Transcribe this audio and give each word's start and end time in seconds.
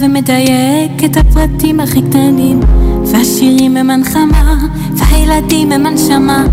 ומדייק 0.00 1.04
את 1.04 1.16
הפרטים 1.16 1.80
הכי 1.80 2.02
קטנים. 2.02 2.60
והשירים 3.06 3.76
הם 3.76 3.90
הנחמה 3.90 4.54
והילדים 4.92 5.72
הם 5.72 5.86
הנשמה. 5.86 6.44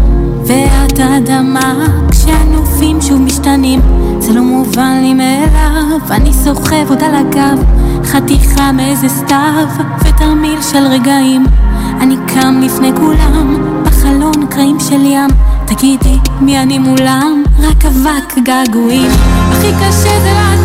ואת 0.46 1.00
האדמה 1.00 1.74
כשהנופים 2.12 3.02
שוב 3.02 3.22
משתנים. 3.22 3.80
זה 4.20 4.34
לא 4.34 4.42
מובן 4.42 5.00
לי 5.02 5.14
מאליו 5.14 6.00
אני 6.12 6.34
סוחב 6.34 6.90
עוד 6.90 7.04
על 7.04 7.16
הגב. 7.16 7.64
חתיכה 8.06 8.72
מאיזה 8.72 9.10
סתיו 9.10 9.68
ותרמיל 10.00 10.62
של 10.62 10.88
רגעים. 10.88 11.46
אני 12.02 12.16
קם 12.28 12.62
לפני 12.64 12.92
כולם 12.98 13.56
בחלון 13.86 14.48
קרעים 14.50 14.80
של 14.80 15.06
ים. 15.06 15.30
תגידי 15.66 16.18
מי 16.42 16.60
אני 16.60 16.80
מולם? 16.80 17.44
רק 17.60 17.86
אבק 17.86 18.38
געגועים. 18.44 19.12
הכי 19.52 19.72
קשה 19.80 20.20
זה 20.24 20.34
לעזור 20.34 20.63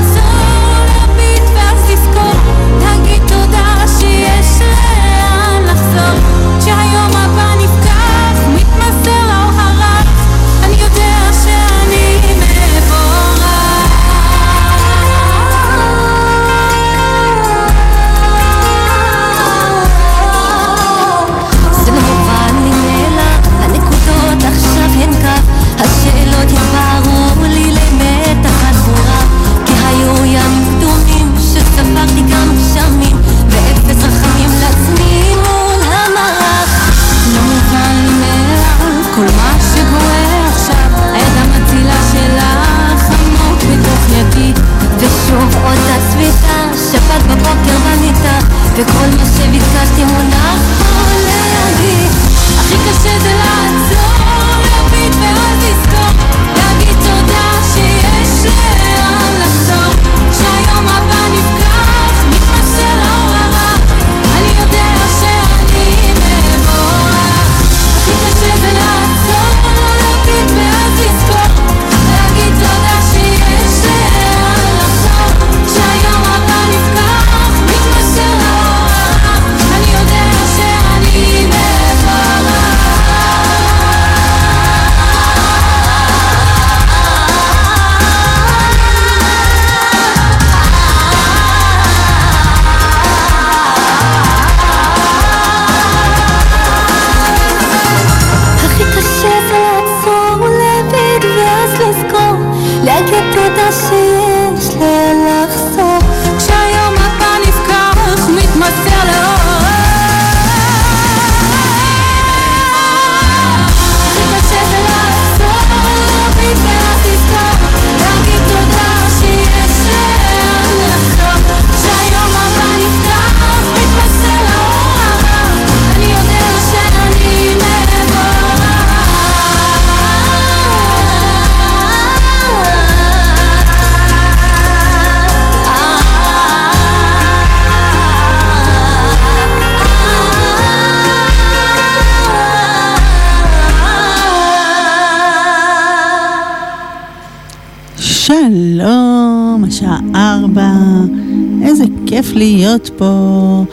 להיות 152.78 152.90
פה. 152.98 153.64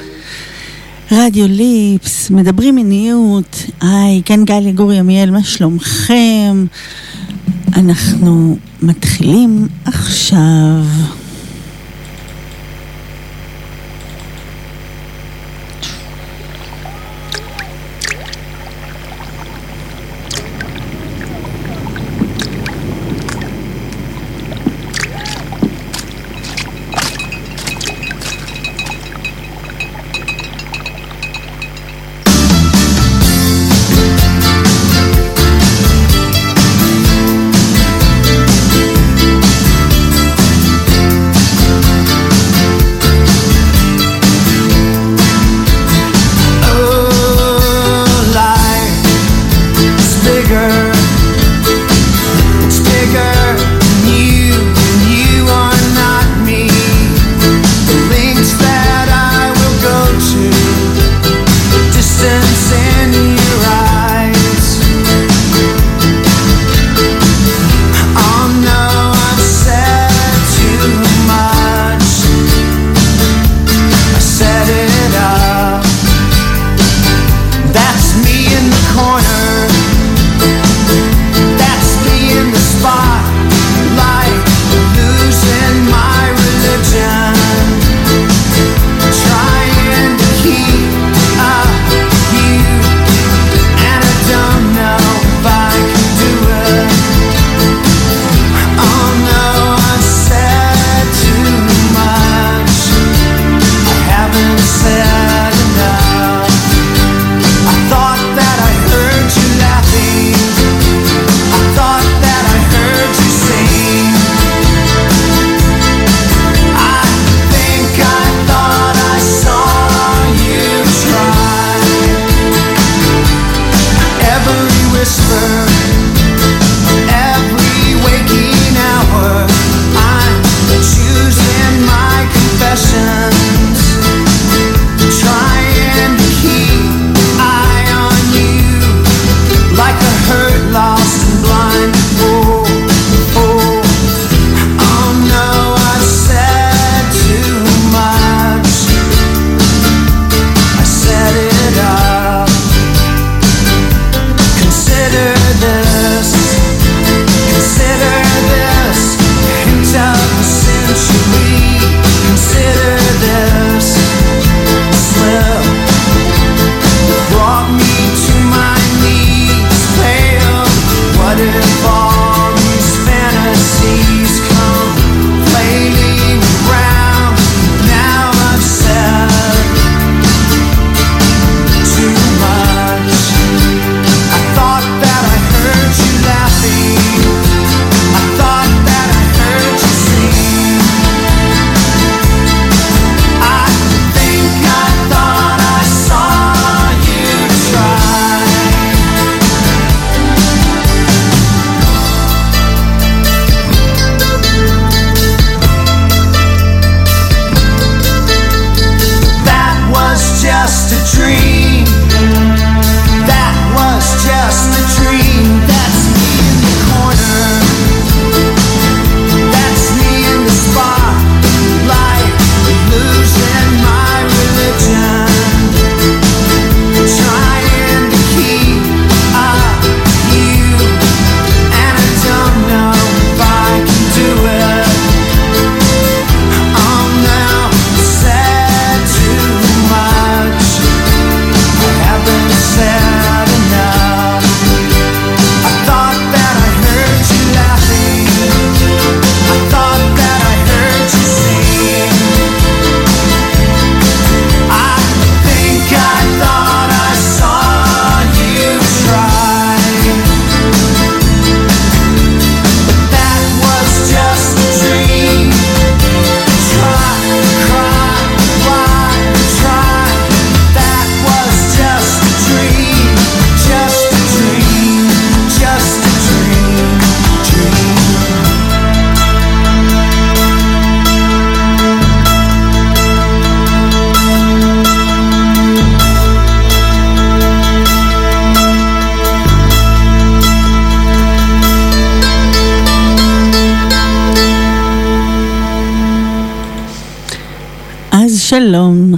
רדיו 1.11 1.47
ליפס, 1.47 2.29
מדברים 2.29 2.75
מיניות, 2.75 3.63
היי, 3.81 4.21
כאן 4.25 4.45
גליה 4.45 4.71
גורי 4.71 4.99
עמיאל, 4.99 5.31
מה 5.31 5.43
שלומכם? 5.43 6.65
אנחנו 7.75 8.57
מתחילים 8.81 9.67
עכשיו. 9.85 10.83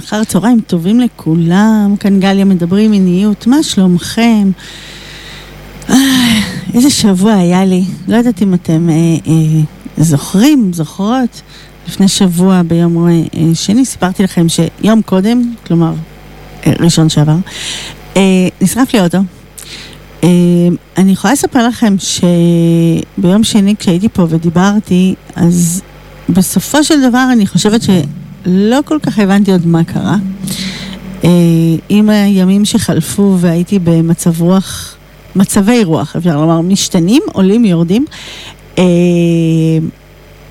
אחר 0.08 0.24
צהריים 0.24 0.60
טובים 0.60 1.00
לכולם, 1.00 1.94
כאן 2.00 2.20
גליה 2.20 2.44
מדברים 2.44 2.90
מיניות, 2.90 3.46
מה 3.46 3.62
שלומכם? 3.62 4.50
אה, 5.90 5.94
איזה 6.74 6.90
שבוע 6.90 7.32
היה 7.32 7.64
לי, 7.64 7.84
לא 8.08 8.16
יודעת 8.16 8.42
אם 8.42 8.54
אתם 8.54 8.88
אה, 8.90 8.94
אה, 9.26 9.60
זוכרים, 9.96 10.72
זוכרות, 10.72 11.42
לפני 11.88 12.08
שבוע 12.08 12.62
ביום 12.62 13.08
אה, 13.08 13.22
שני 13.54 13.84
סיפרתי 13.84 14.22
לכם 14.22 14.46
שיום 14.48 15.02
קודם, 15.02 15.52
כלומר 15.66 15.92
אה, 16.66 16.72
ראשון 16.80 17.08
שעבר, 17.08 17.36
אה, 18.16 18.48
נשרף 18.60 18.94
לי 18.94 19.00
אוטו. 19.00 19.18
אה, 20.24 20.28
אני 20.96 21.12
יכולה 21.12 21.32
לספר 21.32 21.68
לכם 21.68 21.96
שביום 21.98 23.44
שני 23.44 23.74
כשהייתי 23.78 24.08
פה 24.08 24.26
ודיברתי, 24.28 25.14
אז 25.36 25.82
בסופו 26.28 26.84
של 26.84 27.08
דבר 27.08 27.28
אני 27.32 27.46
חושבת 27.46 27.82
שלא 28.44 28.78
כל 28.84 28.98
כך 29.02 29.18
הבנתי 29.18 29.52
עוד 29.52 29.66
מה 29.66 29.84
קרה. 29.84 30.16
אה, 31.24 31.30
עם 31.88 32.10
הימים 32.10 32.64
שחלפו 32.64 33.36
והייתי 33.40 33.78
במצב 33.78 34.42
רוח, 34.42 34.96
מצבי 35.36 35.84
רוח, 35.84 36.16
אפשר 36.16 36.40
לומר, 36.40 36.60
משתנים, 36.60 37.22
עולים, 37.32 37.64
יורדים. 37.64 38.04
אה, 38.78 38.84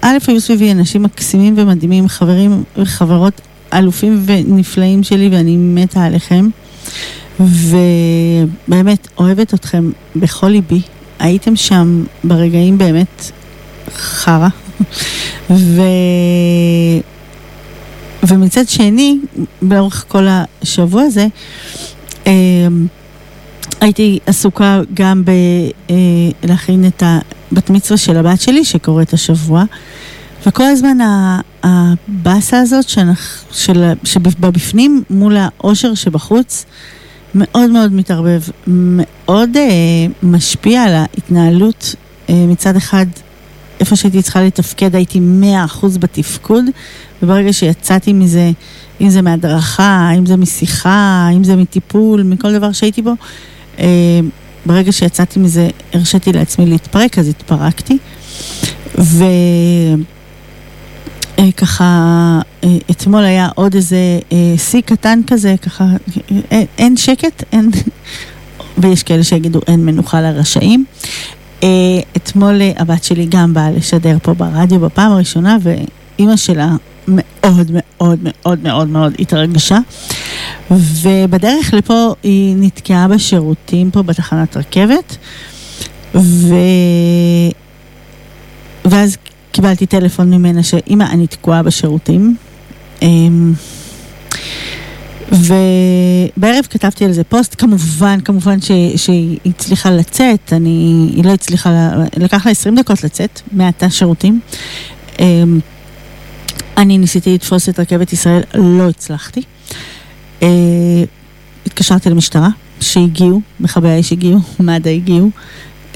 א', 0.02 0.18
היו 0.28 0.42
סביבי 0.42 0.72
אנשים 0.72 1.04
מקסימים 1.04 1.54
ומדהימים, 1.58 2.08
חברים 2.08 2.64
וחברות 2.78 3.42
אלופים 3.74 4.24
ונפלאים 4.26 5.04
שלי, 5.04 5.30
ואני 5.30 5.58
מתה 5.58 6.04
עליכם. 6.04 6.50
ובאמת, 7.40 9.08
אוהבת 9.18 9.54
אתכם 9.54 9.90
בכל 10.16 10.48
ליבי. 10.48 10.82
הייתם 11.20 11.56
שם 11.56 12.04
ברגעים 12.24 12.78
באמת 12.78 13.32
חרא. 13.96 14.48
ו... 15.50 15.82
ומצד 18.24 18.68
שני, 18.68 19.20
לאורך 19.62 20.06
כל 20.08 20.28
השבוע 20.30 21.02
הזה, 21.02 21.28
אה, 22.28 22.32
הייתי 23.82 24.20
עסוקה 24.26 24.82
גם 24.94 25.24
בלהכין 26.44 26.88
את 26.88 27.04
הבת 27.06 27.70
מצווה 27.70 27.98
של 27.98 28.18
הבת 28.18 28.42
שלי, 28.42 28.66
שקורית 28.66 29.14
השבוע, 29.14 29.64
וכל 30.46 30.64
הזמן 30.64 30.98
הבאסה 31.64 32.60
הזאת 32.60 32.86
שבפנים 34.04 35.04
מול 35.10 35.38
האושר 35.40 35.94
שבחוץ, 35.94 36.66
מאוד 37.36 37.70
מאוד 37.70 37.94
מתערבב, 37.94 38.42
מאוד 38.68 39.50
uh, 39.56 39.60
משפיע 40.24 40.84
על 40.84 40.94
ההתנהלות 40.94 41.96
מצד 42.30 42.76
אחד, 42.76 43.06
איפה 43.80 43.96
שהייתי 43.96 44.22
צריכה 44.22 44.42
לתפקד 44.42 44.96
הייתי 44.96 45.20
מאה 45.20 45.66
אחוז 45.66 45.98
בתפקוד, 45.98 46.66
וברגע 47.24 47.54
שיצאתי 47.54 48.14
מזה, 48.14 48.52
אם 49.02 49.10
זה 49.10 49.22
מהדרכה, 49.22 50.10
אם 50.18 50.26
זה 50.26 50.38
משיחה, 50.38 51.30
אם 51.34 51.44
זה 51.44 51.56
מטיפול, 51.56 52.24
מכל 52.24 52.54
דבר 52.54 52.72
שהייתי 52.72 53.02
בו, 53.02 53.14
uh, 53.78 53.82
ברגע 54.66 54.92
שיצאתי 54.92 55.40
מזה 55.40 55.70
הרשיתי 55.94 56.34
לעצמי 56.34 56.66
להתפרק, 56.66 57.20
אז 57.20 57.28
התפרקתי. 57.28 57.98
ו... 58.98 59.24
אה, 61.40 62.40
אה, 62.64 62.78
אתמול 62.92 63.24
היה 63.24 63.50
עוד 63.56 63.76
איזה 63.76 64.20
אה, 64.32 64.58
שיא 64.58 64.82
קטן 64.82 65.20
כזה, 65.28 65.56
ככה, 65.62 65.86
אין, 66.52 66.66
אין 66.78 66.98
שקט, 66.98 67.44
אין, 67.52 67.70
ויש 68.78 69.04
כאלה 69.04 69.24
שיגידו 69.24 69.60
אין 69.68 69.86
מנוחה 69.86 70.22
לרשעים. 70.22 70.86
אתמול 72.16 72.62
הבת 72.78 73.04
שלי 73.04 73.26
גם 73.30 73.54
באה 73.54 73.72
לשדר 73.72 74.18
פה 74.22 74.34
ברדיו 74.34 74.80
בפעם 74.80 75.12
הראשונה, 75.12 75.58
ואימא 75.62 76.36
שלה 76.36 76.76
מאוד 77.08 77.72
מאוד 77.72 78.20
מאוד 78.24 78.64
מאוד 78.64 78.88
מאוד 78.88 79.14
התרגשה. 79.20 79.78
ובדרך 80.72 81.74
לפה 81.74 82.14
היא 82.24 82.56
נתקעה 82.60 83.08
בשירותים 83.08 83.92
פה 83.92 84.04
בתחנת 84.04 84.58
רכבת, 84.58 85.18
ו... 86.16 86.56
ואז 88.86 89.18
קיבלתי 89.52 89.86
טלפון 89.86 90.34
ממנה 90.34 90.64
שאימא, 90.64 91.04
אני 91.04 91.28
תקועה 91.28 91.64
בשירותים. 91.64 92.36
אמ, 93.02 93.54
ובערב 95.32 96.66
כתבתי 96.70 97.06
על 97.06 97.12
זה 97.12 97.24
פוסט, 97.24 97.56
כמובן, 97.58 98.20
כמובן 98.26 98.62
ש, 98.62 98.72
שהיא 98.96 99.40
הצליחה 99.46 99.92
לצאת, 99.92 100.54
אני, 100.54 101.10
היא 101.16 101.24
לא 101.24 101.34
הצליחה, 101.34 101.92
לקח 102.18 102.46
לה 102.46 102.52
20 102.52 102.76
דקות 102.76 103.04
לצאת 103.04 103.42
מהתא 103.52 103.90
שירותים. 103.90 104.40
אני 106.78 106.98
ניסיתי 106.98 107.34
לתפוס 107.34 107.70
את 107.70 107.80
רכבת 107.80 108.14
ישראל, 108.14 108.42
לא 108.54 108.90
הצלחתי. 108.90 109.42
אה, 110.44 110.48
התקשרתי 111.66 112.10
למשטרה, 112.10 112.50
שהגיעו, 112.82 113.42
מכבי 113.60 113.90
האש 113.90 114.12
הגיעו, 114.12 114.40
מד"א 114.60 114.90
הגיעו, 114.90 115.30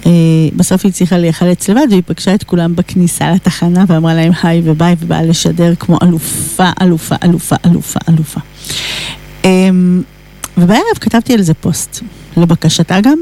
אה, 0.05 0.11
בסוף 0.55 0.85
היא 0.85 0.89
הצליחה 0.89 1.17
להיחלץ 1.17 1.69
לבד 1.69 1.87
והיא 1.89 2.03
פגשה 2.05 2.35
את 2.35 2.43
כולם 2.43 2.75
בכניסה 2.75 3.31
לתחנה 3.31 3.83
ואמרה 3.87 4.13
להם 4.13 4.31
היי 4.43 4.61
וביי 4.63 4.95
ובאה 4.99 5.23
לשדר 5.23 5.75
כמו 5.75 5.97
אלופה, 6.03 6.69
אלופה, 6.81 7.15
אלופה, 7.23 7.55
אלופה, 7.65 7.99
אלופה. 8.09 8.39
אמ, 9.43 10.01
ובערב 10.57 10.97
כתבתי 11.01 11.33
על 11.33 11.41
זה 11.41 11.53
פוסט, 11.53 11.99
לבקשתה 12.37 13.01
גם, 13.01 13.19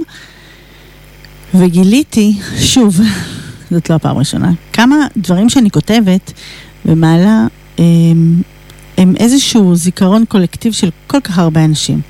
וגיליתי, 1.53 2.37
שוב, 2.59 2.99
זאת 3.71 3.89
לא 3.89 3.95
הפעם 3.95 4.15
הראשונה, 4.15 4.51
כמה 4.73 4.95
דברים 5.17 5.49
שאני 5.49 5.71
כותבת 5.71 6.33
ומעלה 6.89 7.47
הם, 7.77 8.41
הם 8.97 9.15
איזשהו 9.19 9.75
זיכרון 9.75 10.25
קולקטיב 10.25 10.73
של 10.73 10.89
כל 11.07 11.19
כך 11.19 11.37
הרבה 11.39 11.65
אנשים. 11.65 12.01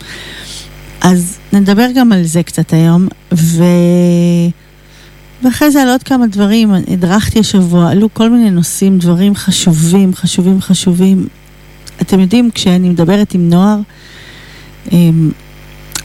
אז 1.01 1.38
נדבר 1.53 1.88
גם 1.95 2.12
על 2.12 2.24
זה 2.24 2.43
קצת 2.43 2.74
היום, 2.74 3.07
ו... 3.33 3.63
ואחרי 5.43 5.71
זה 5.71 5.81
על 5.81 5.88
עוד 5.89 6.03
כמה 6.03 6.27
דברים, 6.27 6.74
הדרכתי 6.88 7.39
השבוע, 7.39 7.91
עלו 7.91 8.09
כל 8.13 8.29
מיני 8.29 8.51
נושאים, 8.51 8.98
דברים 8.98 9.36
חשובים, 9.36 10.15
חשובים, 10.15 10.62
חשובים. 10.62 11.27
אתם 12.01 12.19
יודעים, 12.19 12.50
כשאני 12.55 12.89
מדברת 12.89 13.33
עם 13.33 13.50
נוער, 13.50 13.79
אמ, 14.91 15.31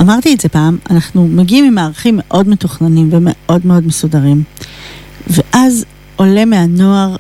אמרתי 0.01 0.35
את 0.35 0.41
זה 0.41 0.49
פעם, 0.49 0.79
אנחנו 0.91 1.29
מגיעים 1.29 1.65
עם 1.65 1.75
מערכים 1.75 2.21
מאוד 2.23 2.49
מתוכננים 2.49 3.09
ומאוד 3.13 3.67
מאוד 3.67 3.87
מסודרים. 3.87 4.43
ואז 5.27 5.85
עולה 6.17 6.45
מהנוער 6.45 7.17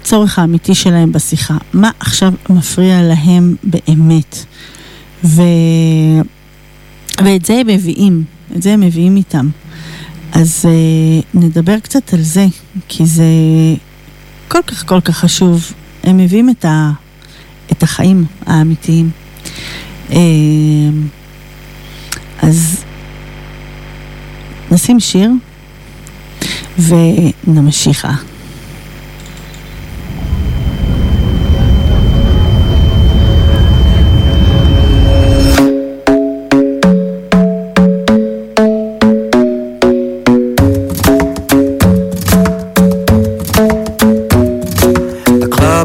הצורך 0.00 0.38
האמיתי 0.38 0.74
שלהם 0.74 1.12
בשיחה. 1.12 1.56
מה 1.72 1.90
עכשיו 2.00 2.32
מפריע 2.50 3.02
להם 3.02 3.56
באמת? 3.64 4.44
ו... 5.24 5.42
ואת 7.24 7.44
זה 7.44 7.54
הם 7.54 7.66
מביאים, 7.66 8.24
את 8.56 8.62
זה 8.62 8.72
הם 8.72 8.80
מביאים 8.80 9.16
איתם. 9.16 9.48
אז 10.32 10.64
uh, 10.64 11.24
נדבר 11.34 11.78
קצת 11.78 12.14
על 12.14 12.22
זה, 12.22 12.46
כי 12.88 13.06
זה 13.06 13.24
כל 14.48 14.62
כך 14.66 14.86
כל 14.86 15.00
כך 15.00 15.16
חשוב. 15.16 15.72
הם 16.04 16.16
מביאים 16.16 16.50
את, 16.50 16.64
ה, 16.64 16.90
את 17.72 17.82
החיים 17.82 18.24
האמיתיים. 18.46 19.10
Uh, 20.08 20.14
אז 22.42 22.84
נשים 24.70 25.00
שיר 25.00 25.30
ונמשיכה. 26.78 28.12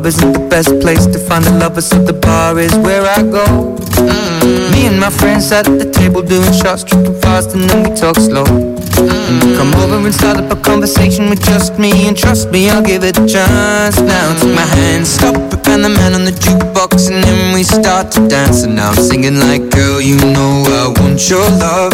Best 0.04 0.80
place 0.82 1.06
to 1.06 1.18
find 1.18 1.46
a 1.46 1.52
lover, 1.58 1.82
so 1.82 1.98
the 2.04 2.14
bar 2.14 2.60
is 2.60 2.76
where 2.80 3.04
I 3.04 3.22
go. 3.24 3.76
Mm. 4.04 4.72
Me 4.74 4.88
and 4.88 5.00
my 5.00 5.10
friends 5.10 5.52
at 5.52 5.64
the 5.64 5.90
table 5.90 6.22
doing 6.22 6.52
shots, 6.52 6.84
tripping 6.84 7.20
fast, 7.22 7.56
and 7.56 7.70
then 7.70 7.90
we 7.90 7.96
talk 7.96 8.18
slow. 8.18 8.44
Mm. 8.44 9.56
Come 9.56 9.74
over 9.76 10.06
and 10.06 10.14
start 10.14 10.38
up 10.38 10.52
a 10.52 10.60
conversation 10.62 11.30
with 11.30 11.42
just 11.46 11.80
me, 11.80 12.08
and 12.08 12.18
trust 12.18 12.52
me, 12.52 12.70
I'll 12.70 12.84
give 12.84 13.04
it 13.04 13.18
a 13.18 13.26
chance. 13.26 14.00
Now 14.00 14.36
take 14.40 14.56
my 14.56 14.68
hand, 14.76 15.08
stop 15.08 15.36
it, 15.36 15.68
and 15.68 15.86
the 15.86 15.90
man 15.90 16.14
on 16.14 16.26
the 16.26 16.32
jukebox, 16.32 17.10
and 17.10 17.24
then 17.24 17.54
we 17.54 17.64
start 17.64 18.12
to 18.12 18.28
dance. 18.28 18.64
And 18.64 18.76
now 18.76 18.90
I'm 18.92 19.02
singing 19.02 19.40
like, 19.40 19.70
girl, 19.70 20.02
you 20.02 20.18
know 20.18 20.64
I 20.68 21.00
want 21.00 21.30
your 21.30 21.48
love. 21.64 21.94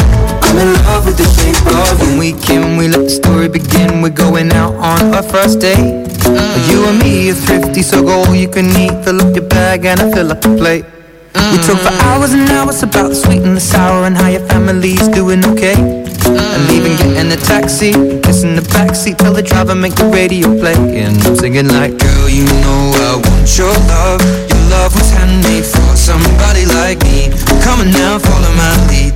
I'm 0.51 0.57
in 0.67 0.73
love 0.83 1.05
with 1.05 1.15
the 1.15 1.23
shape 1.39 1.55
of 1.63 1.71
you. 1.71 2.11
When 2.11 2.19
we 2.19 2.33
came, 2.35 2.75
we 2.75 2.89
let 2.89 3.07
the 3.07 3.09
story 3.09 3.47
begin. 3.47 4.01
We're 4.01 4.09
going 4.09 4.51
out 4.51 4.75
on 4.75 5.15
our 5.15 5.23
first 5.23 5.61
date. 5.61 5.79
Mm. 5.79 6.69
You 6.69 6.83
and 6.91 6.99
me 6.99 7.31
are 7.31 7.33
thrifty, 7.33 7.81
so 7.81 8.03
go 8.03 8.23
all 8.27 8.35
you 8.35 8.49
can 8.49 8.67
eat. 8.75 8.91
Fill 9.05 9.21
up 9.21 9.33
your 9.33 9.47
bag 9.47 9.85
and 9.85 10.01
I 10.01 10.11
fill 10.11 10.29
up 10.29 10.41
the 10.41 10.51
plate. 10.57 10.83
Mm. 11.33 11.51
We 11.51 11.57
talk 11.63 11.79
for 11.79 11.95
hours 12.03 12.33
and 12.33 12.49
hours 12.51 12.83
about 12.83 13.09
the 13.09 13.15
sweet 13.15 13.43
and 13.43 13.55
the 13.55 13.61
sour 13.61 14.05
and 14.05 14.17
how 14.17 14.27
your 14.27 14.45
family's 14.47 15.07
doing 15.07 15.39
okay. 15.55 15.75
Mm. 15.75 16.35
And 16.35 16.63
even 16.75 16.97
getting 16.99 17.31
a 17.31 17.39
taxi, 17.39 17.93
kissing 18.19 18.55
the 18.55 18.65
backseat, 18.75 19.19
tell 19.19 19.33
the 19.33 19.41
driver 19.41 19.73
make 19.73 19.95
the 19.95 20.11
radio 20.11 20.51
play. 20.59 20.75
And 20.99 21.15
I'm 21.23 21.35
singing 21.37 21.69
like, 21.69 21.97
girl, 21.97 22.27
you 22.27 22.43
know 22.43 22.91
I 23.07 23.23
want 23.23 23.47
your 23.57 23.71
love. 23.87 24.19
Your 24.51 24.63
love 24.67 24.91
was 24.99 25.11
handmade 25.15 25.63
for 25.63 25.95
somebody 25.95 26.67
like 26.75 26.99
me. 27.07 27.31
Come 27.63 27.79
on 27.79 27.91
now, 27.91 28.19
follow 28.19 28.51
my 28.59 28.75
lead. 28.91 29.15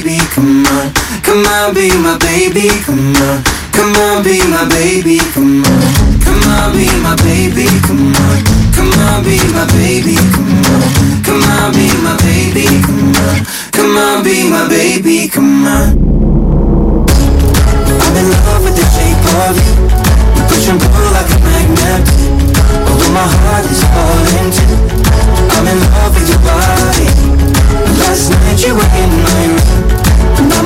baby. 0.00 0.18
Come 0.34 0.66
on. 0.66 0.92
Come 1.22 1.44
on, 1.46 1.74
be 1.74 1.88
my 1.96 2.18
baby. 2.18 2.68
Come 2.84 3.16
on. 3.16 3.42
Come 3.72 3.94
on, 3.96 4.22
be 4.22 4.40
my 4.48 4.68
baby. 4.68 5.18
Come 5.32 5.64
on. 5.64 6.20
Come 6.20 6.42
on, 6.52 6.72
be 6.72 6.86
my 7.00 7.16
baby. 7.24 7.66
Come 7.80 8.12
on. 8.12 8.44
Come 8.76 8.92
on, 8.92 9.24
be 9.24 9.38
my 9.52 9.64
baby. 9.72 10.16
Come 10.32 10.68
on. 10.68 10.92
Come 11.24 11.42
on, 11.44 11.72
be 11.72 11.88
my 12.04 12.16
baby. 12.20 12.66
Come 12.84 13.14
on. 13.16 13.46
Come 13.72 13.96
on, 13.96 14.22
be 14.24 14.50
my 14.50 14.68
baby. 14.68 15.28
Come 15.28 15.64
on. 15.64 15.96
I'm 17.88 18.16
in 18.16 18.28
love 18.44 18.64
with 18.64 18.76
the 18.76 18.84
shape 18.92 19.24
of 19.48 19.56
you. 19.56 19.74
You 20.36 20.42
push 20.48 20.68
and 20.68 20.80
pull 20.80 21.08
like 21.16 21.30
a 21.32 21.38
magnet. 21.40 22.04
Although 22.84 23.12
my 23.16 23.24
heart 23.24 23.64
is 23.64 23.80
falling 23.92 24.50
too. 24.52 24.76
I'm 25.56 25.66
in 25.66 25.78
love 25.88 26.12
with 26.12 26.28
your 26.28 26.42
body. 26.44 27.08
Last 28.00 28.30
night 28.30 28.60
you 28.60 28.74
were 28.74 28.92
in 29.00 29.10
my 29.24 29.46
room. 29.46 29.85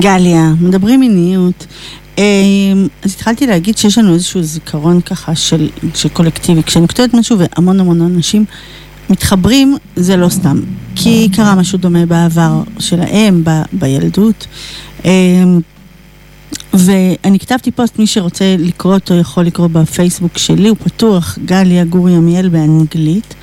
גליה, 0.00 0.52
מדברים 0.60 1.00
מיניות. 1.00 1.66
אמ, 2.18 2.22
אז 3.02 3.14
התחלתי 3.14 3.46
להגיד 3.46 3.78
שיש 3.78 3.98
לנו 3.98 4.14
איזשהו 4.14 4.42
זיכרון 4.42 5.00
ככה 5.00 5.34
של, 5.34 5.68
של 5.94 6.08
קולקטיבי. 6.08 6.62
כשאני 6.62 6.88
כותבת 6.88 7.14
משהו 7.14 7.36
והמון 7.38 7.80
המון 7.80 8.00
אנשים 8.00 8.44
מתחברים, 9.10 9.76
זה 9.96 10.16
לא 10.16 10.28
סתם. 10.28 10.60
כי 10.96 11.28
קרה 11.36 11.54
משהו 11.54 11.78
דומה 11.78 12.06
בעבר 12.06 12.62
שלהם, 12.78 13.42
ב, 13.44 13.50
בילדות. 13.72 14.46
אמ, 15.04 15.60
ואני 16.74 17.38
כתבתי 17.38 17.70
פוסט, 17.70 17.98
מי 17.98 18.06
שרוצה 18.06 18.56
לקרוא 18.58 18.94
אותו 18.94 19.14
יכול 19.14 19.44
לקרוא 19.44 19.66
בפייסבוק 19.66 20.38
שלי, 20.38 20.68
הוא 20.68 20.76
פתוח, 20.84 21.38
גליה 21.44 21.84
גורי 21.84 22.14
עמיאל 22.14 22.48
באנגלית. 22.48 23.34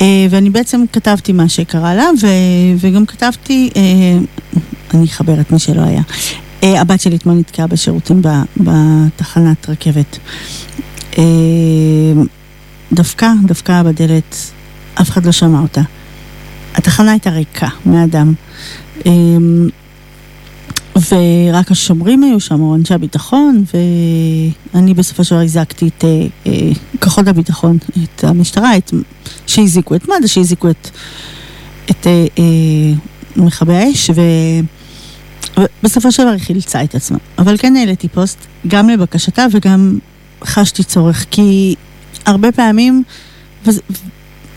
אה, 0.00 0.26
ואני 0.30 0.50
בעצם 0.50 0.84
כתבתי 0.92 1.32
מה 1.32 1.48
שקרה 1.48 1.94
לה, 1.94 2.06
ו, 2.22 2.26
וגם 2.80 3.06
כתבתי, 3.06 3.70
אני 4.94 5.04
אחבר 5.04 5.40
את 5.40 5.52
מי 5.52 5.58
שלא 5.58 5.82
היה. 5.82 6.02
אה, 6.62 6.80
הבת 6.80 7.00
שלי 7.00 7.16
אתמול 7.16 7.34
נתקעה 7.34 7.66
בשירותים 7.66 8.22
ב, 8.22 8.28
בתחנת 8.56 9.68
רכבת. 9.68 10.18
דווקא, 12.92 13.28
דווקא 13.46 13.82
בדלת, 13.82 14.36
אף 15.00 15.10
אחד 15.10 15.26
לא 15.26 15.32
שמע 15.32 15.60
אותה. 15.60 15.82
התחנה 16.74 17.10
הייתה 17.10 17.30
ריקה 17.30 17.68
מאדם. 17.86 18.34
ורק 20.96 21.70
השומרים 21.70 22.22
היו 22.22 22.40
שם, 22.40 22.60
או 22.60 22.74
אנשי 22.74 22.94
הביטחון, 22.94 23.64
ואני 24.74 24.94
בסופו 24.94 25.24
של 25.24 25.34
דבר 25.34 25.44
הזעקתי 25.44 25.88
את 25.88 26.04
אה, 26.04 26.26
אה, 26.46 26.70
כוחות 27.02 27.28
הביטחון, 27.28 27.78
את 28.04 28.24
המשטרה, 28.24 28.76
את, 28.76 28.92
שהזיקו 29.46 29.94
את 29.94 30.08
מד"א, 30.08 30.26
שהזיקו 30.26 30.70
את, 30.70 30.90
את 31.90 32.06
אה, 32.06 32.26
אה, 32.38 32.44
מכבי 33.36 33.74
האש, 33.74 34.10
ו, 34.10 34.20
ובסופו 35.58 36.12
של 36.12 36.22
דבר 36.22 36.32
היא 36.32 36.40
חילצה 36.40 36.84
את 36.84 36.94
עצמה. 36.94 37.18
אבל 37.38 37.56
כן 37.58 37.76
העליתי 37.76 38.08
פוסט, 38.08 38.38
גם 38.68 38.88
לבקשתה 38.88 39.46
וגם 39.50 39.98
חשתי 40.44 40.84
צורך, 40.84 41.26
כי 41.30 41.74
הרבה 42.26 42.52
פעמים, 42.52 43.02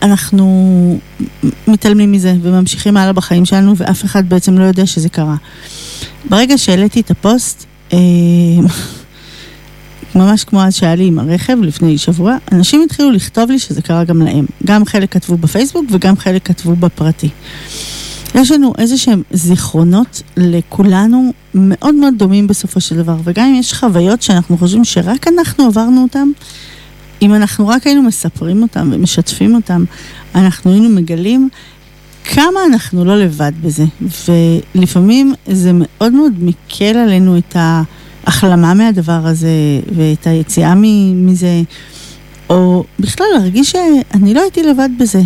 אנחנו 0.02 0.98
מתעלמים 1.66 2.12
מזה 2.12 2.34
וממשיכים 2.42 2.96
הלאה 2.96 3.12
בחיים 3.12 3.44
שלנו 3.44 3.76
ואף 3.76 4.04
אחד 4.04 4.28
בעצם 4.28 4.58
לא 4.58 4.64
יודע 4.64 4.86
שזה 4.86 5.08
קרה. 5.08 5.36
ברגע 6.28 6.58
שהעליתי 6.58 7.00
את 7.00 7.10
הפוסט, 7.10 7.64
אה, 7.92 7.98
ממש 10.14 10.44
כמו 10.44 10.62
אז 10.62 10.74
שהיה 10.74 10.94
לי 10.94 11.06
עם 11.06 11.18
הרכב 11.18 11.56
לפני 11.62 11.98
שבוע, 11.98 12.36
אנשים 12.52 12.82
התחילו 12.84 13.10
לכתוב 13.10 13.50
לי 13.50 13.58
שזה 13.58 13.82
קרה 13.82 14.04
גם 14.04 14.22
להם. 14.22 14.46
גם 14.66 14.84
חלק 14.84 15.12
כתבו 15.12 15.36
בפייסבוק 15.36 15.84
וגם 15.90 16.16
חלק 16.16 16.46
כתבו 16.46 16.76
בפרטי. 16.76 17.28
יש 18.34 18.50
לנו 18.50 18.72
איזה 18.78 18.98
שהם 18.98 19.22
זיכרונות 19.30 20.22
לכולנו 20.36 21.32
מאוד 21.54 21.94
מאוד 21.94 22.14
דומים 22.16 22.46
בסופו 22.46 22.80
של 22.80 22.96
דבר, 22.96 23.16
וגם 23.24 23.46
אם 23.46 23.54
יש 23.54 23.74
חוויות 23.74 24.22
שאנחנו 24.22 24.58
חושבים 24.58 24.84
שרק 24.84 25.28
אנחנו 25.28 25.64
עברנו 25.64 26.02
אותן, 26.02 26.28
אם 27.22 27.34
אנחנו 27.34 27.68
רק 27.68 27.86
היינו 27.86 28.02
מספרים 28.02 28.62
אותם 28.62 28.90
ומשתפים 28.92 29.54
אותם, 29.54 29.84
אנחנו 30.34 30.70
היינו 30.70 30.88
מגלים 30.88 31.48
כמה 32.24 32.60
אנחנו 32.66 33.04
לא 33.04 33.18
לבד 33.18 33.52
בזה. 33.62 33.84
ולפעמים 34.74 35.34
זה 35.46 35.70
מאוד 35.74 36.12
מאוד 36.12 36.32
מקל 36.38 36.96
עלינו 36.96 37.38
את 37.38 37.56
ההחלמה 37.56 38.74
מהדבר 38.74 39.26
הזה 39.26 39.48
ואת 39.96 40.26
היציאה 40.26 40.74
מזה, 41.14 41.62
או 42.50 42.84
בכלל 43.00 43.26
להרגיש 43.38 43.70
שאני 43.70 44.34
לא 44.34 44.40
הייתי 44.42 44.62
לבד 44.62 44.88
בזה. 44.98 45.22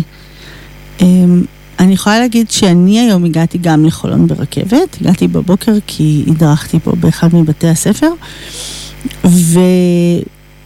אני 1.79 1.93
יכולה 1.93 2.19
להגיד 2.19 2.51
שאני 2.51 2.99
היום 2.99 3.25
הגעתי 3.25 3.57
גם 3.57 3.85
לחולון 3.85 4.27
ברכבת, 4.27 4.97
הגעתי 5.01 5.27
בבוקר 5.27 5.71
כי 5.87 6.25
הדרכתי 6.27 6.79
פה 6.79 6.91
באחד 6.99 7.35
מבתי 7.35 7.67
הספר, 7.67 8.09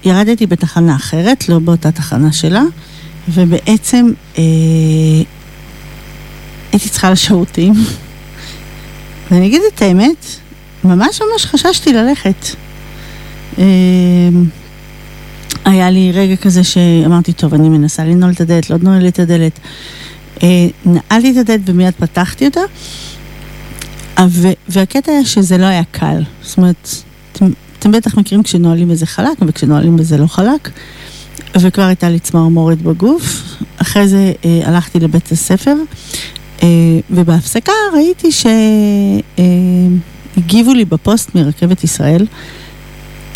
וירדתי 0.04 0.46
בתחנה 0.46 0.96
אחרת, 0.96 1.50
לא 1.50 1.60
באותה 1.60 1.92
תחנה 1.92 2.32
שלה, 2.32 2.64
ובעצם 3.30 4.12
אה, 4.38 4.44
הייתי 6.72 6.90
צריכה 6.90 7.12
לשירותים, 7.12 7.74
ואני 9.32 9.48
אגיד 9.48 9.62
את 9.76 9.82
האמת, 9.82 10.26
ממש 10.84 11.22
ממש 11.22 11.46
חששתי 11.46 11.94
ללכת. 11.94 12.46
אה, 13.60 13.64
היה 15.66 15.90
לי 15.90 16.12
רגע 16.12 16.36
כזה 16.36 16.64
שאמרתי, 16.64 17.34
טוב, 17.34 17.54
אני 17.54 17.70
מנסה 17.70 18.06
לנעול 18.06 18.32
את 18.32 18.42
הדלת, 18.42 18.70
לא 18.70 18.98
לי 18.98 19.10
את 19.10 19.20
הדלת. 19.20 19.60
אה, 20.44 20.68
נעלתי 20.86 21.32
את 21.32 21.38
הדלת 21.38 21.62
ומיד 21.66 21.94
פתחתי 21.94 22.46
אותה, 22.46 22.62
והקטע 24.70 25.12
היה 25.12 25.26
שזה 25.26 25.58
לא 25.58 25.66
היה 25.66 25.84
קל. 25.92 26.22
זאת 26.42 26.58
אומרת, 26.58 26.90
אתם, 27.32 27.46
אתם 27.80 27.92
בטח 27.92 28.18
מכירים 28.18 28.44
כשנועלים 28.44 28.90
בזה 28.90 29.06
חלק 29.06 29.38
וכשנועלים 29.42 29.98
בזה 29.98 30.18
לא 30.18 30.28
חלק, 30.28 30.70
וכבר 31.58 31.84
הייתה 31.84 32.10
לי 32.10 32.20
צמרמורת 32.20 32.82
בגוף. 32.82 33.44
אחרי 33.78 34.08
זה 34.08 34.34
אה, 34.46 34.62
הלכתי 34.66 35.00
לבית 35.00 35.32
הספר, 35.32 35.76
אה, 36.64 36.68
ובהפסקה 37.10 37.72
ראיתי 37.94 38.32
שהגיבו 38.32 39.42
אה, 40.72 40.76
לי 40.76 40.86
בפוסט 40.86 41.36
מרכבת 41.36 41.84
ישראל. 41.84 42.26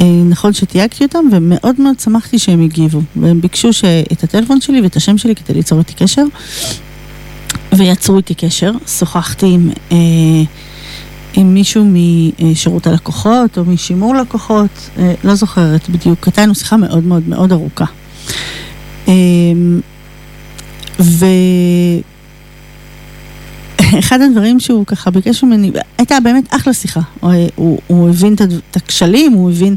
אה, 0.01 0.05
נכון 0.29 0.53
שתייגתי 0.53 1.03
אותם, 1.03 1.25
ומאוד 1.31 1.81
מאוד 1.81 1.99
שמחתי 1.99 2.39
שהם 2.39 2.63
הגיבו. 2.63 3.01
והם 3.15 3.41
ביקשו 3.41 3.69
את 4.11 4.23
הטלפון 4.23 4.61
שלי 4.61 4.81
ואת 4.81 4.95
השם 4.95 5.17
שלי 5.17 5.35
כדי 5.35 5.53
ליצור 5.53 5.79
איתי 5.79 5.93
קשר. 5.93 6.23
ויצרו 7.77 8.17
איתי 8.17 8.33
קשר, 8.35 8.71
שוחחתי 8.87 9.45
עם, 9.45 9.69
אה, 9.91 9.97
עם 11.33 11.53
מישהו 11.53 11.85
משירות 12.39 12.87
הלקוחות 12.87 13.57
או 13.57 13.65
משימור 13.65 14.15
לקוחות, 14.15 14.89
אה, 14.97 15.13
לא 15.23 15.35
זוכרת 15.35 15.89
בדיוק, 15.89 16.27
הייתה 16.27 16.41
לנו 16.41 16.55
שיחה 16.55 16.77
מאוד 16.77 17.03
מאוד 17.03 17.29
מאוד 17.29 17.51
ארוכה. 17.51 17.85
אה, 19.07 19.13
ואחד 23.91 24.21
הדברים 24.21 24.59
שהוא 24.59 24.85
ככה 24.85 25.11
ביקש 25.11 25.43
ממני, 25.43 25.71
הייתה 25.97 26.17
באמת 26.23 26.43
אחלה 26.49 26.73
שיחה. 26.73 27.01
הוא, 27.19 27.33
הוא, 27.55 27.79
הוא 27.87 28.09
הבין 28.09 28.33
את 28.33 28.75
הכשלים, 28.75 29.31
הוא 29.33 29.51
הבין 29.51 29.75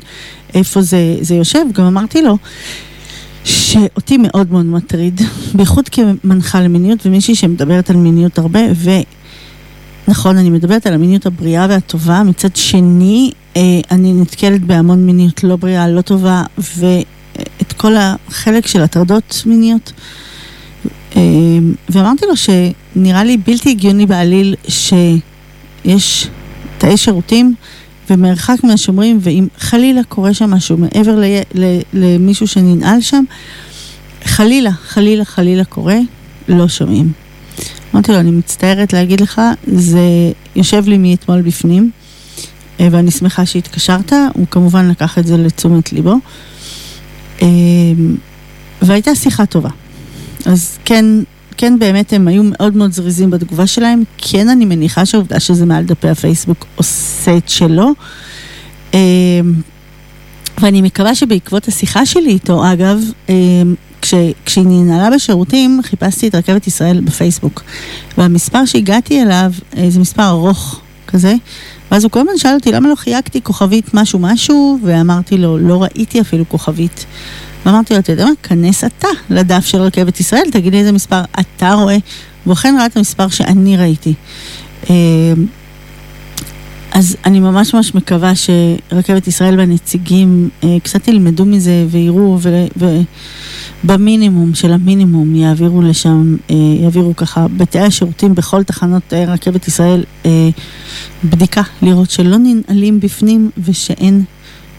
איפה 0.54 0.83
זה, 0.83 1.16
זה 1.20 1.35
יושב, 1.35 1.64
גם 1.72 1.85
אמרתי 1.85 2.22
לו, 2.22 2.38
שאותי 3.44 4.16
מאוד 4.16 4.52
מאוד 4.52 4.66
מטריד, 4.66 5.20
בייחוד 5.54 5.88
כמנחה 5.88 6.61
למיניות 6.61 7.07
ומישהי 7.07 7.35
שמדברת 7.35 7.90
על 7.90 7.96
מיניות 7.96 8.38
הרבה, 8.38 8.61
ונכון, 10.09 10.37
אני 10.37 10.50
מדברת 10.50 10.87
על 10.87 10.94
המיניות 10.94 11.26
הבריאה 11.26 11.66
והטובה, 11.68 12.22
מצד 12.22 12.57
שני, 12.57 13.30
אה, 13.57 13.62
אני 13.90 14.12
נתקלת 14.12 14.61
בהמון 14.61 15.07
מיניות 15.07 15.44
לא 15.44 15.57
בריאה, 15.57 15.88
לא 15.88 16.00
טובה, 16.00 16.42
ואת 16.59 17.72
כל 17.76 17.94
החלק 17.96 18.66
של 18.66 18.83
הטרדות 18.83 19.42
מיניות. 19.46 19.92
אה, 21.16 21.22
ואמרתי 21.88 22.26
לו 22.26 22.35
שנראה 22.37 23.24
לי 23.24 23.37
בלתי 23.37 23.70
הגיוני 23.70 24.07
בעליל 24.07 24.54
שיש 24.68 26.28
תאי 26.78 26.96
שירותים 26.96 27.54
ומרחק 28.11 28.57
מהשומרים, 28.64 29.19
ואם 29.21 29.47
חלילה 29.59 30.05
קורה 30.05 30.35
שם 30.35 30.51
משהו 30.51 30.77
מעבר 30.77 31.17
ל, 31.17 31.25
ל, 31.55 31.81
למישהו 31.93 32.47
שננעל 32.47 33.01
שם, 33.01 33.25
חלילה, 34.25 34.73
חלילה, 34.73 35.25
חלילה 35.25 35.64
קורה, 35.64 35.99
לא 36.49 36.69
שומעים. 36.69 37.12
אמרתי 37.95 38.12
לו, 38.12 38.21
אני 38.21 38.31
מצטערת 38.31 38.93
להגיד 38.93 39.21
לך, 39.21 39.40
זה 39.67 40.01
יושב 40.57 40.88
לי 40.88 40.99
מאתמול 40.99 41.43
בפנים, 41.43 41.90
אה, 42.81 42.88
ואני 42.90 43.11
שמחה 43.11 43.47
שהתקשרת, 43.47 44.12
הוא 44.35 44.47
כמובן 44.51 44.88
לקח 44.88 45.19
את 45.19 45.27
זה 45.27 45.37
לתשומת 45.37 45.93
ליבו, 45.93 46.14
אה, 47.43 47.49
והייתה 48.83 49.14
שיחה 49.14 49.47
טובה. 49.47 49.71
אז 50.47 50.79
כן, 50.85 51.05
כן 51.57 51.79
באמת 51.79 52.12
הם 52.12 52.29
היו 52.29 52.43
מאוד 52.45 52.77
מאוד 52.77 52.93
זריזים 52.93 53.31
בתגובה 53.31 53.67
שלהם, 53.67 54.03
כן 54.19 54.49
אני 54.49 54.64
מניחה 54.64 55.07
שהעובדה 55.07 55.40
שזה 55.40 55.67
מעל 55.67 55.85
דפי 55.85 56.09
הפייסבוק 56.09 56.67
עושה 56.77 57.37
את 57.37 57.49
שלו. 57.49 57.90
אמ, 58.95 58.99
ואני 60.61 60.83
מקווה 60.83 61.14
שבעקבות 61.14 61.69
השיחה 61.69 62.07
שלי 62.07 62.31
איתו, 62.31 62.73
אגב, 62.73 63.01
אמ, 63.29 63.75
כש, 64.03 64.14
כשהיא 64.47 64.64
ננעלה 64.67 65.11
בשירותים, 65.17 65.81
חיפשתי 65.83 66.29
את 66.29 66.35
רכבת 66.35 66.67
ישראל 66.67 67.01
בפייסבוק. 67.01 67.62
והמספר 68.19 68.64
שהגעתי 68.64 69.23
אליו 69.23 69.53
אה, 69.77 69.90
זה 69.90 70.01
מספר 70.01 70.29
ארוך 70.29 70.81
כזה, 71.07 71.35
ואז 71.90 72.05
הוא 72.05 72.11
כל 72.11 72.21
הזמן 72.21 72.33
שאל 72.37 72.55
אותי 72.55 72.73
למה 72.73 72.88
לא 72.88 72.95
חייגתי 72.95 73.40
כוכבית 73.43 73.95
משהו 73.95 74.19
משהו, 74.19 74.79
ואמרתי 74.83 75.38
לו, 75.38 75.59
לא 75.59 75.83
ראיתי 75.83 76.21
אפילו 76.21 76.49
כוכבית. 76.49 77.07
ואמרתי 77.66 77.94
לו, 77.94 78.00
אתה 78.00 78.12
יודע 78.12 78.24
מה, 78.24 78.31
כנס 78.42 78.85
אתה 78.85 79.09
לדף 79.31 79.64
של 79.66 79.81
רכבת 79.81 80.20
ישראל, 80.20 80.44
תגיד 80.53 80.72
לי 80.72 80.79
איזה 80.79 80.92
מספר 80.92 81.20
אתה 81.40 81.72
רואה, 81.72 81.96
והוא 82.44 82.53
אכן 82.53 82.74
ראה 82.79 82.87
את 82.87 82.96
המספר 82.96 83.29
שאני 83.29 83.77
ראיתי. 83.77 84.14
אה, 84.90 84.94
אז 86.92 87.16
אני 87.24 87.40
ממש 87.40 87.74
ממש 87.74 87.94
מקווה 87.94 88.33
שרכבת 88.35 89.27
ישראל 89.27 89.59
והנציגים 89.59 90.48
אה, 90.64 90.77
קצת 90.83 91.09
ילמדו 91.09 91.44
מזה 91.44 91.87
ויראו 91.90 92.38
ובמינימום 93.85 94.55
של 94.55 94.72
המינימום 94.72 95.35
יעבירו 95.35 95.83
לשם, 95.83 96.37
אה, 96.50 96.57
יעבירו 96.81 97.16
ככה 97.16 97.46
בתאי 97.57 97.81
השירותים 97.81 98.35
בכל 98.35 98.62
תחנות 98.62 99.12
רכבת 99.12 99.68
ישראל 99.68 100.05
בדיקה, 101.24 101.62
לראות 101.83 102.11
שלא 102.11 102.37
ננעלים 102.38 103.00
בפנים 103.00 103.50
ושאין 103.64 104.24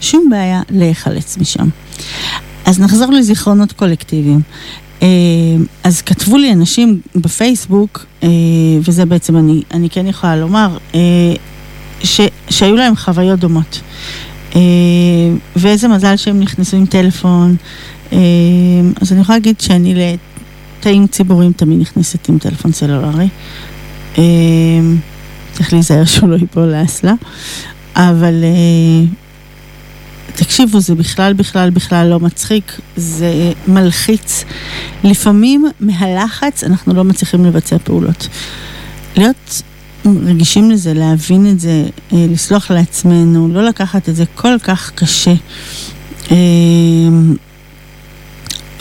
שום 0.00 0.28
בעיה 0.30 0.62
להיחלץ 0.70 1.38
משם. 1.38 1.68
אז 2.66 2.80
נחזור 2.80 3.12
לזיכרונות 3.12 3.72
קולקטיביים. 3.72 4.40
אה, 5.02 5.08
אז 5.84 6.02
כתבו 6.02 6.36
לי 6.36 6.52
אנשים 6.52 7.00
בפייסבוק, 7.14 8.06
אה, 8.22 8.28
וזה 8.84 9.04
בעצם 9.04 9.36
אני, 9.36 9.62
אני 9.70 9.90
כן 9.90 10.06
יכולה 10.06 10.36
לומר, 10.36 10.78
אה, 10.94 11.00
ש, 12.02 12.20
שהיו 12.50 12.76
להם 12.76 12.96
חוויות 12.96 13.40
דומות. 13.40 13.80
ואיזה 15.56 15.88
מזל 15.88 16.16
שהם 16.16 16.40
נכנסו 16.40 16.76
עם 16.76 16.86
טלפון. 16.86 17.56
אז 19.00 19.12
אני 19.12 19.20
יכולה 19.20 19.38
להגיד 19.38 19.60
שאני 19.60 19.94
לתאים 20.80 21.06
ציבוריים 21.06 21.52
תמיד 21.52 21.80
נכנסת 21.80 22.28
עם 22.28 22.38
טלפון 22.38 22.72
סלולרי. 22.72 23.28
צריך 25.52 25.72
להיזהר 25.72 26.04
שהוא 26.04 26.28
לא 26.28 26.36
ייפול 26.36 26.64
לאסלה. 26.64 27.14
אבל 27.96 28.34
תקשיבו, 30.36 30.80
זה 30.80 30.94
בכלל 30.94 31.32
בכלל 31.32 31.70
בכלל 31.70 32.06
לא 32.06 32.20
מצחיק, 32.20 32.80
זה 32.96 33.52
מלחיץ. 33.68 34.44
לפעמים 35.04 35.66
מהלחץ 35.80 36.64
אנחנו 36.64 36.94
לא 36.94 37.04
מצליחים 37.04 37.44
לבצע 37.44 37.76
פעולות. 37.84 38.28
להיות 39.16 39.62
רגישים 40.06 40.70
לזה, 40.70 40.94
להבין 40.94 41.50
את 41.50 41.60
זה, 41.60 41.84
אה, 42.12 42.26
לסלוח 42.30 42.70
לעצמנו, 42.70 43.48
לא 43.48 43.64
לקחת 43.64 44.08
את 44.08 44.16
זה 44.16 44.24
כל 44.34 44.58
כך 44.62 44.92
קשה. 44.94 45.34
אה, 46.30 46.36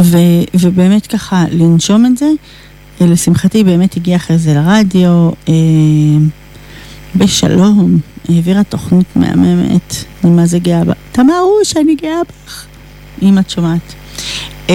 ו, 0.02 0.18
ובאמת 0.54 1.08
ככה 1.08 1.46
לנשום 1.52 2.06
את 2.06 2.18
זה. 2.18 2.30
אה, 3.02 3.06
לשמחתי 3.06 3.63
באמת 3.63 3.98
הגיע 3.98 4.15
אחרי 4.15 4.38
זה 4.38 4.54
לרדיו, 4.54 5.30
בשלום, 7.15 7.97
העבירה 8.30 8.63
תוכנית 8.63 9.15
מהממת, 9.15 9.95
אני 10.23 10.32
מה 10.32 10.45
זה 10.45 10.60
גאה 10.60 10.84
בה. 10.84 10.93
תמרו 11.12 11.60
שאני 11.63 11.95
גאה 11.95 12.21
בך, 12.23 12.65
אם 13.21 13.39
את 13.39 13.49
שומעת. 13.49 13.93
אמ, 14.69 14.73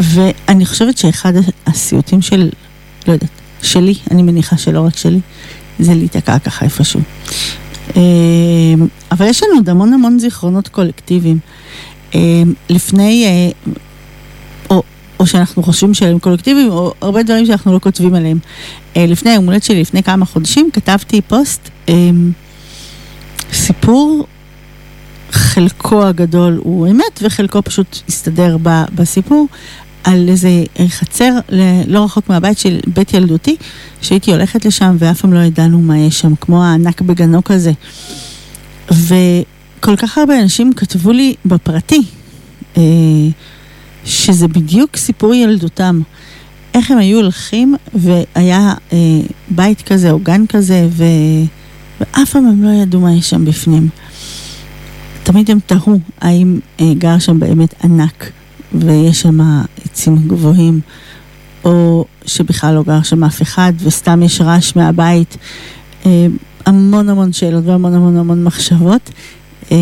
ואני 0.00 0.66
חושבת 0.66 0.98
שאחד 0.98 1.32
הסיוטים 1.66 2.22
של, 2.22 2.50
לא 3.08 3.12
יודעת, 3.12 3.30
שלי, 3.62 3.94
אני 4.10 4.22
מניחה 4.22 4.56
שלא 4.56 4.80
רק 4.80 4.96
שלי, 4.96 5.20
זה 5.78 5.94
להיתקע 5.94 6.38
ככה 6.38 6.64
איפשהו. 6.64 7.00
אמ, 7.96 8.86
אבל 9.12 9.26
יש 9.26 9.42
לנו 9.42 9.54
עוד 9.54 9.68
המון 9.68 9.92
המון 9.92 10.18
זיכרונות 10.18 10.68
קולקטיביים. 10.68 11.38
אמ, 12.14 12.54
לפני, 12.70 13.24
אה, 13.26 13.72
או, 15.20 15.26
שאנחנו 15.26 15.62
חושבים 15.62 15.94
שהם 15.94 16.18
קולקטיביים, 16.18 16.70
או 16.70 16.94
הרבה 17.00 17.22
דברים 17.22 17.46
שאנחנו 17.46 17.72
לא 17.72 17.78
כותבים 17.78 18.14
עליהם. 18.14 18.38
אה, 18.96 19.06
לפני 19.06 19.30
היום 19.30 19.46
הולדת 19.46 19.62
שלי, 19.62 19.80
לפני 19.80 20.02
כמה 20.02 20.24
חודשים, 20.24 20.70
כתבתי 20.72 21.20
פוסט, 21.20 21.68
סיפור 23.52 24.26
חלקו 25.30 26.06
הגדול 26.06 26.60
הוא 26.62 26.88
אמת 26.88 27.20
וחלקו 27.22 27.62
פשוט 27.62 27.98
הסתדר 28.08 28.56
בסיפור 28.94 29.48
על 30.04 30.28
איזה 30.28 30.48
חצר 30.88 31.30
לא 31.86 32.04
רחוק 32.04 32.28
מהבית 32.28 32.58
של 32.58 32.80
בית 32.86 33.14
ילדותי 33.14 33.56
שהייתי 34.02 34.32
הולכת 34.32 34.64
לשם 34.64 34.96
ואף 34.98 35.20
פעם 35.20 35.32
לא 35.32 35.38
ידענו 35.38 35.80
מה 35.80 35.98
יש 35.98 36.20
שם, 36.20 36.34
כמו 36.40 36.64
הענק 36.64 37.00
בגנו 37.00 37.44
כזה. 37.44 37.72
וכל 38.90 39.96
כך 39.96 40.18
הרבה 40.18 40.40
אנשים 40.42 40.72
כתבו 40.72 41.12
לי 41.12 41.34
בפרטי 41.44 42.02
אה, 42.76 42.82
שזה 44.08 44.48
בדיוק 44.48 44.96
סיפור 44.96 45.34
ילדותם. 45.34 46.00
איך 46.74 46.90
הם 46.90 46.98
היו 46.98 47.18
הולכים, 47.18 47.74
והיה 47.94 48.74
אה, 48.92 48.98
בית 49.50 49.82
כזה 49.82 50.10
או 50.10 50.18
גן 50.18 50.46
כזה, 50.46 50.88
ו... 50.90 51.04
ואף 52.00 52.30
פעם 52.30 52.46
הם 52.46 52.62
לא 52.62 52.70
ידעו 52.70 53.00
מה 53.00 53.12
יש 53.12 53.30
שם 53.30 53.44
בפנים. 53.44 53.88
תמיד 55.22 55.50
הם 55.50 55.58
תהו 55.66 56.00
האם 56.20 56.60
אה, 56.80 56.94
גר 56.98 57.18
שם 57.18 57.40
באמת 57.40 57.74
ענק, 57.84 58.30
ויש 58.72 59.20
שם 59.20 59.38
עצים 59.84 60.16
גבוהים, 60.28 60.80
או 61.64 62.04
שבכלל 62.26 62.74
לא 62.74 62.82
גר 62.82 63.02
שם 63.02 63.24
אף 63.24 63.42
אחד, 63.42 63.72
וסתם 63.82 64.22
יש 64.22 64.40
רעש 64.40 64.76
מהבית. 64.76 65.36
אה, 66.06 66.26
המון 66.66 67.08
המון 67.08 67.32
שאלות 67.32 67.64
והמון 67.66 67.94
המון 67.94 68.16
המון 68.16 68.44
מחשבות. 68.44 69.10
אה, 69.72 69.76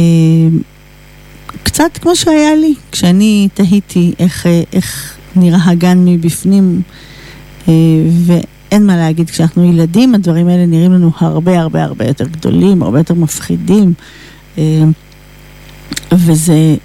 קצת 1.63 1.99
כמו 2.01 2.17
שהיה 2.17 2.55
לי, 2.57 2.75
כשאני 2.93 3.49
תהיתי 3.55 4.13
איך, 4.19 4.47
אה, 4.47 4.63
איך 4.73 5.17
נראה 5.37 5.71
הגן 5.71 6.05
מבפנים, 6.05 6.83
אה, 7.69 7.73
ואין 8.27 8.87
מה 8.87 8.97
להגיד, 8.97 9.31
כשאנחנו 9.31 9.65
ילדים 9.65 10.15
הדברים 10.15 10.49
האלה 10.49 10.67
נראים 10.67 10.93
לנו 10.93 11.11
הרבה 11.19 11.61
הרבה 11.61 11.85
הרבה 11.85 12.07
יותר 12.07 12.25
גדולים, 12.25 12.83
הרבה 12.83 12.99
יותר 12.99 13.15
מפחידים. 13.15 13.93
אה, 14.59 14.83
וזה 16.13 16.77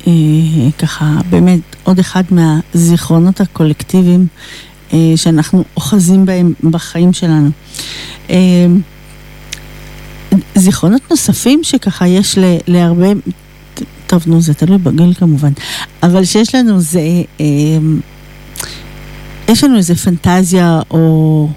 ככה 0.79 1.17
באמת 1.29 1.59
עוד 1.83 1.99
אחד 1.99 2.23
מהזיכרונות 2.31 3.41
הקולקטיביים 3.41 4.27
שאנחנו 5.15 5.63
אוחזים 5.77 6.25
בהם 6.25 6.53
בחיים 6.63 7.13
שלנו. 7.13 7.49
זיכרונות 10.55 11.01
נוספים 11.09 11.59
שככה 11.63 12.07
יש 12.07 12.37
להרבה 12.67 13.07
טוב, 14.11 14.23
נו, 14.27 14.41
זה 14.41 14.53
תלוי 14.53 14.77
בגיל 14.77 15.13
כמובן. 15.13 15.51
אבל 16.03 16.25
שיש 16.25 16.55
לנו 16.55 16.79
זה... 16.79 16.99
אה, 17.39 17.45
יש 19.47 19.63
לנו 19.63 19.77
איזה 19.77 19.95
פנטזיה, 19.95 20.79
או... 20.91 21.49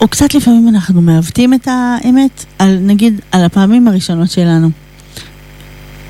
או 0.00 0.08
קצת 0.08 0.34
לפעמים 0.34 0.68
אנחנו 0.68 1.02
מעוותים 1.02 1.54
את 1.54 1.68
האמת, 1.70 2.44
על, 2.58 2.78
נגיד, 2.80 3.20
על 3.32 3.44
הפעמים 3.44 3.88
הראשונות 3.88 4.30
שלנו. 4.30 4.70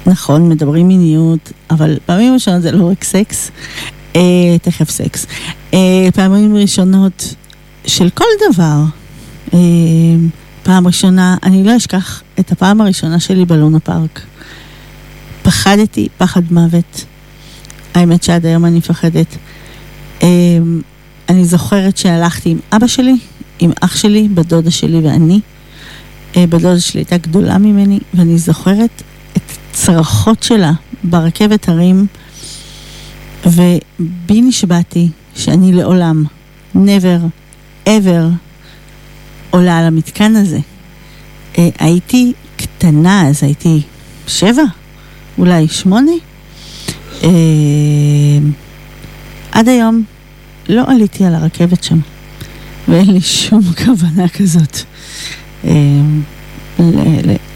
נכון, 0.06 0.48
מדברים 0.48 0.88
מיניות, 0.88 1.52
אבל 1.70 1.98
פעמים 2.06 2.34
ראשונות 2.34 2.62
זה 2.62 2.72
לא 2.72 2.90
רק 2.90 3.04
סקס, 3.04 3.50
אה, 4.16 4.20
תכף 4.62 4.90
סקס. 4.90 5.26
אה, 5.74 6.08
פעמים 6.14 6.56
ראשונות 6.56 7.34
של 7.86 8.10
כל 8.10 8.24
דבר. 8.50 8.82
אה, 9.54 9.58
פעם 10.62 10.86
ראשונה, 10.86 11.36
אני 11.42 11.64
לא 11.64 11.76
אשכח 11.76 12.22
את 12.40 12.52
הפעם 12.52 12.80
הראשונה 12.80 13.20
שלי 13.20 13.44
בלונה 13.44 13.80
פארק. 13.80 14.33
פחדתי 15.44 16.08
פחד 16.18 16.42
מוות. 16.50 17.04
האמת 17.94 18.22
שעד 18.22 18.46
היום 18.46 18.64
אני 18.64 18.78
מפחדת. 18.78 19.36
אמ, 20.22 20.80
אני 21.28 21.44
זוכרת 21.44 21.96
שהלכתי 21.96 22.50
עם 22.50 22.58
אבא 22.72 22.86
שלי, 22.86 23.14
עם 23.58 23.70
אח 23.80 23.96
שלי, 23.96 24.28
בדודה 24.28 24.70
שלי 24.70 24.98
ואני. 24.98 25.40
אה, 26.36 26.46
בדודה 26.46 26.80
שלי 26.80 27.00
הייתה 27.00 27.16
גדולה 27.16 27.58
ממני, 27.58 27.98
ואני 28.14 28.38
זוכרת 28.38 29.02
את 29.36 29.52
צרחות 29.72 30.42
שלה 30.42 30.72
ברכבת 31.04 31.68
הרים, 31.68 32.06
ובי 33.46 34.40
נשבעתי 34.42 35.08
שאני 35.36 35.72
לעולם, 35.72 36.24
never, 36.74 37.20
ever, 37.86 38.24
עולה 39.50 39.78
על 39.78 39.84
המתקן 39.84 40.36
הזה. 40.36 40.58
אה, 41.58 41.68
הייתי 41.78 42.32
קטנה, 42.56 43.28
אז 43.28 43.42
הייתי 43.42 43.82
שבע, 44.26 44.64
אולי 45.38 45.68
שמונה. 45.68 46.12
אה, 47.22 47.28
עד 49.52 49.68
היום 49.68 50.02
לא 50.68 50.82
עליתי 50.86 51.24
על 51.24 51.34
הרכבת 51.34 51.84
שם, 51.84 51.98
ואין 52.88 53.10
לי 53.10 53.20
שום 53.20 53.62
כוונה 53.84 54.28
כזאת 54.28 54.78
אה, 55.64 55.70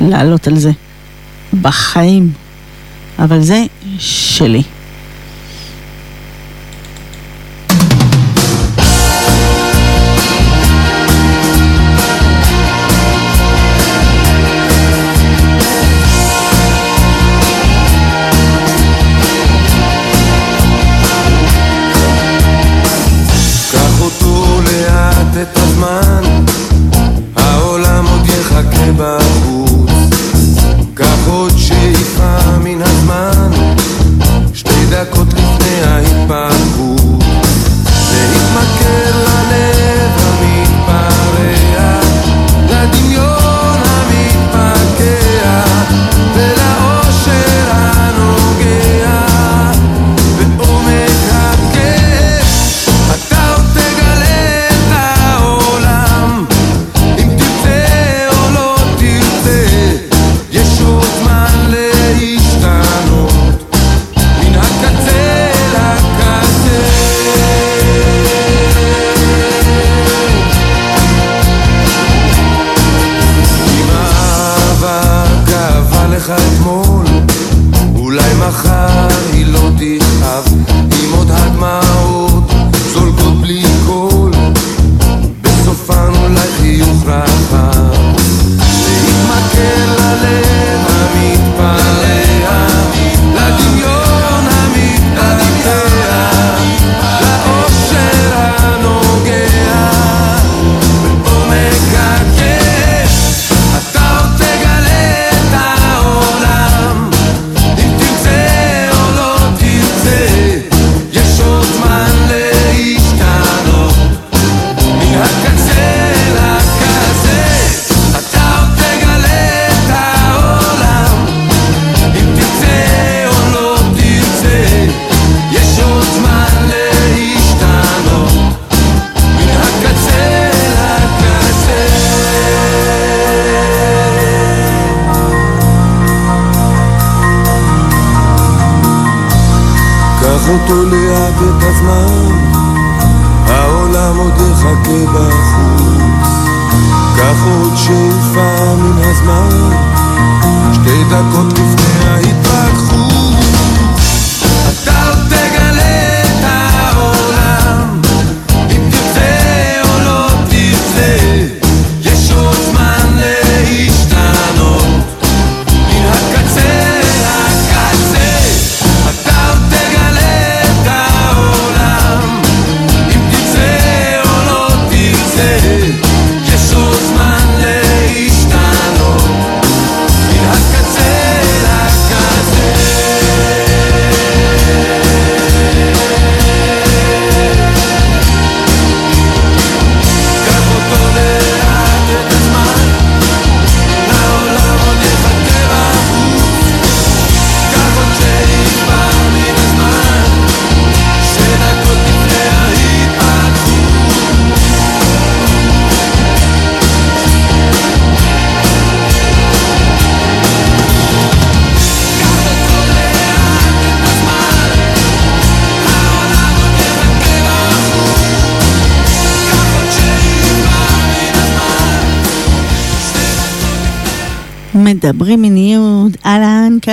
לעלות 0.01 0.47
על 0.47 0.57
זה 0.59 0.71
בחיים, 1.61 2.33
אבל 3.19 3.41
זה 3.41 3.65
שלי. 3.99 4.63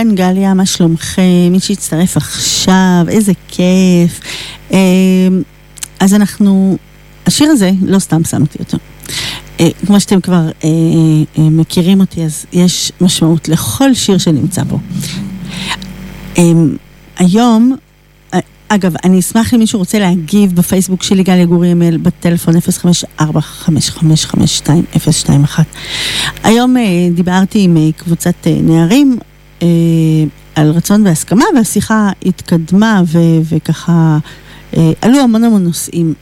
כאן 0.06 0.15
גליה, 0.15 0.54
מה 0.54 0.65
שלומכם? 0.65 1.22
מי 1.52 1.60
שהצטרף 1.60 2.18
עכשיו, 2.18 3.06
איזה 3.08 3.32
כיף. 3.48 4.20
אה, 4.72 4.78
אז 6.00 6.13
אנחנו, 6.13 6.78
השיר 7.26 7.50
הזה, 7.50 7.72
לא 7.82 8.00
סתם 8.00 8.24
שמתי 8.24 8.60
אותו. 8.60 8.78
אה, 9.60 9.70
כמו 9.86 10.00
שאתם 10.00 10.22
כבר 10.22 10.50
אה, 10.63 10.70
מכירים 11.38 12.00
אותי, 12.00 12.24
אז 12.24 12.46
יש 12.54 12.91
משמעות 13.02 13.50
לכל 13.50 13.94
שיר 13.94 14.18
שנמצא 14.18 14.62
פה. 14.70 14.78
היום 17.18 17.76
אגב, 18.68 18.94
אני 19.04 19.20
אשמח 19.20 19.54
אם 19.54 19.60
מישהו 19.60 19.80
רוצה 19.80 20.00
להגיב 20.00 20.56
בפייסבוק 20.56 21.04
שלי, 21.04 21.24
גליה 21.24 21.46
גורי 21.46 21.72
אמיל, 21.72 21.98
בטלפון 21.98 22.54
0545522021. 23.20 23.24
היום 26.44 26.76
דיברתי 27.15 27.63
עם 27.63 27.91
קבוצת 27.98 28.48
נערים 28.48 29.20
על 30.56 30.71
רצון 30.71 31.08
והסכמה, 31.08 31.45
והשיחה 31.56 32.10
התקדמה 32.25 33.01
ו- 33.06 33.41
וככה 33.49 34.17
עלו 35.01 35.19
המון 35.19 35.43
המון 35.43 35.63
נושאים. 35.63 36.13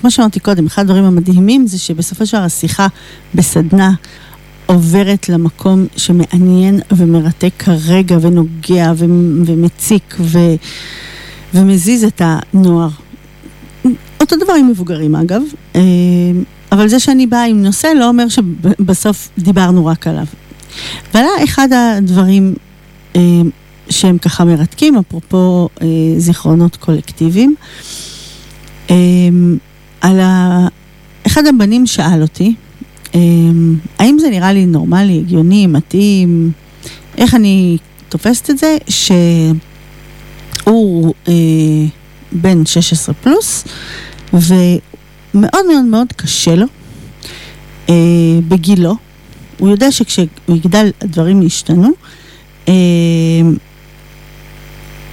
כמו 0.00 0.10
שאמרתי 0.10 0.40
קודם, 0.40 0.66
אחד 0.66 0.82
הדברים 0.82 1.04
המדהימים 1.04 1.66
זה 1.66 1.78
שבסופו 1.78 2.26
של 2.26 2.36
דבר 2.36 2.46
השיחה 2.46 2.86
בסדנה 3.34 3.92
עוברת 4.66 5.28
למקום 5.28 5.86
שמעניין 5.96 6.80
ומרתק 6.92 7.52
כרגע 7.58 8.16
ונוגע 8.20 8.92
ומציק 9.46 10.16
ו... 10.20 10.38
ומזיז 11.54 12.04
את 12.04 12.22
הנוער. 12.24 12.88
אותו 14.20 14.36
דבר 14.36 14.52
עם 14.52 14.68
מבוגרים 14.68 15.16
אגב, 15.16 15.42
אה, 15.76 15.80
אבל 16.72 16.88
זה 16.88 17.00
שאני 17.00 17.26
באה 17.26 17.44
עם 17.44 17.62
נושא 17.62 17.86
לא 17.86 18.08
אומר 18.08 18.28
שבסוף 18.28 19.28
דיברנו 19.38 19.86
רק 19.86 20.06
עליו. 20.06 20.26
ועלה 21.14 21.28
אחד 21.44 21.68
הדברים 21.72 22.54
אה, 22.58 22.63
שהם 23.90 24.18
ככה 24.18 24.44
מרתקים, 24.44 24.96
אפרופו 24.96 25.68
אה, 25.82 25.86
זיכרונות 26.16 26.76
קולקטיביים, 26.76 27.54
על 30.00 30.20
ה... 30.20 30.66
אחד 31.26 31.46
הבנים 31.46 31.86
שאל 31.86 32.22
אותי, 32.22 32.54
האם 33.98 34.18
זה 34.20 34.30
נראה 34.30 34.52
לי 34.52 34.66
נורמלי, 34.66 35.18
הגיוני, 35.18 35.66
מתאים, 35.66 36.52
איך 37.18 37.34
אני 37.34 37.78
תופסת 38.08 38.50
את 38.50 38.58
זה, 38.58 38.76
ש... 38.88 39.12
הוא 40.64 41.14
אה, 41.28 41.32
בן 42.32 42.66
16 42.66 43.14
פלוס, 43.14 43.64
ומאוד 44.32 45.66
מאוד 45.72 45.84
מאוד 45.90 46.12
קשה 46.16 46.54
לו 46.54 46.66
אה, 47.88 47.94
בגילו. 48.48 48.96
הוא 49.58 49.68
יודע 49.68 49.92
שכשהוא 49.92 50.26
יגדל 50.48 50.90
הדברים 51.00 51.42
ישתנו. 51.42 51.90
אה, 52.68 52.72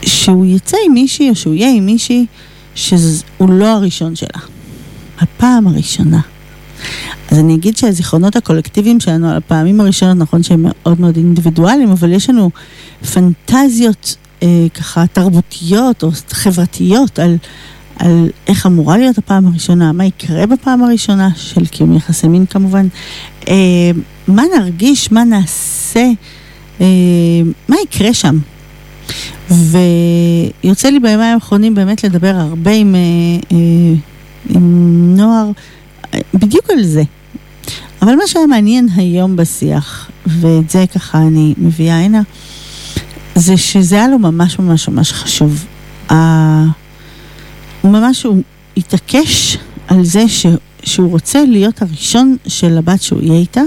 שהוא 0.02 0.46
יצא 0.46 0.78
עם 0.86 0.94
מישהי 0.94 1.30
או 1.30 1.36
שהוא 1.36 1.54
יהיה 1.54 1.70
עם 1.76 1.86
מישהי 1.86 2.26
שהוא 2.76 3.50
לא 3.50 3.68
הראשון 3.68 4.16
שלה. 4.16 4.40
הפעם 5.20 5.68
הראשונה. 5.68 6.22
אז 7.32 7.40
אני 7.40 7.56
אגיד 7.56 7.78
שהזיכרונות 7.78 8.36
הקולקטיביים 8.36 9.00
שלנו 9.00 9.30
על 9.30 9.38
הפעמים 9.38 9.82
הראשונות, 9.82 10.18
נכון 10.18 10.44
שהם 10.44 10.66
מאוד 10.68 11.02
מאוד 11.02 11.18
אינדיבידואליים, 11.18 11.90
אבל 11.90 12.12
יש 12.12 12.30
לנו 12.30 12.50
פנטזיות 13.14 14.16
אה, 14.44 14.66
ככה 14.74 15.08
תרבותיות 15.14 16.04
או 16.04 16.10
חברתיות 16.30 17.20
על, 17.20 17.38
על 18.00 18.30
איך 18.48 18.66
אמורה 18.66 18.98
להיות 18.98 19.18
הפעם 19.18 19.48
הראשונה, 19.48 19.92
מה 19.92 20.06
יקרה 20.06 20.46
בפעם 20.46 20.84
הראשונה 20.84 21.30
של 21.36 21.66
קיום 21.66 21.96
יחסי 21.96 22.28
מין 22.28 22.46
כמובן, 22.46 22.88
אה, 23.48 23.54
מה 24.28 24.44
נרגיש, 24.58 25.12
מה 25.12 25.24
נעשה, 25.24 26.06
מה 27.70 27.76
יקרה 27.84 28.14
שם. 28.14 28.38
ויוצא 29.52 30.90
לי 30.90 31.00
בימים 31.00 31.20
האחרונים 31.20 31.76
באמת 31.76 32.04
לדבר 32.04 32.36
הרבה 32.36 32.72
עם, 32.72 32.96
אה, 32.96 33.00
אה, 33.52 33.94
עם 34.50 35.16
נוער 35.18 35.52
אה, 36.14 36.20
בדיוק 36.34 36.70
על 36.70 36.84
זה. 36.84 37.04
אבל 38.02 38.16
מה 38.16 38.28
שהיה 38.28 38.48
מעניין 38.48 38.88
היום 38.96 39.36
בשיח, 39.36 40.12
ואת 40.26 40.70
זה 40.70 40.86
ככה 40.96 41.18
אני 41.18 41.54
מביאה 41.58 42.00
הנה, 42.00 42.22
זה 43.36 43.58
שזה 43.58 43.96
היה 43.96 44.08
לו 44.08 44.20
ממש 44.20 44.60
ממש 44.60 44.90
ממש 44.90 45.12
חשוב. 45.14 45.66
הוא 47.82 47.92
ממש, 47.92 48.24
הוא 48.24 48.42
התעקש 48.78 49.58
על 49.88 50.06
זה 50.06 50.28
ש, 50.28 50.46
שהוא 50.84 51.12
רוצה 51.12 51.46
להיות 51.46 51.82
הראשון 51.82 52.38
של 52.48 52.78
הבת 52.78 53.02
שהוא 53.02 53.22
יהיה 53.22 53.40
איתה. 53.40 53.62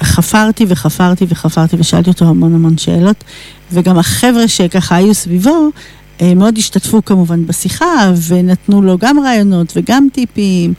חפרתי 0.00 0.64
וחפרתי 0.68 1.24
וחפרתי 1.28 1.76
ושאלתי 1.78 2.10
אותו 2.10 2.24
המון 2.24 2.54
המון 2.54 2.78
שאלות, 2.78 3.24
וגם 3.72 3.98
החבר'ה 3.98 4.48
שככה 4.48 4.96
היו 4.96 5.14
סביבו, 5.14 5.68
uh, 6.18 6.22
מאוד 6.36 6.58
השתתפו 6.58 7.04
כמובן 7.04 7.46
בשיחה, 7.46 8.12
ונתנו 8.28 8.82
לו 8.82 8.98
גם 8.98 9.18
רעיונות 9.20 9.72
וגם 9.76 10.08
טיפים. 10.12 10.74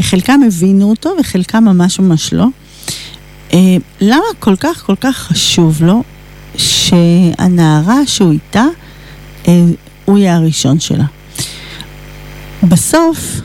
חלקם 0.00 0.40
הבינו 0.46 0.90
אותו 0.90 1.10
וחלקם 1.20 1.64
ממש 1.64 2.00
ממש 2.00 2.32
לא. 2.32 2.46
אה, 3.52 3.76
למה 4.00 4.24
כל 4.38 4.56
כך 4.56 4.82
כל 4.86 4.94
כך 5.00 5.16
חשוב 5.16 5.82
לו 5.82 6.02
שהנערה 6.56 8.06
שהוא 8.06 8.32
איתה, 8.32 8.64
אה, 9.48 9.62
הוא 10.04 10.18
יהיה 10.18 10.36
הראשון 10.36 10.80
שלה? 10.80 11.04
בסוף, 12.62 13.40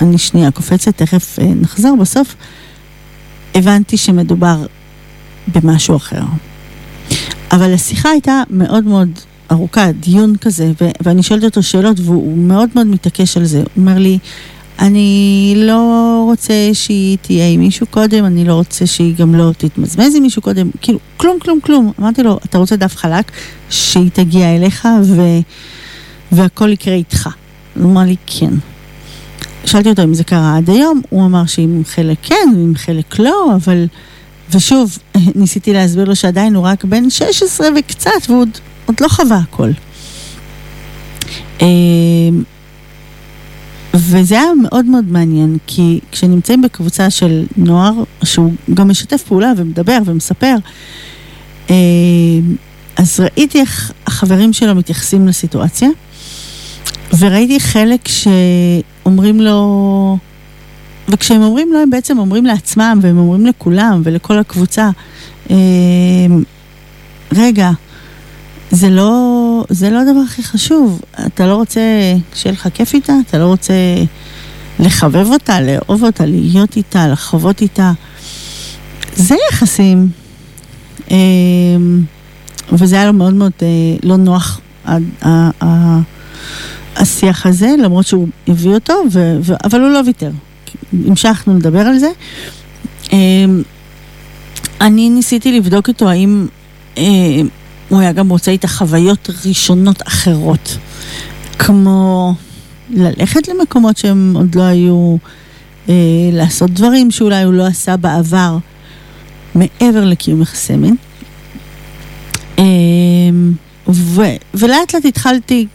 אני 0.00 0.18
שנייה 0.18 0.50
קופצת, 0.50 0.96
תכף 0.96 1.38
אה, 1.38 1.46
נחזור, 1.46 1.96
בסוף 1.96 2.34
הבנתי 3.54 3.96
שמדובר 3.96 4.66
במשהו 5.54 5.96
אחר. 5.96 6.22
אבל 7.52 7.74
השיחה 7.74 8.08
הייתה 8.08 8.42
מאוד 8.50 8.84
מאוד 8.84 9.08
ארוכה, 9.50 9.92
דיון 9.92 10.36
כזה, 10.36 10.72
ואני 11.00 11.22
שואלת 11.22 11.44
אותו 11.44 11.62
שאלות 11.62 12.00
והוא 12.00 12.38
מאוד 12.38 12.68
מאוד 12.74 12.86
מתעקש 12.86 13.36
על 13.36 13.44
זה. 13.44 13.58
הוא 13.58 13.66
אומר 13.76 13.98
לי, 13.98 14.18
אני 14.78 15.54
לא 15.56 16.22
רוצה 16.26 16.54
שהיא 16.72 17.18
תהיה 17.22 17.48
עם 17.48 17.60
מישהו 17.60 17.86
קודם, 17.86 18.24
אני 18.24 18.44
לא 18.44 18.54
רוצה 18.54 18.86
שהיא 18.86 19.16
גם 19.16 19.34
לא 19.34 19.50
תתמזמז 19.58 20.16
עם 20.16 20.22
מישהו 20.22 20.42
קודם, 20.42 20.70
כאילו, 20.80 20.98
כלום, 21.16 21.38
כלום, 21.38 21.60
כלום. 21.60 21.92
אמרתי 22.00 22.22
לו, 22.22 22.38
אתה 22.44 22.58
רוצה 22.58 22.76
דף 22.76 22.96
חלק, 22.96 23.32
שהיא 23.70 24.10
תגיע 24.10 24.56
אליך 24.56 24.88
ו... 25.04 25.22
והכל 26.32 26.72
יקרה 26.72 26.94
איתך. 26.94 27.28
הוא 27.74 27.90
אמר 27.90 28.02
לי, 28.02 28.16
כן. 28.26 28.54
שאלתי 29.66 29.88
אותו 29.88 30.02
אם 30.02 30.14
זה 30.14 30.24
קרה 30.24 30.56
עד 30.56 30.70
היום, 30.70 31.02
הוא 31.10 31.24
אמר 31.26 31.46
שעם 31.46 31.82
חלק 31.84 32.18
כן 32.22 32.48
ועם 32.56 32.72
חלק 32.76 33.18
לא, 33.18 33.54
אבל... 33.54 33.86
ושוב, 34.54 34.98
ניסיתי 35.40 35.72
להסביר 35.72 36.04
לו 36.04 36.16
שעדיין 36.16 36.54
הוא 36.54 36.64
רק 36.64 36.84
בן 36.84 37.10
16 37.10 37.66
וקצת, 37.78 38.10
והוא 38.28 38.46
עוד, 38.86 38.96
לא 39.00 39.08
חווה 39.08 39.36
הכל. 39.36 39.70
אמ, 41.60 41.66
וזה 43.94 44.34
היה 44.34 44.48
מאוד 44.62 44.84
מאוד 44.84 45.04
מעניין, 45.04 45.58
כי 45.66 46.00
כשנמצאים 46.12 46.62
בקבוצה 46.62 47.10
של 47.10 47.44
נוער, 47.56 47.92
שהוא 48.24 48.52
גם 48.74 48.88
משתף 48.88 49.22
פעולה 49.22 49.52
ומדבר 49.56 49.98
ומספר, 50.04 50.56
אה, 51.70 51.74
אז 52.96 53.20
ראיתי 53.20 53.60
איך 53.60 53.92
החברים 54.06 54.52
שלו 54.52 54.74
מתייחסים 54.74 55.28
לסיטואציה, 55.28 55.88
וראיתי 57.18 57.60
חלק 57.60 58.08
שאומרים 58.08 59.40
לו, 59.40 60.18
וכשהם 61.08 61.42
אומרים 61.42 61.72
לו, 61.72 61.78
הם 61.78 61.90
בעצם 61.90 62.18
אומרים 62.18 62.46
לעצמם, 62.46 62.98
והם 63.02 63.18
אומרים 63.18 63.46
לכולם 63.46 64.02
ולכל 64.04 64.38
הקבוצה, 64.38 64.90
אה, 65.50 65.56
רגע, 67.32 67.70
זה 68.70 68.90
לא, 68.90 69.64
זה 69.68 69.90
לא 69.90 70.00
הדבר 70.00 70.20
הכי 70.20 70.42
חשוב. 70.42 71.00
אתה 71.26 71.46
לא 71.46 71.54
רוצה 71.54 71.80
שיהיה 72.34 72.52
לך 72.52 72.68
כיף 72.74 72.94
איתה? 72.94 73.12
אתה 73.28 73.38
לא 73.38 73.46
רוצה 73.46 73.74
לחבב 74.80 75.26
אותה, 75.26 75.60
לאהוב 75.60 76.04
אותה, 76.04 76.26
להיות 76.26 76.76
איתה, 76.76 77.08
לחוות 77.08 77.60
איתה. 77.60 77.92
זה 79.14 79.34
יחסים. 79.50 80.08
אה, 81.10 81.16
וזה 82.72 82.96
היה 82.96 83.06
לו 83.06 83.12
מאוד 83.12 83.34
מאוד 83.34 83.52
אה, 83.62 83.66
לא 84.02 84.16
נוח, 84.16 84.60
השיח 86.96 87.46
הזה, 87.46 87.74
למרות 87.82 88.06
שהוא 88.06 88.28
הביא 88.48 88.70
אותו, 88.70 88.94
ו, 89.12 89.38
ו, 89.42 89.54
אבל 89.64 89.80
הוא 89.80 89.88
לא 89.88 90.00
ויתר. 90.06 90.30
המשכנו 91.06 91.56
לדבר 91.56 91.80
על 91.80 91.98
זה. 91.98 92.10
אני 94.80 95.10
ניסיתי 95.10 95.52
לבדוק 95.52 95.88
איתו 95.88 96.08
האם 96.08 96.46
הוא 97.88 98.00
היה 98.00 98.12
גם 98.12 98.28
רוצה 98.28 98.50
איתה 98.50 98.68
חוויות 98.68 99.30
ראשונות 99.46 100.02
אחרות, 100.08 100.76
כמו 101.58 102.34
ללכת 102.90 103.48
למקומות 103.48 103.96
שהם 103.96 104.32
עוד 104.36 104.54
לא 104.54 104.62
היו, 104.62 105.16
אה, 105.88 105.94
לעשות 106.32 106.70
דברים 106.70 107.10
שאולי 107.10 107.42
הוא 107.42 107.52
לא 107.52 107.66
עשה 107.66 107.96
בעבר, 107.96 108.58
מעבר 109.54 110.04
לקיום 110.04 110.42
יחסי 110.42 110.76
מין. 110.76 110.96
אה, 112.58 112.64
ו, 113.88 114.22
ולאט 114.54 114.94
לאט 114.94 115.04
התחלתי 115.04 115.66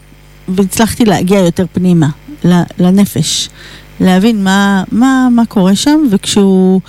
והצלחתי 0.48 1.04
להגיע 1.04 1.38
יותר 1.38 1.66
פנימה, 1.72 2.08
לנפש, 2.78 3.48
להבין 4.00 4.44
מה, 4.44 4.84
מה, 4.92 5.28
מה 5.30 5.46
קורה 5.46 5.74
שם, 5.74 6.00
וכשהוא 6.10 6.80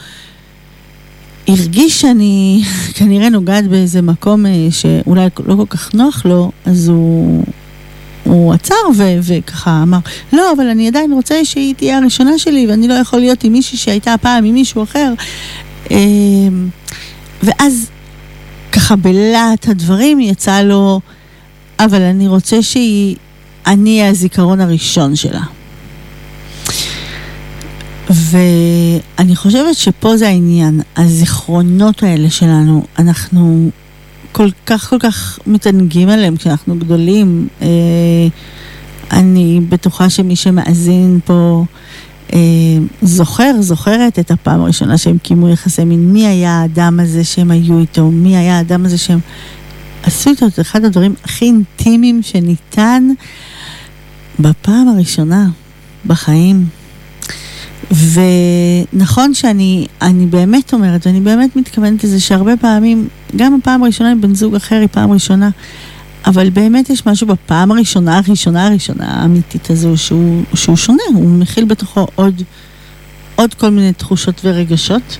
הרגיש 1.48 2.02
שאני 2.02 2.64
כנראה 2.96 3.30
נוגעת 3.30 3.68
באיזה 3.68 4.02
מקום 4.02 4.46
אה, 4.46 4.68
שאולי 4.72 5.28
לא 5.46 5.56
כל 5.56 5.66
כך 5.70 5.94
נוח 5.94 6.26
לו, 6.26 6.52
אז 6.66 6.90
הוא, 6.90 7.44
הוא 8.24 8.54
עצר 8.54 8.76
ו- 8.96 9.18
וככה 9.22 9.80
אמר, 9.84 9.98
לא, 10.34 10.52
אבל 10.56 10.68
אני 10.68 10.88
עדיין 10.88 11.14
רוצה 11.14 11.46
שהיא 11.46 11.76
תהיה 11.76 11.98
הראשונה 11.98 12.38
שלי 12.38 12.68
ואני 12.68 12.88
לא 12.88 12.94
יכול 12.94 13.20
להיות 13.20 13.44
עם 13.44 13.54
מישהי 13.54 13.78
שהייתה 13.78 14.16
פעם 14.22 14.46
עם 14.46 14.54
מישהו 14.54 14.84
אחר. 14.84 15.14
אמ, 15.92 16.70
ואז 17.44 17.90
ככה 18.72 18.96
בלהט 18.96 19.68
הדברים 19.68 20.20
יצא 20.20 20.62
לו, 20.62 21.02
אבל 21.80 22.02
אני 22.02 22.28
רוצה 22.28 22.62
שהיא, 22.62 23.16
אני 23.70 24.08
הזיכרון 24.08 24.62
הראשון 24.62 25.16
שלה. 25.16 25.42
ואני 28.10 29.36
חושבת 29.36 29.76
שפה 29.76 30.18
זה 30.18 30.28
העניין, 30.28 30.82
הזיכרונות 30.98 32.04
האלה 32.04 32.30
שלנו, 32.30 32.86
אנחנו 33.00 33.70
כל 34.32 34.50
כך 34.66 34.90
כל 34.90 35.00
כך 35.00 35.40
מתענגים 35.48 36.10
עליהם 36.10 36.38
כשאנחנו 36.38 36.76
גדולים. 36.80 37.48
אה, 37.62 37.68
אני 39.12 39.62
בטוחה 39.70 40.10
שמי 40.10 40.36
שמאזין 40.36 41.20
פה 41.26 41.66
אה, 42.34 42.40
זוכר, 43.02 43.52
זוכרת 43.60 44.20
את 44.20 44.32
הפעם 44.32 44.62
הראשונה 44.62 44.98
שהם 44.98 45.18
קיימו 45.18 45.50
יחסי 45.50 45.84
מין. 45.84 46.14
מי 46.14 46.28
היה 46.28 46.62
האדם 46.62 47.00
הזה 47.00 47.24
שהם 47.24 47.52
היו 47.52 47.80
איתו? 47.80 48.12
מי 48.12 48.38
היה 48.38 48.58
האדם 48.58 48.86
הזה 48.86 48.98
שהם 48.98 49.20
איתו 50.28 50.48
את 50.48 50.60
אחד 50.60 50.86
הדברים 50.86 51.16
הכי 51.24 51.46
אינטימיים 51.46 52.22
שניתן 52.24 53.10
בפעם 54.40 54.88
הראשונה 54.88 55.48
בחיים. 56.06 56.66
ונכון 57.92 59.34
שאני 59.34 59.88
אני 60.02 60.26
באמת 60.26 60.74
אומרת, 60.74 61.08
ואני 61.08 61.22
באמת 61.22 61.56
מתכוונת 61.56 62.04
לזה 62.04 62.20
שהרבה 62.20 62.58
פעמים, 62.58 63.08
גם 63.36 63.58
הפעם 63.62 63.84
הראשונה 63.84 64.12
עם 64.12 64.22
בן 64.22 64.36
זוג 64.36 64.56
אחר 64.56 64.76
היא 64.76 64.88
פעם 64.92 65.12
ראשונה, 65.12 65.50
אבל 66.26 66.50
באמת 66.50 66.90
יש 66.90 67.06
משהו 67.06 67.28
בפעם 67.28 67.72
הראשונה, 67.72 68.18
הראשונה, 68.18 68.68
הראשונה 68.68 69.22
האמיתית 69.22 69.70
הזו, 69.70 69.98
שהוא, 69.98 70.44
שהוא 70.54 70.76
שונה, 70.76 71.04
הוא 71.14 71.30
מכיל 71.30 71.66
בתוכו 71.66 72.08
עוד, 72.16 72.42
עוד 73.36 73.54
כל 73.54 73.70
מיני 73.70 73.94
תחושות 73.94 74.42
ורגשות. 74.44 75.18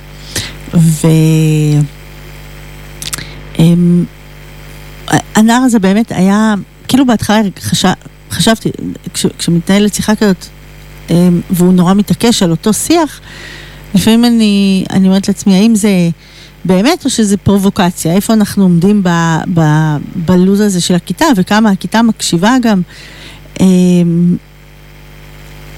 ו... 0.74 1.06
אמ, 3.58 4.04
הנער 5.34 5.62
הזה 5.62 5.78
באמת 5.78 6.12
היה, 6.12 6.54
כאילו 6.88 7.06
בהתחלה 7.06 7.40
חשב, 7.60 7.88
חשבתי, 8.30 8.70
כש, 9.14 9.26
כשמתנהלת 9.38 9.94
שיחה 9.94 10.14
כזאת, 10.14 10.46
אמ, 11.10 11.40
והוא 11.50 11.72
נורא 11.72 11.94
מתעקש 11.94 12.42
על 12.42 12.50
אותו 12.50 12.72
שיח, 12.72 13.20
לפעמים 13.94 14.24
אני, 14.24 14.84
אני 14.90 15.08
אומרת 15.08 15.28
לעצמי, 15.28 15.54
האם 15.54 15.74
זה 15.74 15.90
באמת 16.64 17.04
או 17.04 17.10
שזה 17.10 17.36
פרובוקציה? 17.36 18.14
איפה 18.14 18.32
אנחנו 18.32 18.62
עומדים 18.62 19.02
ב, 19.02 19.08
ב, 19.54 19.60
בלוז 20.14 20.60
הזה 20.60 20.80
של 20.80 20.94
הכיתה, 20.94 21.24
וכמה 21.36 21.70
הכיתה 21.70 22.02
מקשיבה 22.02 22.56
גם. 22.62 22.82
אמ, 23.60 24.36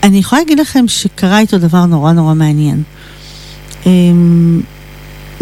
אני 0.03 0.19
יכולה 0.19 0.43
להגיד 0.43 0.61
לכם 0.61 0.89
שקרה 0.89 1.39
איתו 1.39 1.59
דבר 1.59 1.87
נורא 1.87 2.13
נורא 2.13 2.35
מעניין. 2.35 2.83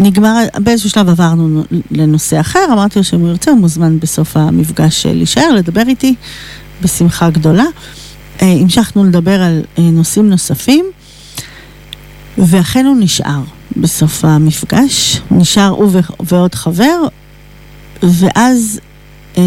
נגמר, 0.01 0.45
באיזשהו 0.57 0.89
שלב 0.89 1.09
עברנו 1.09 1.63
לנושא 1.91 2.39
אחר, 2.39 2.65
אמרתי 2.73 2.99
לו 2.99 3.05
שאם 3.05 3.19
הוא 3.19 3.29
ירצה 3.29 3.51
הוא 3.51 3.59
מוזמן 3.59 3.99
בסוף 3.99 4.37
המפגש 4.37 5.05
להישאר, 5.05 5.53
לדבר 5.53 5.81
איתי 5.87 6.15
בשמחה 6.81 7.29
גדולה. 7.29 7.63
אה, 8.41 8.47
המשכנו 8.47 9.03
לדבר 9.03 9.41
על 9.41 9.61
אה, 9.77 9.83
נושאים 9.83 10.29
נוספים, 10.29 10.85
ואכן 12.37 12.85
הוא 12.85 12.95
נשאר 12.99 13.41
בסוף 13.77 14.25
המפגש, 14.25 15.21
נשאר 15.31 15.67
הוא 15.67 15.91
ועוד 16.19 16.55
חבר, 16.55 17.07
ואז 18.03 18.79
אה, 19.37 19.43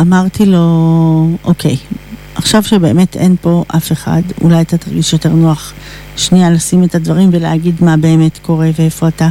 אמרתי 0.00 0.46
לו, 0.46 1.28
אוקיי, 1.44 1.76
עכשיו 2.38 2.62
שבאמת 2.62 3.16
אין 3.16 3.36
פה 3.40 3.64
אף 3.76 3.92
אחד, 3.92 4.22
אולי 4.42 4.60
אתה 4.60 4.78
תרגיש 4.78 5.12
יותר 5.12 5.28
נוח 5.28 5.72
שנייה 6.16 6.50
לשים 6.50 6.84
את 6.84 6.94
הדברים 6.94 7.28
ולהגיד 7.32 7.74
מה 7.80 7.96
באמת 7.96 8.38
קורה 8.38 8.70
ואיפה 8.78 9.08
אתה. 9.08 9.28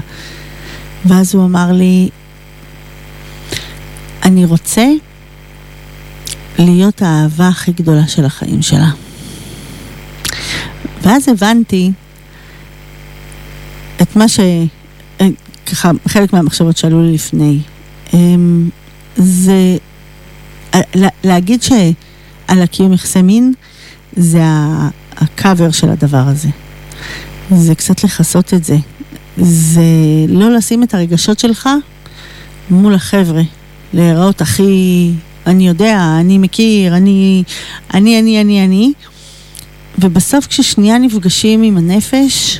ואז 1.06 1.36
הוא 1.36 1.46
אמר 1.46 1.72
לי, 1.72 2.10
אני 4.24 4.46
רוצה 4.46 4.86
להיות 6.60 7.02
האהבה 7.02 7.48
הכי 7.48 7.72
גדולה 7.72 8.08
של 8.08 8.26
החיים 8.26 8.62
שלה. 8.62 8.90
ואז 11.02 11.30
הבנתי 11.30 11.92
את 14.02 14.16
מה 14.16 14.28
ש... 14.28 14.40
ככה, 15.66 15.92
חלק 16.08 16.34
מהמחשבות 16.34 16.78
שעלו 16.78 17.04
לי 17.04 17.14
לפני. 17.14 17.60
אמ, 18.14 18.70
זה 19.18 19.78
להגיד 21.24 21.64
שעל 22.48 22.62
הקיום 22.62 22.94
יחסי 22.94 23.22
מין 23.22 23.54
זה 24.16 24.42
הקאבר 25.18 25.72
של 25.72 25.90
הדבר 25.90 26.24
הזה. 26.28 26.50
זה 27.52 27.76
קצת 27.76 28.04
לכסות 28.04 28.54
את 28.54 28.64
זה. 28.64 28.78
זה 29.38 29.82
לא 30.28 30.54
לשים 30.54 30.84
את 30.84 30.94
הרגשות 30.94 31.40
שלך 31.40 31.70
מול 32.70 32.94
החבר'ה, 32.94 33.42
להיראות 33.94 34.42
הכי 34.42 35.12
אני 35.48 35.68
יודע, 35.68 36.18
אני 36.20 36.38
מכיר, 36.38 36.96
אני, 36.96 37.44
אני, 37.94 38.20
אני, 38.20 38.42
אני, 38.42 38.66
אני. 38.66 38.94
ובסוף 40.00 40.48
כששנייה 40.48 40.98
נפגשים 40.98 41.64
עם 41.64 41.78
הנפש, 41.78 42.60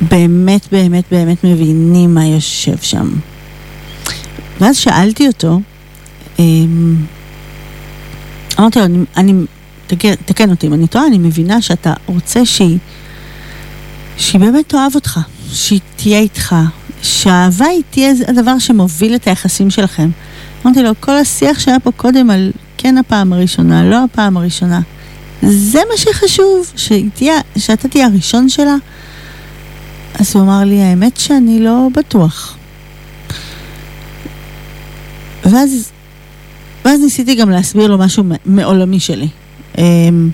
באמת, 0.00 0.66
באמת, 0.72 1.04
באמת 1.10 1.44
מבינים 1.44 2.14
מה 2.14 2.26
יושב 2.26 2.76
שם. 2.82 3.10
ואז 4.60 4.76
שאלתי 4.76 5.26
אותו, 5.26 5.60
אמ, 6.38 6.96
אמרתי 8.58 8.78
לו, 8.78 8.84
אני, 8.84 8.98
אני 9.16 9.32
תקן, 9.86 10.14
תקן 10.14 10.50
אותי 10.50 10.66
אם 10.66 10.74
אני 10.74 10.86
טועה, 10.86 11.06
אני 11.06 11.18
מבינה 11.18 11.62
שאתה 11.62 11.92
רוצה 12.06 12.44
שהיא, 12.44 12.78
שהיא 14.16 14.40
באמת 14.40 14.68
תאהב 14.68 14.94
אותך, 14.94 15.20
שהיא 15.52 15.80
תהיה 15.96 16.18
איתך, 16.18 16.54
שהאהבה 17.02 17.66
היא 17.66 17.82
תהיה 17.90 18.12
הדבר 18.28 18.58
שמוביל 18.58 19.14
את 19.14 19.26
היחסים 19.26 19.70
שלכם. 19.70 20.10
אמרתי 20.64 20.82
לו, 20.82 20.90
כל 21.00 21.16
השיח 21.16 21.58
שהיה 21.58 21.80
פה 21.80 21.92
קודם 21.92 22.30
על 22.30 22.52
כן 22.78 22.98
הפעם 22.98 23.32
הראשונה, 23.32 23.84
לא 23.84 24.04
הפעם 24.04 24.36
הראשונה, 24.36 24.80
זה 25.42 25.80
מה 25.90 25.96
שחשוב, 25.96 26.72
שתהיה, 26.76 27.34
שאתה 27.58 27.88
תהיה 27.88 28.06
הראשון 28.06 28.48
שלה. 28.48 28.76
אז 30.14 30.34
הוא 30.34 30.42
אמר 30.42 30.64
לי, 30.64 30.82
האמת 30.82 31.16
שאני 31.16 31.60
לא 31.60 31.88
בטוח. 31.94 32.56
ואז, 35.44 35.91
ואז 36.84 37.00
ניסיתי 37.00 37.34
גם 37.34 37.50
להסביר 37.50 37.86
לו 37.86 37.98
משהו 37.98 38.24
מעולמי 38.46 39.00
שלי. 39.00 39.28
אמ, 39.78 40.30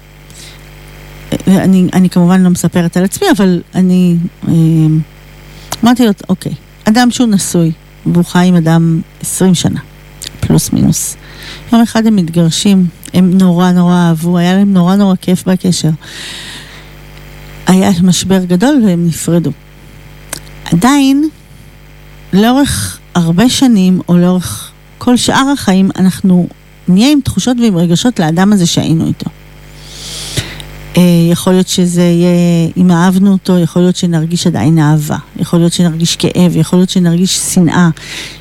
אני, 1.48 1.88
אני 1.92 2.10
כמובן 2.10 2.42
לא 2.42 2.50
מספרת 2.50 2.96
על 2.96 3.04
עצמי, 3.04 3.26
אבל 3.36 3.62
אני 3.74 4.16
אמ, 4.48 5.00
אמרתי 5.84 6.06
לו, 6.06 6.12
אוקיי, 6.28 6.52
אדם 6.84 7.10
שהוא 7.10 7.28
נשוי, 7.28 7.72
והוא 8.06 8.24
חי 8.24 8.46
עם 8.46 8.54
אדם 8.54 9.00
20 9.20 9.54
שנה. 9.54 9.80
פלוס 10.40 10.72
מינוס. 10.72 11.16
יום 11.72 11.82
אחד 11.82 12.06
הם 12.06 12.16
מתגרשים, 12.16 12.86
הם 13.14 13.38
נורא 13.38 13.70
נורא 13.70 13.94
אהבו, 13.94 14.38
היה 14.38 14.54
להם 14.54 14.72
נורא 14.72 14.96
נורא 14.96 15.14
כיף 15.20 15.48
בקשר. 15.48 15.90
היה 17.66 17.90
משבר 18.02 18.44
גדול 18.44 18.82
והם 18.86 19.06
נפרדו. 19.06 19.50
עדיין, 20.64 21.28
לאורך 22.32 22.98
הרבה 23.14 23.48
שנים, 23.48 24.00
או 24.08 24.16
לאורך 24.16 24.72
כל 24.98 25.16
שאר 25.16 25.52
החיים, 25.52 25.90
אנחנו 25.96 26.48
נהיה 26.88 27.12
עם 27.12 27.20
תחושות 27.20 27.56
ועם 27.62 27.76
רגשות 27.76 28.20
לאדם 28.20 28.52
הזה 28.52 28.66
שהיינו 28.66 29.06
איתו. 29.06 29.30
אה, 30.96 31.02
יכול 31.30 31.52
להיות 31.52 31.68
שזה 31.68 32.02
יהיה, 32.02 32.70
אם 32.76 32.90
אהבנו 32.90 33.32
אותו, 33.32 33.58
יכול 33.58 33.82
להיות 33.82 33.96
שנרגיש 33.96 34.46
עדיין 34.46 34.78
אהבה, 34.78 35.16
יכול 35.36 35.58
להיות 35.58 35.72
שנרגיש 35.72 36.16
כאב, 36.16 36.56
יכול 36.56 36.78
להיות 36.78 36.90
שנרגיש 36.90 37.38
שנאה, 37.38 37.88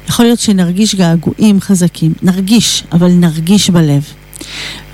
יכול 0.09 0.25
להיות 0.25 0.39
שנרגיש 0.39 0.95
געגועים 0.95 1.61
חזקים. 1.61 2.13
נרגיש, 2.21 2.83
אבל 2.91 3.11
נרגיש 3.11 3.69
בלב. 3.69 4.05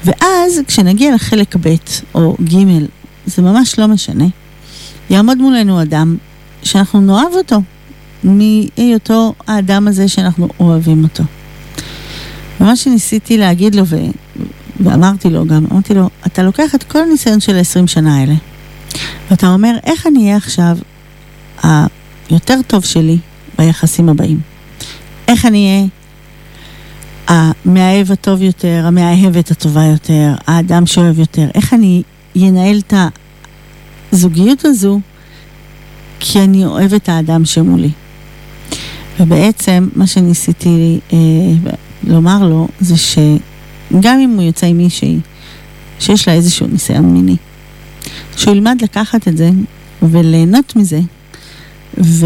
ואז 0.05 0.59
כשנגיע 0.67 1.15
לחלק 1.15 1.55
ב' 1.55 1.75
או 2.15 2.35
ג', 2.43 2.85
זה 3.25 3.41
ממש 3.41 3.79
לא 3.79 3.87
משנה. 3.87 4.25
יעמוד 5.09 5.37
מולנו 5.37 5.81
אדם 5.81 6.15
שאנחנו 6.63 7.01
נאהב 7.01 7.33
אותו, 7.33 7.61
מהיותו 8.23 9.33
האדם 9.47 9.87
הזה 9.87 10.07
שאנחנו 10.07 10.47
אוהבים 10.59 11.03
אותו. 11.03 11.23
ומה 12.61 12.75
שניסיתי 12.75 13.37
להגיד 13.37 13.75
לו, 13.75 13.85
ו... 13.85 13.95
ואמרתי 14.79 15.29
לו 15.29 15.45
גם, 15.45 15.65
אמרתי 15.71 15.93
לו, 15.93 16.09
אתה 16.27 16.43
לוקח 16.43 16.75
את 16.75 16.83
כל 16.83 16.99
הניסיון 16.99 17.39
של 17.39 17.55
ה-20 17.55 17.87
שנה 17.87 18.17
האלה, 18.17 18.33
ואתה 19.31 19.53
אומר, 19.53 19.75
איך 19.83 20.07
אני 20.07 20.23
אהיה 20.23 20.37
עכשיו 20.37 20.77
היותר 21.63 22.59
טוב 22.67 22.85
שלי 22.85 23.17
ביחסים 23.57 24.09
הבאים? 24.09 24.39
איך 25.27 25.45
אני 25.45 25.67
אהיה 25.67 25.87
המאהב 27.27 28.11
הטוב 28.11 28.41
יותר, 28.41 28.83
המאהבת 28.85 29.51
הטובה 29.51 29.83
יותר, 29.83 30.33
האדם 30.47 30.85
שאוהב 30.85 31.19
יותר? 31.19 31.47
איך 31.55 31.73
אני 31.73 32.03
ינהל 32.35 32.79
את 32.87 32.93
הזוגיות 34.11 34.65
הזו 34.65 34.99
כי 36.19 36.39
אני 36.39 36.65
אוהב 36.65 36.93
את 36.93 37.09
האדם 37.09 37.45
שמולי? 37.45 37.89
ובעצם 39.19 39.89
מה 39.95 40.07
שניסיתי 40.07 40.99
אה, 41.13 41.17
לומר 42.03 42.47
לו 42.47 42.67
זה 42.79 42.95
שגם 42.97 44.19
אם 44.19 44.29
הוא 44.29 44.41
יוצא 44.41 44.67
עם 44.67 44.77
מישהי 44.77 45.19
שיש 45.99 46.27
לה 46.27 46.33
איזשהו 46.33 46.67
ניסיון 46.67 47.05
מיני, 47.05 47.35
שהוא 48.37 48.53
ילמד 48.53 48.77
לקחת 48.81 49.27
את 49.27 49.37
זה 49.37 49.49
וליהנות 50.01 50.75
מזה, 50.75 50.99
ו... 52.01 52.25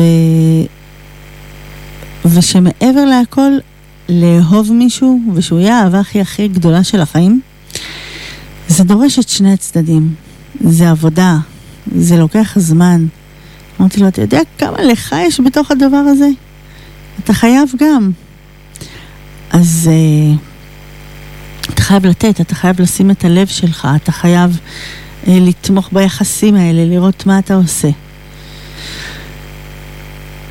ושמעבר 2.25 3.05
להכל, 3.05 3.51
לאהוב 4.09 4.73
מישהו 4.73 5.19
ושהוא 5.33 5.59
יהיה 5.59 5.79
האהבה 5.79 5.99
הכי 5.99 6.21
הכי 6.21 6.47
גדולה 6.47 6.83
של 6.83 7.01
החיים, 7.01 7.41
זה 8.67 8.83
דורש 8.83 9.19
את 9.19 9.29
שני 9.29 9.53
הצדדים. 9.53 10.13
זה 10.61 10.89
עבודה, 10.89 11.37
זה 11.95 12.17
לוקח 12.17 12.59
זמן. 12.59 13.05
אמרתי 13.79 13.99
לו, 13.99 14.07
אתה 14.07 14.21
יודע 14.21 14.39
כמה 14.57 14.81
לך 14.81 15.15
יש 15.27 15.39
בתוך 15.39 15.71
הדבר 15.71 15.97
הזה? 15.97 16.27
אתה 17.23 17.33
חייב 17.33 17.69
גם. 17.79 18.11
אז 19.51 19.89
uh, 19.89 20.39
אתה 21.73 21.81
חייב 21.81 22.05
לתת, 22.05 22.41
אתה 22.41 22.55
חייב 22.55 22.81
לשים 22.81 23.11
את 23.11 23.25
הלב 23.25 23.47
שלך, 23.47 23.87
אתה 23.95 24.11
חייב 24.11 24.59
uh, 25.25 25.29
לתמוך 25.29 25.89
ביחסים 25.91 26.55
האלה, 26.55 26.85
לראות 26.85 27.25
מה 27.25 27.39
אתה 27.39 27.55
עושה. 27.55 27.89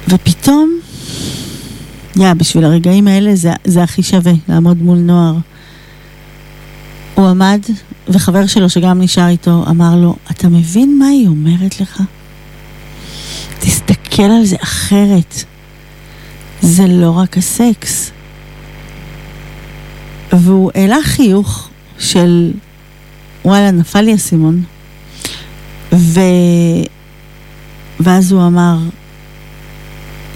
ופתאום, 0.08 0.80
יא, 2.16 2.32
בשביל 2.32 2.64
הרגעים 2.64 3.08
האלה 3.08 3.36
זה, 3.36 3.52
זה 3.64 3.82
הכי 3.82 4.02
שווה, 4.02 4.32
לעמוד 4.48 4.82
מול 4.82 4.98
נוער. 4.98 5.34
הוא 7.14 7.28
עמד, 7.28 7.60
וחבר 8.08 8.46
שלו 8.46 8.70
שגם 8.70 9.02
נשאר 9.02 9.28
איתו, 9.28 9.64
אמר 9.70 9.96
לו, 9.96 10.16
אתה 10.30 10.48
מבין 10.48 10.98
מה 10.98 11.06
היא 11.06 11.28
אומרת 11.28 11.80
לך? 11.80 12.02
תסתכל 13.58 14.22
על 14.22 14.44
זה 14.44 14.56
אחרת. 14.62 15.34
זה 16.60 16.86
לא 16.86 17.10
רק 17.10 17.38
הסקס. 17.38 18.10
והוא 20.32 20.70
העלה 20.74 20.96
חיוך 21.02 21.68
של 21.98 22.52
וואלה, 23.46 23.70
נפל 23.70 24.00
לי 24.00 24.14
אסימון. 24.14 24.62
ו... 25.92 26.20
ואז 28.00 28.32
הוא 28.32 28.46
אמר, 28.46 28.78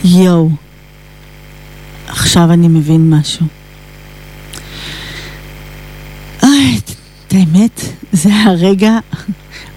יואו, 0.05 0.51
עכשיו 2.09 2.53
אני 2.53 2.69
מבין 2.69 3.11
משהו. 3.11 3.47
אוי, 6.43 6.81
את 7.27 7.33
האמת, 7.33 7.81
זה 8.13 8.29
היה 8.29 8.51
רגע 8.51 8.99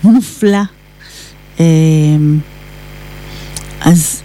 מופלא. 0.03 0.61
אמ, 1.59 2.39
אז 3.81 4.21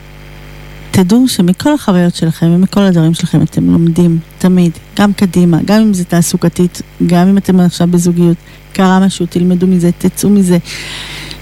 תדעו 1.02 1.28
שמכל 1.28 1.74
החוויות 1.74 2.14
שלכם 2.14 2.46
ומכל 2.46 2.80
הדברים 2.80 3.14
שלכם 3.14 3.42
אתם 3.42 3.70
לומדים 3.70 4.18
תמיד, 4.38 4.72
גם 4.96 5.12
קדימה, 5.12 5.58
גם 5.64 5.80
אם 5.80 5.94
זה 5.94 6.04
תעסוקתית, 6.04 6.82
גם 7.06 7.28
אם 7.28 7.38
אתם 7.38 7.60
עכשיו 7.60 7.88
בזוגיות, 7.88 8.36
קרה 8.72 9.00
משהו, 9.00 9.26
תלמדו 9.26 9.66
מזה, 9.66 9.90
תצאו 9.98 10.30
מזה, 10.30 10.58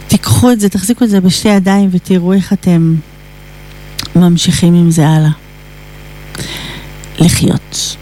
תיקחו 0.09 0.53
את 0.53 0.61
זה, 0.61 0.69
תחזיקו 0.69 1.05
את 1.05 1.11
זה 1.11 1.21
בשתי 1.21 1.49
ידיים 1.49 1.89
ותראו 1.93 2.33
איך 2.33 2.53
אתם 2.53 2.95
ממשיכים 4.17 4.75
עם 4.75 4.91
זה 4.91 5.09
הלאה. 5.09 5.31
לחיות. 7.19 7.97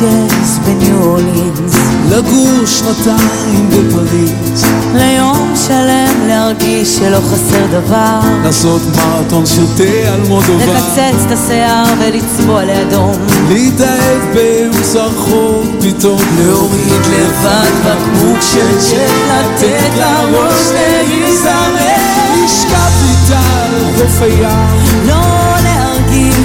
ג'אז 0.00 0.58
בניו 0.64 1.02
אורלינס. 1.02 1.74
לגור 2.10 2.66
שנתיים 2.66 3.70
בפריז. 3.70 4.64
ליום 4.94 5.54
שלם 5.66 6.28
להרגיש 6.28 6.96
שלא 6.96 7.18
חסר 7.18 7.66
דבר. 7.70 8.20
לעשות 8.44 8.82
מרתון 8.96 9.46
של 9.46 9.66
תה 9.76 10.12
על 10.12 10.20
מודובה. 10.28 10.64
לקצץ 10.64 11.24
את 11.26 11.32
השיער 11.32 11.84
ולצבוע 11.98 12.64
לאדום. 12.64 13.12
להתאהב 13.48 14.22
באמצע 14.34 15.04
רחוב 15.04 15.76
פתאום 15.80 16.20
להוריד 16.38 17.02
לבד 17.10 17.70
בקבוק 17.84 18.38
של 18.40 18.92
ג'ט 18.92 19.10
לתת 19.30 19.96
לראש 19.96 20.70
להיזרק. 20.72 21.98
לשכב 22.44 22.92
איתה 23.08 23.40
על 23.40 23.84
חוף 23.96 24.22
הים 24.22 25.37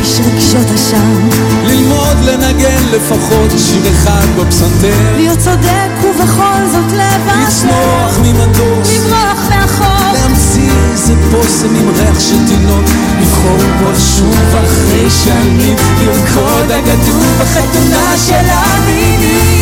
רגשות 0.03 0.71
אשם 0.75 1.29
ללמוד 1.63 2.17
לנגן 2.21 2.83
לפחות 2.91 3.51
שיר 3.57 3.91
אחד 3.91 4.27
בפסנתר. 4.37 5.15
להיות 5.15 5.39
צודק 5.39 5.89
ובכל 6.03 6.67
זאת 6.71 6.91
לבטל 6.91 7.39
לצמוח 7.47 8.19
ממטוס. 8.21 8.89
לברוח 8.95 9.49
מהחוק 9.49 10.13
להמציא 10.13 10.71
איזה 10.91 11.15
בושם 11.15 11.75
עם 11.75 11.89
ריח 11.95 12.19
של 12.19 12.47
תינוק. 12.47 12.85
לבחור 13.21 13.57
בו 13.79 13.95
שוב 13.99 14.55
אחרי 14.65 15.09
שנים. 15.23 15.75
לרקוד 15.99 16.71
הגדול 16.71 17.27
בחתונה 17.39 18.17
של 18.27 18.45
המינים. 18.49 19.57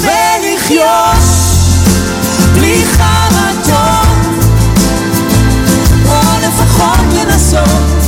ולחיות 0.00 1.24
בלי 2.54 2.84
חרטות. 2.92 4.08
או 6.06 6.20
לפחות 6.42 7.06
לנסות 7.14 7.99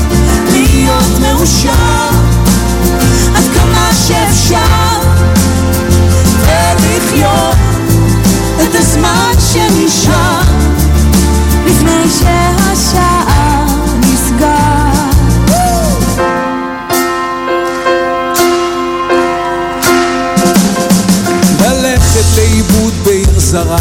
מאושר. 1.23 2.11
עד 3.35 3.45
כמה 3.55 3.91
שאפשר. 4.07 4.59
ולחיות 6.47 7.57
את 8.63 8.75
הזמן 8.75 9.33
שנשאר. 9.53 10.41
לפני 11.67 12.05
נסגר. 14.01 14.83
ללכת 21.61 22.25
לאיבוד 22.37 22.93
בעיר 23.05 23.39
זרה. 23.39 23.79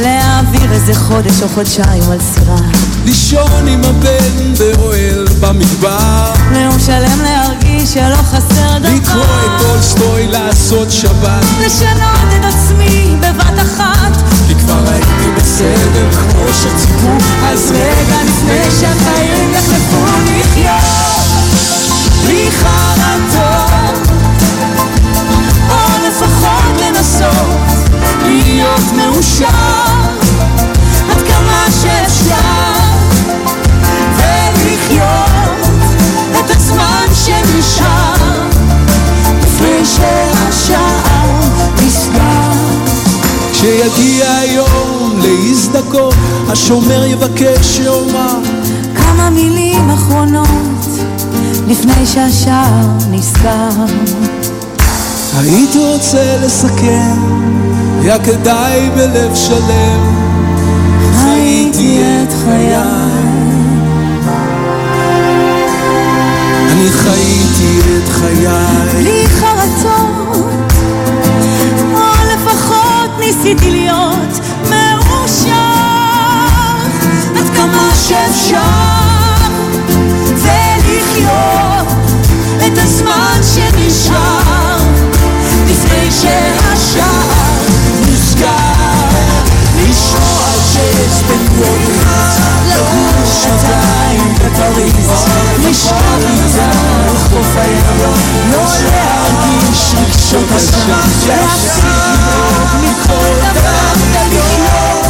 להעביר 0.00 0.72
איזה 0.72 0.94
חודש 0.94 1.42
או 1.42 1.48
חודשיים 1.48 2.02
על 2.10 2.18
סירה 2.34 2.92
לישון 3.04 3.68
עם 3.68 3.80
הבן 3.84 4.54
באוהל 4.58 5.26
במדבר 5.40 6.31
ליום 6.52 6.78
שלם 6.78 7.20
להרגיש 7.22 7.94
שלא 7.94 8.16
חסר 8.16 8.78
דבר. 8.78 8.88
לקרוא 8.94 9.24
את 9.24 9.62
טולסטוי 9.62 10.26
לעשות 10.26 10.90
שבת. 10.90 11.44
לשנות 11.66 12.28
את 12.40 12.44
עצמי 12.44 13.16
בבת 13.20 13.58
אחת. 13.62 14.16
כי 14.48 14.54
כבר 14.54 14.84
הייתי 14.92 15.30
בסדר 15.36 16.10
כמו 16.12 16.44
שציפו. 16.52 17.08
אז 17.44 17.70
רגע 17.70 18.16
לפני 18.24 18.80
שהחיים 18.80 19.52
יחלפו 19.52 20.04
לחיות 20.26 20.82
בלי 22.24 22.50
חרטות 22.50 24.08
או 25.70 26.06
לפחות 26.08 26.80
לנסות 26.80 27.88
להיות 28.24 28.92
מאושר. 28.96 29.46
עד 31.10 31.22
כמה 31.28 31.66
שאפשר. 31.82 32.82
ולחיות 34.16 35.21
כשיגיע 43.62 44.36
היום 44.38 45.20
להזדכות, 45.22 46.14
השומר 46.48 47.04
יבקש 47.04 47.76
שאומר 47.76 48.38
כמה 48.96 49.30
מילים 49.30 49.90
אחרונות 49.90 50.86
לפני 51.68 52.06
שהשער 52.06 52.86
נסגר. 53.10 53.84
הייתי 55.38 55.78
רוצה 55.78 56.36
לסכם, 56.44 57.16
היה 58.00 58.18
כדאי 58.18 58.90
בלב 58.96 59.34
שלם, 59.34 60.14
חייתי 61.22 62.02
את 62.02 62.32
חיי. 62.44 62.76
אני 66.72 66.90
חייתי 66.90 67.80
את 67.80 68.08
חיי. 68.08 69.41
חרטות, 69.62 70.72
או 71.94 72.00
לפחות 72.34 73.10
ניסיתי 73.18 73.70
להיות 73.70 74.40
מאושר. 74.70 75.52
עד 77.36 77.56
כמה 77.56 77.90
שאפשר 77.94 78.58
ולחיות 80.36 81.86
את 82.66 82.78
הזמן 82.78 83.40
שנשאר 83.54 84.76
לפני 85.66 86.10
שהשער 86.10 87.66
נסגר 88.00 88.48
לשמוע 89.76 90.48
שיש 90.72 91.22
לגור 91.30 92.41
שנתיים 93.42 94.34
בפריז 94.34 95.10
לשכב 95.58 96.22
איתה 96.24 96.70
על 97.08 97.16
חוף 97.16 97.56
הים 97.56 97.84
לא 98.52 98.64
להרגיש 98.84 99.94
רגשות 99.94 100.56
אשמה 100.56 101.00
להפסיק 101.26 101.84
לדאוג 101.84 102.68
מכל 102.82 103.50
דבר 103.54 103.92
ולחיות 104.12 105.06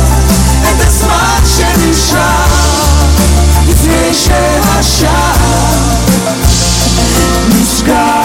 את 0.62 0.86
הזמן 0.86 1.40
שנשאר 1.56 2.46
לפני 3.68 4.14
שהשער 4.14 5.36
נסגר 7.48 8.21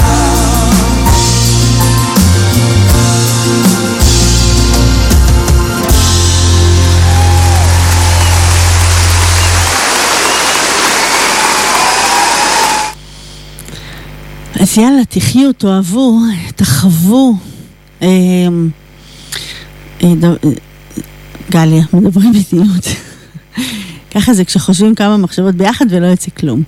אז 14.78 14.82
יאללה, 14.82 15.06
תחיו, 15.06 15.54
תאהבו, 15.54 16.20
תחוו. 16.56 17.36
אה, 18.02 18.08
אה, 20.04 20.14
אה, 20.24 20.30
גליה, 21.50 21.84
מדברים 21.94 22.30
מדיניות. 22.32 22.86
ככה 24.14 24.34
זה 24.34 24.46
כשחושבים 24.46 24.96
כמה 24.96 25.18
מחשבות 25.18 25.56
ביחד 25.56 25.86
ולא 25.90 26.06
יוצא 26.06 26.32
כלום. 26.32 26.64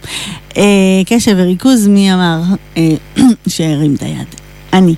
אה, 0.58 0.64
קשב 1.06 1.36
וריכוז, 1.38 1.88
מי 1.88 2.14
אמר 2.14 2.42
שהרים 3.48 3.96
את 3.96 4.04
היד? 4.04 4.28
אני. 4.74 4.96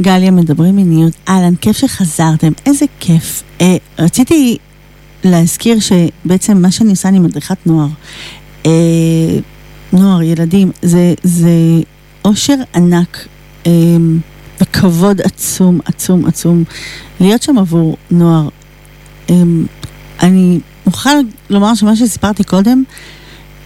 גליה, 0.00 0.30
מדברים 0.30 0.76
מיניות. 0.76 1.12
אהלן, 1.28 1.56
כיף 1.56 1.76
שחזרתם, 1.76 2.52
איזה 2.66 2.86
כיף. 3.00 3.42
רציתי 3.98 4.58
להזכיר 5.24 5.78
שבעצם 5.80 6.62
מה 6.62 6.70
שאני 6.70 6.90
עושה, 6.90 7.08
אני 7.08 7.18
מדריכת 7.18 7.66
נוער. 7.66 7.88
נוער, 9.92 10.22
ילדים, 10.22 10.70
זה, 10.82 11.14
זה 11.22 11.50
אושר 12.24 12.56
ענק 12.74 13.26
אה, 13.66 13.72
וכבוד 14.60 15.20
עצום, 15.20 15.80
עצום, 15.84 16.26
עצום 16.26 16.64
להיות 17.20 17.42
שם 17.42 17.58
עבור 17.58 17.96
נוער. 18.10 18.48
אה, 19.30 19.42
אני 20.22 20.60
מוכרחה 20.86 21.10
לומר 21.50 21.74
שמה 21.74 21.96
שסיפרתי 21.96 22.44
קודם, 22.44 22.82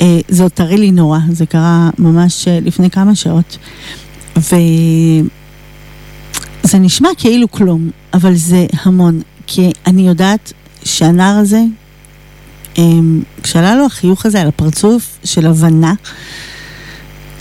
אה, 0.00 0.20
זה 0.28 0.42
עוד 0.42 0.52
טרי 0.52 0.76
לי 0.76 0.90
נורא, 0.90 1.18
זה 1.30 1.46
קרה 1.46 1.90
ממש 1.98 2.48
אה, 2.48 2.58
לפני 2.62 2.90
כמה 2.90 3.14
שעות. 3.14 3.58
וזה 4.36 4.48
נשמע 6.78 7.08
כאילו 7.16 7.50
כלום, 7.50 7.90
אבל 8.14 8.34
זה 8.34 8.66
המון, 8.82 9.20
כי 9.46 9.72
אני 9.86 10.08
יודעת 10.08 10.52
שהנער 10.84 11.36
הזה, 11.38 11.62
כשעלה 13.42 13.74
לו 13.74 13.86
החיוך 13.86 14.26
הזה 14.26 14.40
על 14.40 14.48
הפרצוף 14.48 15.18
של 15.24 15.46
הבנה, 15.46 15.94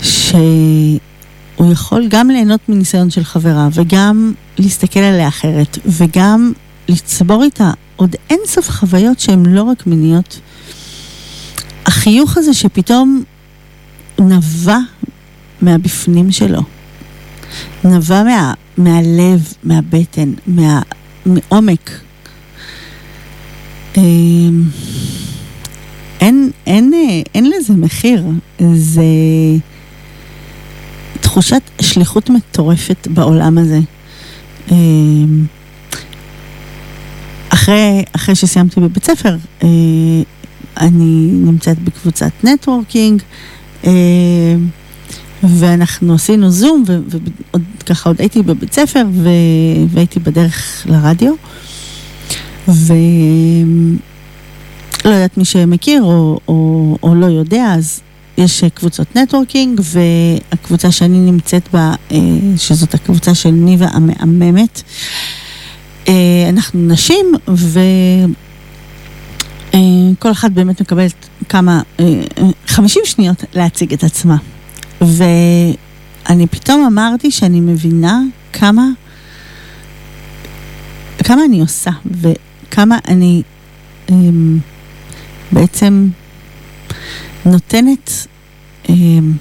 שהוא 0.02 1.72
יכול 1.72 2.06
גם 2.08 2.30
ליהנות 2.30 2.68
מניסיון 2.68 3.10
של 3.10 3.24
חברה, 3.24 3.68
וגם 3.72 4.32
להסתכל 4.58 5.00
עליה 5.00 5.28
אחרת, 5.28 5.78
וגם 5.86 6.52
לצבור 6.88 7.42
איתה 7.42 7.70
עוד 7.96 8.16
אין 8.30 8.40
סוף 8.46 8.70
חוויות 8.70 9.20
שהן 9.20 9.46
לא 9.46 9.62
רק 9.62 9.86
מיניות. 9.86 10.40
החיוך 11.86 12.38
הזה 12.38 12.54
שפתאום 12.54 13.22
נבע 14.20 14.78
מהבפנים 15.60 16.32
שלו, 16.32 16.60
נבע 17.84 18.22
מה, 18.22 18.54
מהלב, 18.76 19.52
מהבטן, 19.64 20.32
מה, 20.46 20.80
מעומק. 21.26 21.90
אין, 26.24 26.50
אין, 26.66 26.94
אה, 26.94 27.22
אין 27.34 27.50
לזה 27.50 27.72
מחיר, 27.72 28.24
זה 28.74 29.02
תחושת 31.20 31.62
שליחות 31.80 32.30
מטורפת 32.30 33.08
בעולם 33.10 33.58
הזה. 33.58 33.80
אמ, 34.70 35.46
אחרי, 37.48 38.04
אחרי 38.12 38.34
שסיימתי 38.34 38.80
בבית 38.80 39.04
ספר, 39.04 39.36
אה, 39.62 39.68
אני 40.80 41.28
נמצאת 41.32 41.78
בקבוצת 41.78 42.32
נטוורקינג, 42.44 43.22
אה, 43.84 43.90
ואנחנו 45.42 46.14
עשינו 46.14 46.50
זום, 46.50 46.84
ו- 46.86 46.98
ועוד 47.08 47.62
ככה 47.86 48.08
עוד 48.08 48.20
הייתי 48.20 48.42
בבית 48.42 48.72
ספר, 48.72 49.02
ו- 49.12 49.28
והייתי 49.88 50.20
בדרך 50.20 50.86
לרדיו, 50.88 51.34
ולא 55.04 55.14
יודעת 55.14 55.38
מי 55.38 55.44
שמכיר 55.44 56.02
או, 56.02 56.40
או, 56.48 56.96
או 57.02 57.14
לא 57.14 57.26
יודע, 57.26 57.74
אז 57.76 58.00
יש 58.38 58.64
קבוצות 58.64 59.16
נטוורקינג, 59.16 59.80
והקבוצה 59.84 60.90
שאני 60.90 61.18
נמצאת 61.18 61.68
בה, 61.72 61.94
אה, 62.12 62.18
שזאת 62.56 62.94
הקבוצה 62.94 63.34
של 63.34 63.50
ניבה 63.50 63.86
המהממת, 63.86 64.82
אה, 66.08 66.12
אנחנו 66.48 66.80
נשים, 66.80 67.26
וכל 70.18 70.30
אחת 70.30 70.50
באמת 70.50 70.80
מקבלת 70.80 71.28
כמה, 71.48 71.82
אה, 72.00 72.22
50 72.66 73.02
שניות 73.04 73.44
להציג 73.54 73.92
את 73.92 74.04
עצמה. 74.04 74.36
ואני 75.00 76.46
פתאום 76.50 76.86
אמרתי 76.86 77.30
שאני 77.30 77.60
מבינה 77.60 78.20
כמה, 78.52 78.88
כמה 81.18 81.44
אני 81.44 81.60
עושה, 81.60 81.90
וכמה 82.06 82.98
אני 83.08 83.42
אמ, 84.10 84.58
בעצם 85.54 86.08
נותנת 87.46 88.26
אמ, 88.88 89.32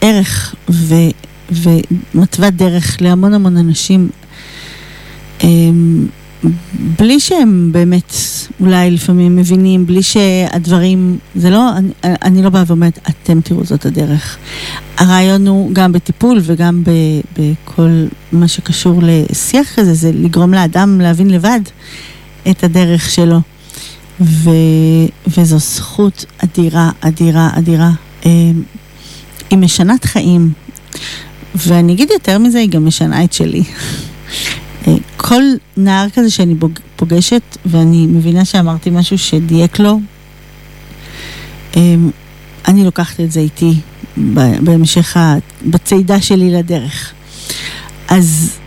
ערך 0.00 0.54
ו, 0.70 0.94
ומתווה 1.50 2.50
דרך 2.50 2.96
להמון 3.00 3.34
המון 3.34 3.56
אנשים. 3.56 4.08
אמ, 5.42 6.06
בלי 6.98 7.20
שהם 7.20 7.68
באמת 7.72 8.12
אולי 8.60 8.90
לפעמים 8.90 9.36
מבינים, 9.36 9.86
בלי 9.86 10.02
שהדברים, 10.02 11.18
זה 11.34 11.50
לא, 11.50 11.76
אני, 11.76 11.88
אני 12.04 12.42
לא 12.42 12.50
באה 12.50 12.62
ואומרת, 12.66 12.98
אתם 13.08 13.40
תראו 13.40 13.64
זאת 13.64 13.86
הדרך. 13.86 14.36
הרעיון 14.96 15.46
הוא 15.46 15.70
גם 15.72 15.92
בטיפול 15.92 16.40
וגם 16.42 16.82
ב, 16.84 16.90
בכל 17.38 18.04
מה 18.32 18.48
שקשור 18.48 19.00
לשיח 19.02 19.74
כזה, 19.74 19.94
זה 19.94 20.10
לגרום 20.14 20.54
לאדם 20.54 21.00
להבין 21.00 21.30
לבד 21.30 21.60
את 22.50 22.64
הדרך 22.64 23.10
שלו. 23.10 23.53
ו, 24.20 24.50
וזו 25.26 25.58
זכות 25.58 26.24
אדירה, 26.38 26.90
אדירה, 27.00 27.50
אדירה. 27.58 27.90
אמ, 28.26 28.62
היא 29.50 29.58
משנת 29.58 30.04
חיים, 30.04 30.52
ואני 31.54 31.92
אגיד 31.92 32.10
יותר 32.10 32.38
מזה, 32.38 32.58
היא 32.58 32.68
גם 32.68 32.86
משנה 32.86 33.24
את 33.24 33.32
שלי. 33.32 33.62
כל 35.16 35.42
נער 35.76 36.06
כזה 36.14 36.30
שאני 36.30 36.54
פוגשת, 36.96 37.42
ואני 37.66 38.06
מבינה 38.06 38.44
שאמרתי 38.44 38.90
משהו 38.90 39.18
שדייק 39.18 39.78
לו, 39.78 40.00
אמ, 41.76 42.10
אני 42.68 42.84
לוקחת 42.84 43.20
את 43.20 43.32
זה 43.32 43.40
איתי 43.40 43.74
בהמשך, 44.60 45.16
בצעידה 45.66 46.20
שלי 46.20 46.50
לדרך. 46.50 47.12
אז 48.08 48.58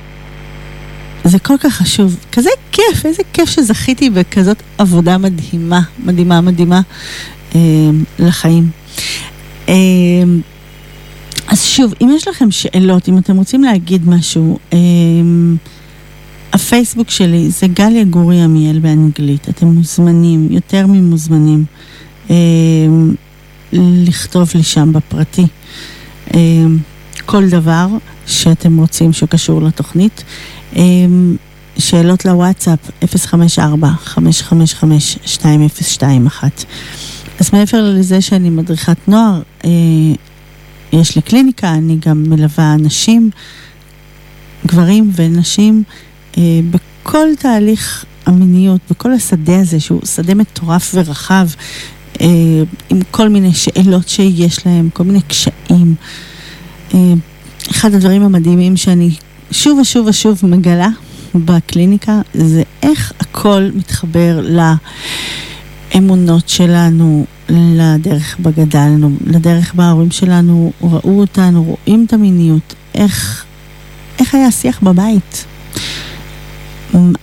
זה 1.28 1.40
כל 1.40 1.58
כך 1.60 1.74
חשוב, 1.74 2.16
כזה 2.32 2.50
כיף, 2.72 3.06
איזה 3.06 3.24
כיף 3.34 3.50
שזכיתי 3.50 4.10
בכזאת 4.10 4.64
עבודה 4.78 5.18
מדהימה, 5.18 5.82
מדהימה, 6.00 6.42
מדהימה 6.42 6.82
אמ, 7.56 8.04
לחיים. 8.20 8.70
אמ, 9.68 9.74
אז 11.48 11.64
שוב, 11.64 11.94
אם 12.02 12.10
יש 12.16 12.28
לכם 12.28 12.52
שאלות, 12.52 13.10
אם 13.10 13.18
אתם 13.18 13.38
רוצים 13.38 13.64
להגיד 13.64 14.10
משהו, 14.10 14.60
הפייסבוק 16.54 17.10
שלי 17.10 17.50
זה 17.50 17.68
גליה 17.68 18.04
גורי 18.04 18.42
עמיאל 18.42 18.80
באנגלית. 18.80 19.50
אתם 19.50 19.68
מוזמנים, 19.68 20.48
יותר 20.52 20.88
ממוזמנים, 20.88 21.66
אה, 22.30 22.36
לכתוב 23.74 24.52
לי 24.56 24.64
שם 24.64 24.94
בפרטי 24.94 25.46
אה, 26.34 26.40
כל 27.26 27.50
דבר 27.50 27.88
שאתם 28.28 28.78
רוצים 28.78 29.14
שקשור 29.14 29.62
לתוכנית. 29.62 30.24
אה, 30.76 30.82
שאלות 31.78 32.26
לוואטסאפ 32.26 32.80
054-555-2021. 33.04 33.06
אז 37.40 37.50
מעבר 37.54 37.94
לזה 37.94 38.22
שאני 38.22 38.50
מדריכת 38.50 39.08
נוער, 39.08 39.42
אה, 39.66 39.70
יש 40.94 41.16
לי 41.16 41.22
קליניקה, 41.22 41.74
אני 41.74 41.98
גם 42.06 42.24
מלווה 42.24 42.74
אנשים, 42.74 43.30
גברים 44.66 45.12
ונשים, 45.16 45.84
אה, 46.38 46.44
בכל 46.72 47.28
תהליך 47.40 48.06
המיניות, 48.26 48.82
בכל 48.90 49.14
השדה 49.14 49.60
הזה, 49.60 49.80
שהוא 49.80 50.06
שדה 50.06 50.36
מטורף 50.36 50.92
ורחב, 50.96 51.48
אה, 52.22 52.28
עם 52.90 53.00
כל 53.12 53.30
מיני 53.30 53.54
שאלות 53.54 54.10
שיש 54.10 54.66
להם, 54.66 54.90
כל 54.94 55.04
מיני 55.04 55.22
קשיים. 55.22 55.96
אחד 57.72 57.94
הדברים 57.94 58.24
המדהימים 58.24 58.78
שאני 58.78 59.12
שוב 59.52 59.80
ושוב 59.80 60.08
ושוב 60.08 60.40
מגלה 60.44 60.90
בקליניקה, 61.36 62.22
זה 62.34 62.64
איך 62.84 63.14
הכל 63.20 63.70
מתחבר 63.76 64.48
לאמונות 65.94 66.50
שלנו, 66.50 67.26
לדרך 67.50 68.36
בה 68.40 68.52
גדלנו, 68.52 69.10
לדרך 69.26 69.74
בה 69.74 69.84
ההורים 69.84 70.12
שלנו 70.12 70.72
ראו 70.82 71.20
אותנו, 71.20 71.64
רואים 71.64 72.06
את 72.08 72.14
המיניות, 72.14 72.74
איך, 72.96 73.46
איך 74.20 74.36
היה 74.36 74.48
השיח 74.48 74.80
בבית. 74.84 75.46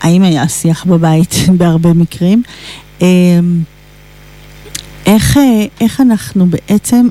האם 0.01 0.23
היה 0.23 0.49
שיח 0.49 0.85
בבית 0.85 1.35
בהרבה 1.59 1.93
מקרים? 1.93 2.43
אמ, 3.01 3.07
איך, 5.07 5.39
איך 5.81 6.01
אנחנו 6.01 6.47
בעצם 6.47 7.09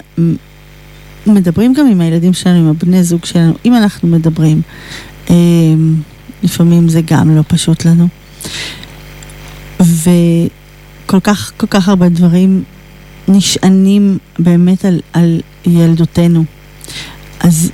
מדברים 1.28 1.74
גם 1.74 1.88
עם 1.88 2.02
הילדים 2.02 2.34
שלנו, 2.34 2.60
עם 2.60 2.68
הבני 2.70 3.04
זוג 3.04 3.26
שלנו, 3.26 3.54
אם 3.66 3.76
אנחנו 3.76 4.08
מדברים. 4.08 4.62
אמ, 5.30 5.96
לפעמים 6.44 6.90
זה 6.90 7.02
גם 7.06 7.36
לא 7.36 7.44
פשוט 7.48 7.86
לנו. 7.86 8.08
וכל 9.80 11.20
כך, 11.24 11.52
כל 11.58 11.68
כך 11.68 11.90
הרבה 11.90 12.10
דברים 12.10 12.64
נשענים 13.28 14.18
באמת 14.40 14.86
על, 14.86 15.00
על 15.14 15.42
ילדותנו. 15.66 16.44
אז 17.40 17.72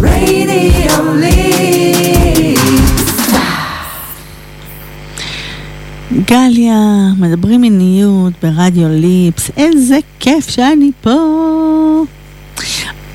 Radio 0.02 0.92
Leaks 1.22 1.64
גליה, 6.26 7.08
מדברים 7.20 7.62
מיניות 7.62 8.34
ברדיו 8.44 8.90
ליפס, 8.90 9.52
איזה 9.58 9.98
כיף 10.20 10.50
שאני 10.50 10.92
פה. 11.02 11.18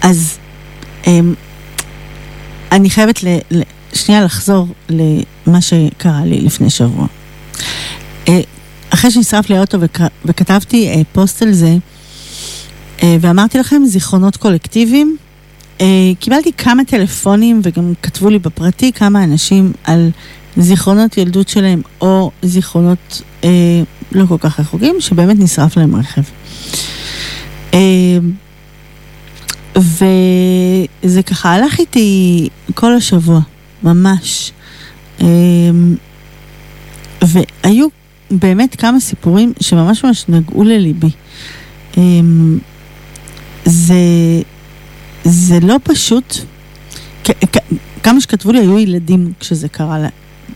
אז 0.02 0.38
אמ, 1.06 1.34
אני 2.72 2.90
חייבת 2.90 3.22
ל, 3.22 3.28
ל, 3.50 3.62
שנייה 3.98 4.24
לחזור 4.24 4.66
למה 4.88 5.60
שקרה 5.60 6.24
לי 6.24 6.40
לפני 6.40 6.70
שבוע. 6.70 7.06
אה, 8.28 8.40
אחרי 8.90 9.10
שנשרף 9.10 9.50
לי 9.50 9.56
האוטו 9.56 9.80
וכ, 9.80 10.00
וכתבתי 10.24 10.88
אה, 10.88 11.02
פוסט 11.12 11.42
על 11.42 11.52
זה, 11.52 11.76
אה, 13.02 13.16
ואמרתי 13.20 13.58
לכם 13.58 13.82
זיכרונות 13.86 14.36
קולקטיביים, 14.36 15.16
קיבלתי 16.20 16.52
כמה 16.52 16.84
טלפונים 16.84 17.60
וגם 17.64 17.92
כתבו 18.02 18.30
לי 18.30 18.38
בפרטי 18.38 18.92
כמה 18.92 19.24
אנשים 19.24 19.72
על 19.84 20.10
זיכרונות 20.58 21.18
ילדות 21.18 21.48
שלהם 21.48 21.82
או 22.00 22.30
זיכרונות 22.42 23.22
אה, 23.44 23.82
לא 24.12 24.26
כל 24.28 24.38
כך 24.40 24.60
רחוקים, 24.60 24.96
שבאמת 25.00 25.38
נשרף 25.38 25.76
להם 25.76 25.96
רכב. 25.96 26.22
אה, 27.74 28.18
וזה 29.76 31.22
ככה 31.26 31.52
הלך 31.52 31.78
איתי 31.78 32.48
כל 32.74 32.94
השבוע, 32.94 33.40
ממש. 33.82 34.52
אה, 35.20 35.26
והיו 37.22 37.86
באמת 38.30 38.76
כמה 38.76 39.00
סיפורים 39.00 39.52
שממש 39.60 40.04
ממש 40.04 40.24
נגעו 40.28 40.64
לליבי. 40.64 41.10
אה, 41.98 42.02
זה, 43.64 43.94
זה 45.24 45.60
לא 45.60 45.76
פשוט, 45.82 46.34
כמה 48.02 48.20
שכתבו 48.20 48.52
לי 48.52 48.58
היו 48.58 48.78
ילדים 48.78 49.32
כשזה 49.40 49.68
קרה 49.68 49.98
להם. 49.98 50.10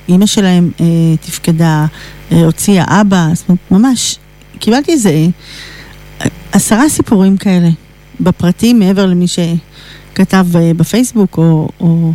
אימא 0.09 0.27
שלהם 0.27 0.71
אה, 0.81 0.87
תפקדה, 1.21 1.87
אה, 2.33 2.45
הוציאה 2.45 3.01
אבא, 3.01 3.29
זאת 3.35 3.49
אומרת, 3.49 3.71
ממש, 3.71 4.19
קיבלתי 4.59 4.93
איזה 4.93 5.11
אה, 5.11 6.27
עשרה 6.53 6.89
סיפורים 6.89 7.37
כאלה, 7.37 7.69
בפרטים, 8.21 8.79
מעבר 8.79 9.07
למי 9.07 9.27
שכתב 9.29 10.47
אה, 10.55 10.75
בפייסבוק, 10.77 11.39
או, 11.39 11.69
או 11.81 12.13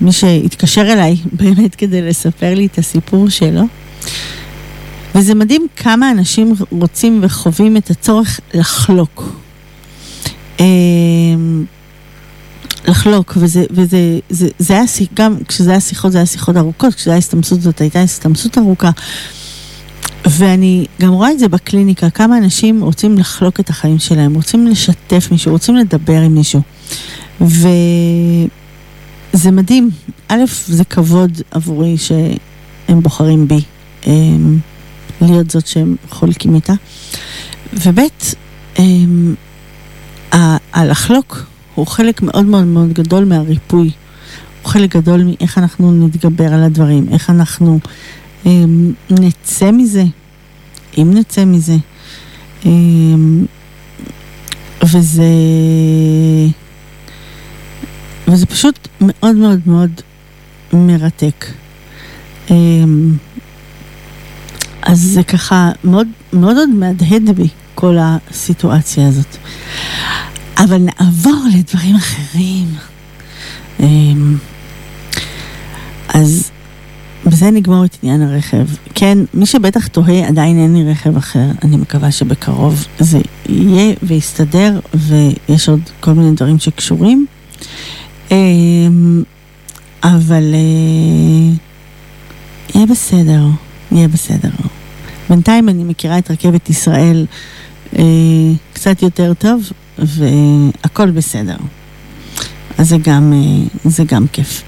מי 0.00 0.12
שהתקשר 0.12 0.92
אליי 0.92 1.16
באמת 1.40 1.74
כדי 1.74 2.02
לספר 2.02 2.54
לי 2.54 2.66
את 2.66 2.78
הסיפור 2.78 3.28
שלו. 3.28 3.62
וזה 5.14 5.34
מדהים 5.34 5.66
כמה 5.76 6.10
אנשים 6.10 6.54
רוצים 6.70 7.18
וחווים 7.22 7.76
את 7.76 7.90
הצורך 7.90 8.40
לחלוק. 8.54 9.32
אה, 10.60 10.66
לחלוק, 12.88 13.32
וזה, 13.36 13.64
וזה, 13.70 13.98
זה, 14.30 14.48
זה 14.58 14.74
היה, 14.74 14.84
גם 15.14 15.36
כשזה 15.48 15.70
היה 15.70 15.80
שיחות, 15.80 16.12
זה 16.12 16.18
היה 16.18 16.26
שיחות 16.26 16.56
ארוכות, 16.56 16.94
כשזה 16.94 17.10
היה 17.10 17.18
הסתמסות, 17.18 17.60
זאת 17.60 17.80
הייתה 17.80 18.00
הסתמסות 18.00 18.58
ארוכה. 18.58 18.90
ואני 20.26 20.86
גם 21.00 21.12
רואה 21.12 21.30
את 21.30 21.38
זה 21.38 21.48
בקליניקה, 21.48 22.10
כמה 22.10 22.38
אנשים 22.38 22.82
רוצים 22.82 23.18
לחלוק 23.18 23.60
את 23.60 23.70
החיים 23.70 23.98
שלהם, 23.98 24.34
רוצים 24.34 24.66
לשתף 24.66 25.28
מישהו, 25.30 25.52
רוצים 25.52 25.76
לדבר 25.76 26.20
עם 26.20 26.34
מישהו. 26.34 26.60
וזה 29.34 29.50
מדהים. 29.50 29.90
א', 30.28 30.44
זה 30.66 30.84
כבוד 30.84 31.42
עבורי 31.50 31.96
שהם 31.98 33.02
בוחרים 33.02 33.48
בי. 33.48 33.60
אמ, 34.06 34.58
להיות 35.20 35.50
זאת 35.50 35.66
שהם 35.66 35.96
חולקים 36.10 36.54
איתה. 36.54 36.72
וב' 37.72 37.98
אמ, 38.78 39.34
הלחלוק 40.72 41.46
הוא 41.74 41.86
חלק 41.86 42.22
מאוד 42.22 42.44
מאוד 42.44 42.64
מאוד 42.64 42.92
גדול 42.92 43.24
מהריפוי. 43.24 43.90
הוא 44.62 44.70
חלק 44.70 44.96
גדול 44.96 45.22
מאיך 45.22 45.58
אנחנו 45.58 45.92
נתגבר 45.92 46.54
על 46.54 46.62
הדברים, 46.62 47.06
איך 47.12 47.30
אנחנו 47.30 47.78
אמ, 48.46 48.92
נצא 49.10 49.70
מזה, 49.70 50.04
אם 50.98 51.10
נצא 51.14 51.44
מזה. 51.44 51.76
וזה... 54.82 55.24
וזה 58.28 58.46
פשוט 58.46 58.88
מאוד 59.00 59.36
מאוד 59.36 59.60
מאוד 59.66 59.90
מרתק. 60.72 61.46
אמ, 62.50 63.16
אז 64.82 65.00
זה 65.00 65.22
ככה 65.22 65.70
מאוד 65.84 66.08
מאוד 66.32 66.56
עוד 66.56 66.68
מהדהד 66.68 67.30
בי, 67.30 67.48
כל 67.74 67.96
הסיטואציה 68.00 69.08
הזאת. 69.08 69.36
אבל 70.56 70.78
נעבור 70.78 71.44
לדברים 71.54 71.94
אחרים. 71.96 72.74
אמ, 73.80 74.36
אז 76.08 76.50
בזה 77.26 77.50
נגמור 77.50 77.84
את 77.84 77.96
עניין 78.02 78.22
הרכב. 78.22 78.66
כן, 78.94 79.18
מי 79.34 79.46
שבטח 79.46 79.86
תוהה, 79.86 80.28
עדיין 80.28 80.58
אין 80.58 80.76
לי 80.76 80.90
רכב 80.90 81.16
אחר. 81.16 81.46
אני 81.64 81.76
מקווה 81.76 82.10
שבקרוב 82.10 82.84
זה 82.98 83.18
יהיה 83.48 83.94
ויסתדר, 84.02 84.80
ויש 84.94 85.68
עוד 85.68 85.80
כל 86.00 86.12
מיני 86.12 86.30
דברים 86.36 86.58
שקשורים. 86.58 87.26
אמ, 88.30 89.22
אבל 90.02 90.54
אה, 90.54 91.54
יהיה 92.74 92.86
בסדר, 92.86 93.42
יהיה 93.92 94.08
בסדר. 94.08 94.50
בינתיים 95.30 95.68
אני 95.68 95.84
מכירה 95.84 96.18
את 96.18 96.30
רכבת 96.30 96.70
ישראל 96.70 97.26
אה, 97.98 98.02
קצת 98.72 99.02
יותר 99.02 99.34
טוב, 99.34 99.72
והכל 99.98 101.10
בסדר. 101.10 101.56
אז 102.78 102.88
זה 102.88 102.96
גם, 103.02 103.32
אה, 103.32 103.90
זה 103.90 104.04
גם 104.04 104.26
כיף. 104.32 104.62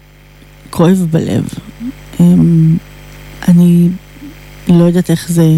כואב 0.70 1.08
בלב. 1.12 1.48
אני 3.48 3.90
לא 4.68 4.84
יודעת 4.84 5.12
איך 5.12 5.32
זה 5.32 5.58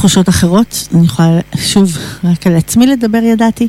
תחושות 0.00 0.28
אחרות, 0.28 0.88
אני 0.94 1.04
יכולה 1.04 1.40
שוב 1.56 1.98
רק 2.24 2.46
על 2.46 2.56
עצמי 2.56 2.86
לדבר 2.86 3.18
ידעתי. 3.18 3.68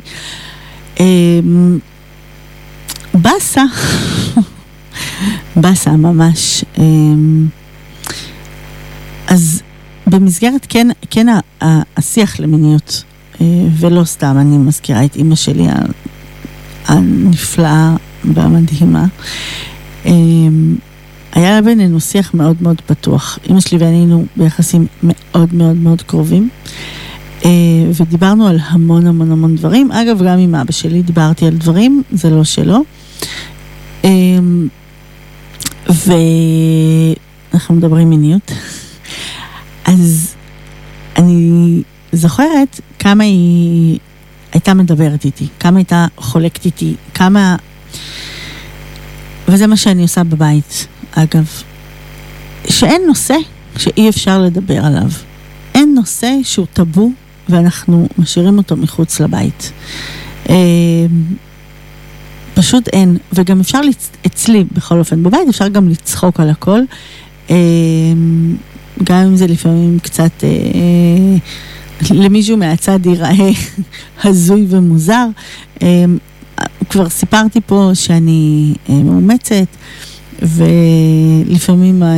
באסה, 3.14 3.62
באסה 5.56 5.90
ממש. 5.90 6.64
אז 9.26 9.62
במסגרת 10.06 10.66
כן, 10.68 10.88
כן 11.10 11.26
השיח 11.96 12.40
למיניות, 12.40 13.04
ולא 13.78 14.04
סתם, 14.04 14.36
אני 14.40 14.58
מזכירה 14.58 15.04
את 15.04 15.16
אימא 15.16 15.34
שלי 15.34 15.66
הנפלאה 16.86 17.96
והמדהימה. 18.24 19.04
היה 21.32 21.62
בינינו 21.62 22.00
שיח 22.00 22.34
מאוד 22.34 22.56
מאוד 22.60 22.80
פתוח. 22.86 23.38
אימא 23.48 23.60
שלי 23.60 23.78
ואני 23.78 23.96
היינו 23.96 24.24
ביחסים 24.36 24.86
מאוד 25.02 25.54
מאוד 25.54 25.76
מאוד 25.76 26.02
קרובים, 26.02 26.48
ודיברנו 27.94 28.46
על 28.46 28.58
המון 28.62 29.06
המון 29.06 29.32
המון 29.32 29.56
דברים. 29.56 29.92
אגב, 29.92 30.22
גם 30.22 30.38
עם 30.38 30.54
אבא 30.54 30.72
שלי 30.72 31.02
דיברתי 31.02 31.46
על 31.46 31.54
דברים, 31.54 32.02
זה 32.12 32.30
לא 32.30 32.44
שלו. 32.44 32.82
ואנחנו 35.88 37.74
מדברים 37.74 38.10
מיניות. 38.10 38.52
אז 39.84 40.34
אני 41.16 41.82
זוכרת 42.12 42.80
כמה 42.98 43.24
היא 43.24 43.98
הייתה 44.52 44.74
מדברת 44.74 45.24
איתי, 45.24 45.46
כמה 45.60 45.78
הייתה 45.78 46.06
חולקת 46.16 46.64
איתי, 46.64 46.94
כמה... 47.14 47.56
וזה 49.48 49.66
מה 49.66 49.76
שאני 49.76 50.02
עושה 50.02 50.24
בבית, 50.24 50.86
אגב. 51.12 51.46
שאין 52.68 53.02
נושא 53.06 53.34
שאי 53.76 54.08
אפשר 54.08 54.42
לדבר 54.42 54.84
עליו. 54.84 55.10
אין 55.74 55.94
נושא 55.94 56.32
שהוא 56.42 56.66
טאבו 56.72 57.10
ואנחנו 57.48 58.08
משאירים 58.18 58.58
אותו 58.58 58.76
מחוץ 58.76 59.20
לבית. 59.20 59.72
פשוט 62.54 62.88
אין, 62.88 63.16
וגם 63.32 63.60
אפשר, 63.60 63.80
לצ... 63.80 64.10
אצלי 64.26 64.64
בכל 64.72 64.98
אופן, 64.98 65.22
בבית 65.22 65.48
אפשר 65.48 65.68
גם 65.68 65.88
לצחוק 65.88 66.40
על 66.40 66.50
הכל. 66.50 66.80
גם 69.04 69.16
אם 69.16 69.36
זה 69.36 69.46
לפעמים 69.46 69.98
קצת 69.98 70.44
אה, 70.44 71.36
למישהו 72.10 72.56
מהצד 72.56 73.06
ייראה 73.06 73.50
הזוי 74.24 74.66
ומוזר. 74.68 75.26
אה, 75.82 76.04
כבר 76.90 77.08
סיפרתי 77.08 77.60
פה 77.66 77.90
שאני 77.94 78.74
אה, 78.88 78.94
מאומצת, 78.94 79.66
ולפעמים 80.42 82.02
אה, 82.02 82.08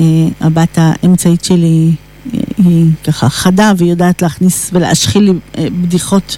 אה, 0.00 0.04
הבת 0.40 0.78
האמצעית 0.78 1.44
שלי 1.44 1.90
אה, 2.34 2.40
היא 2.56 2.86
ככה 3.04 3.28
חדה 3.28 3.72
והיא 3.76 3.90
יודעת 3.90 4.22
להכניס 4.22 4.70
ולהשחיל 4.72 5.22
לי 5.22 5.32
בדיחות 5.70 6.36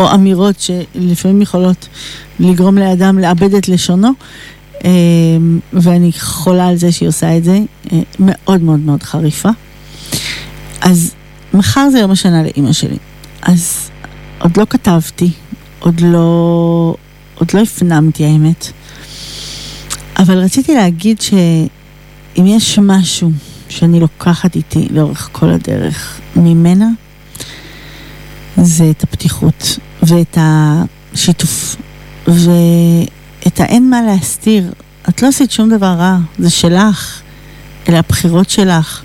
או 0.00 0.14
אמירות 0.14 0.60
שלפעמים 0.60 1.42
יכולות 1.42 1.88
לגרום 2.40 2.78
לאדם 2.78 3.18
לאבד 3.18 3.54
את 3.54 3.68
לשונו. 3.68 4.10
ואני 5.72 6.10
חולה 6.18 6.68
על 6.68 6.76
זה 6.76 6.92
שהיא 6.92 7.08
עושה 7.08 7.36
את 7.36 7.44
זה, 7.44 7.58
מאוד 8.18 8.62
מאוד 8.62 8.80
מאוד 8.80 9.02
חריפה. 9.02 9.48
אז 10.80 11.14
מחר 11.54 11.88
זה 11.90 11.98
יום 11.98 12.10
השנה 12.10 12.42
לאימא 12.42 12.72
שלי. 12.72 12.96
אז 13.42 13.90
עוד 14.38 14.56
לא 14.56 14.64
כתבתי, 14.70 15.30
עוד 15.78 16.00
לא, 16.00 16.94
עוד 17.34 17.48
לא 17.54 17.60
הפנמתי 17.60 18.24
האמת. 18.24 18.72
אבל 20.22 20.38
רציתי 20.38 20.74
להגיד 20.74 21.20
שאם 21.20 22.46
יש 22.46 22.78
משהו 22.78 23.30
שאני 23.68 24.00
לוקחת 24.00 24.56
איתי 24.56 24.88
לאורך 24.90 25.28
כל 25.32 25.50
הדרך 25.50 26.20
ממנה, 26.36 26.88
זה 28.56 28.90
את 28.90 29.02
הפתיחות 29.02 29.78
ואת 30.02 30.38
השיתוף 30.40 31.76
ואת 32.26 33.60
האין 33.60 33.90
מה 33.90 34.02
להסתיר 34.02 34.72
את 35.08 35.22
לא 35.22 35.28
עשית 35.28 35.50
שום 35.50 35.70
דבר 35.70 35.86
רע, 35.86 36.18
זה 36.38 36.50
שלך, 36.50 37.22
אלה 37.88 37.98
הבחירות 37.98 38.50
שלך. 38.50 39.02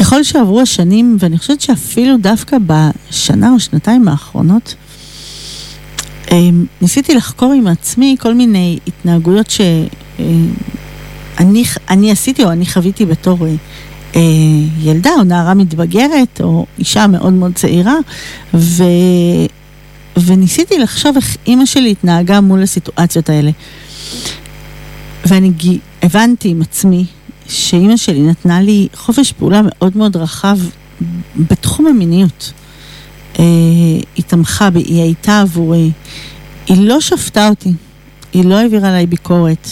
ככל 0.00 0.22
שעברו 0.22 0.60
השנים, 0.60 1.16
ואני 1.20 1.38
חושבת 1.38 1.60
שאפילו 1.60 2.16
דווקא 2.16 2.56
בשנה 2.66 3.50
או 3.50 3.60
שנתיים 3.60 4.08
האחרונות, 4.08 4.74
ניסיתי 6.80 7.14
לחקור 7.14 7.52
עם 7.52 7.66
עצמי 7.66 8.16
כל 8.20 8.34
מיני 8.34 8.78
התנהגויות 8.86 9.50
שאני 9.50 9.88
אני 11.90 12.10
עשיתי 12.10 12.44
או 12.44 12.52
אני 12.52 12.66
חוויתי 12.66 13.06
בתור 13.06 13.38
אה, 14.16 14.20
ילדה 14.80 15.10
או 15.18 15.24
נערה 15.24 15.54
מתבגרת 15.54 16.40
או 16.40 16.66
אישה 16.78 17.06
מאוד 17.06 17.32
מאוד 17.32 17.54
צעירה, 17.54 17.96
ו, 18.54 18.84
וניסיתי 20.26 20.78
לחשוב 20.78 21.16
איך 21.16 21.36
אימא 21.46 21.66
שלי 21.66 21.90
התנהגה 21.90 22.40
מול 22.40 22.62
הסיטואציות 22.62 23.28
האלה. 23.28 23.50
ואני 25.26 25.50
הבנתי 26.02 26.48
עם 26.48 26.62
עצמי 26.62 27.04
שאימא 27.48 27.96
שלי 27.96 28.20
נתנה 28.22 28.60
לי 28.60 28.88
חופש 28.94 29.32
פעולה 29.32 29.60
מאוד 29.64 29.96
מאוד 29.96 30.16
רחב 30.16 30.58
בתחום 31.36 31.86
המיניות. 31.86 32.52
אה, 33.38 33.44
היא 34.16 34.24
תמכה 34.26 34.70
בי, 34.70 34.80
היא 34.80 35.02
הייתה 35.02 35.40
עבורי. 35.40 35.90
היא 36.66 36.88
לא 36.88 37.00
שפטה 37.00 37.48
אותי, 37.48 37.72
היא 38.32 38.44
לא 38.44 38.58
העבירה 38.58 38.88
עליי 38.88 39.06
ביקורת. 39.06 39.68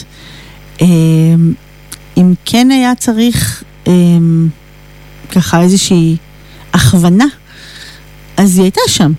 אה, 0.83 0.87
אם 2.17 2.35
כן 2.45 2.71
היה 2.71 2.95
צריך 2.95 3.65
אה, 3.87 3.93
ככה 5.33 5.61
איזושהי 5.61 6.17
הכוונה, 6.73 7.27
אז 8.37 8.57
היא 8.57 8.63
הייתה 8.63 8.81
שם. 8.87 9.13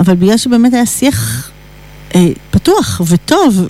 אבל 0.00 0.14
בגלל 0.14 0.36
שבאמת 0.36 0.74
היה 0.74 0.86
שיח 0.86 1.50
פתוח 2.50 3.00
וטוב, 3.06 3.68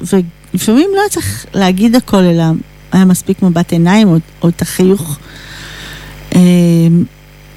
ולפעמים 0.52 0.90
לא 0.94 1.00
היה 1.00 1.08
צריך 1.08 1.46
להגיד 1.54 1.94
הכל, 1.94 2.16
אלא 2.16 2.44
היה 2.92 3.04
מספיק 3.04 3.42
מבט 3.42 3.72
עיניים 3.72 4.08
או, 4.08 4.16
או 4.42 4.48
את 4.48 4.62
החיוך, 4.62 5.18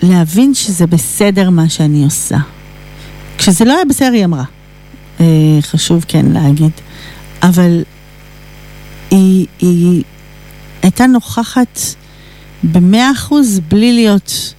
להבין 0.03 0.53
שזה 0.53 0.87
בסדר 0.87 1.49
מה 1.49 1.69
שאני 1.69 2.03
עושה. 2.03 2.37
כשזה 3.37 3.65
לא 3.65 3.73
היה 3.73 3.85
בסדר, 3.85 4.13
היא 4.13 4.25
אמרה. 4.25 4.43
אה, 5.19 5.25
חשוב 5.61 6.05
כן 6.07 6.25
להגיד. 6.25 6.71
אבל 7.43 7.83
היא, 9.11 9.47
היא 9.59 10.03
הייתה 10.81 11.07
נוכחת 11.07 11.79
במאה 12.63 13.11
אחוז 13.11 13.61
בלי 13.69 13.93
להיות 13.93 14.53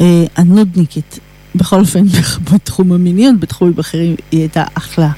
אה, 0.00 0.24
הנודניקית. 0.36 1.18
בכל 1.54 1.80
אופן, 1.80 2.04
בתחום 2.52 2.92
המיניות, 2.92 3.40
בתחומים 3.40 3.74
אחרים 3.78 4.14
היא 4.30 4.40
הייתה 4.40 4.64
אחלה 4.74 5.10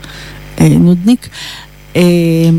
אה, 0.61 0.69
נודניק. 0.69 1.29
אה, 1.97 2.03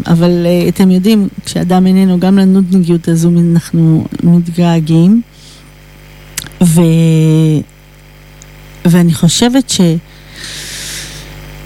אבל 0.08 0.46
אה, 0.46 0.70
אתם 0.70 0.92
יודעים, 0.92 1.28
כשאדם 1.46 1.88
איננו, 1.88 2.20
גם 2.20 2.38
לנודניקיות 2.38 3.08
הזו 3.08 3.30
אנחנו 3.52 4.06
מתגעגעים. 4.24 5.22
ו... 6.64 6.82
ואני 8.86 9.14
חושבת 9.14 9.70
ש... 9.70 9.82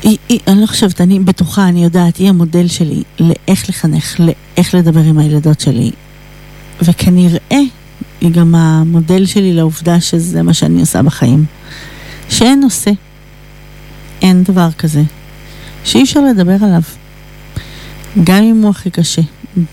היא, 0.03 0.17
היא, 0.29 0.39
אני 0.47 0.61
לא 0.61 0.65
חושבת, 0.65 1.01
אני 1.01 1.19
בטוחה, 1.19 1.67
אני 1.67 1.83
יודעת, 1.83 2.17
היא 2.17 2.29
המודל 2.29 2.67
שלי 2.67 3.03
לאיך 3.19 3.69
לחנך, 3.69 4.19
לאיך 4.19 4.75
לדבר 4.75 4.99
עם 4.99 5.19
הילדות 5.19 5.59
שלי. 5.59 5.91
וכנראה 6.81 7.59
היא 8.21 8.31
גם 8.31 8.55
המודל 8.55 9.25
שלי 9.25 9.53
לעובדה 9.53 10.01
שזה 10.01 10.41
מה 10.41 10.53
שאני 10.53 10.79
עושה 10.79 11.01
בחיים. 11.01 11.45
שאין 12.29 12.59
נושא, 12.59 12.91
אין 14.21 14.43
דבר 14.43 14.71
כזה, 14.71 15.01
שאי 15.83 16.03
אפשר 16.03 16.19
לדבר 16.21 16.57
עליו. 16.61 16.81
גם 18.23 18.43
אם 18.43 18.61
הוא 18.61 18.69
הכי 18.69 18.89
קשה, 18.89 19.21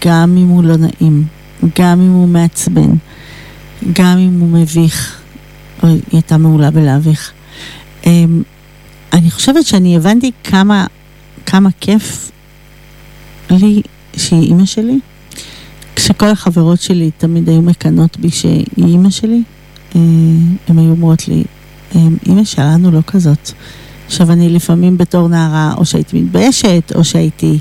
גם 0.07 0.37
אם 0.37 0.49
הוא 0.49 0.65
לא 0.65 0.77
נעים, 0.77 1.25
גם 1.79 2.01
אם 2.01 2.13
הוא 2.13 2.29
מעצבן, 2.29 2.91
גם 3.93 4.19
אם 4.19 4.41
הוא 4.41 4.49
מביך. 4.49 5.21
היא 5.83 6.01
הייתה 6.13 6.39
מעולה 6.39 6.71
בלהביך. 6.71 7.33
אמ, 8.07 8.43
אני 9.13 9.31
חושבת 9.31 9.67
שאני 9.67 9.97
הבנתי 9.97 10.31
כמה, 10.45 10.87
כמה 11.47 11.69
כיף 11.81 12.31
לי 13.51 13.83
שהיא 14.17 14.43
אימא 14.43 14.67
שלי. 14.67 14.99
כשכל 15.97 16.29
החברות 16.29 16.81
שלי 16.81 17.11
תמיד 17.19 17.49
היו 17.49 17.63
מקנות 17.63 18.17
בי 18.17 18.31
שהיא 18.31 18.65
אימא 18.79 19.11
שלי, 19.11 19.43
אה, 19.97 20.01
הן 20.69 20.79
היו 20.79 20.91
אומרות 20.91 21.29
לי, 21.29 21.45
אימא 22.27 22.45
שלנו 22.45 22.91
לא 22.91 23.01
כזאת. 23.07 23.51
עכשיו 24.07 24.33
אני 24.33 24.49
לפעמים 24.49 24.99
בתור 24.99 25.29
נערה, 25.29 25.75
או 25.77 25.85
שהייתי 25.85 26.21
מתביישת, 26.21 26.93
או 26.95 27.05
שהייתי 27.05 27.59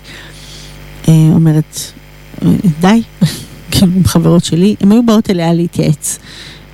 אה, 1.08 1.14
אומרת, 1.14 1.80
די, 2.82 3.02
כאילו 3.72 3.92
עם 3.96 4.04
חברות 4.04 4.46
שלי, 4.46 4.76
הן 4.82 4.92
היו 4.92 5.06
באות 5.06 5.30
אליה 5.30 5.54
להתייעץ. 5.54 6.20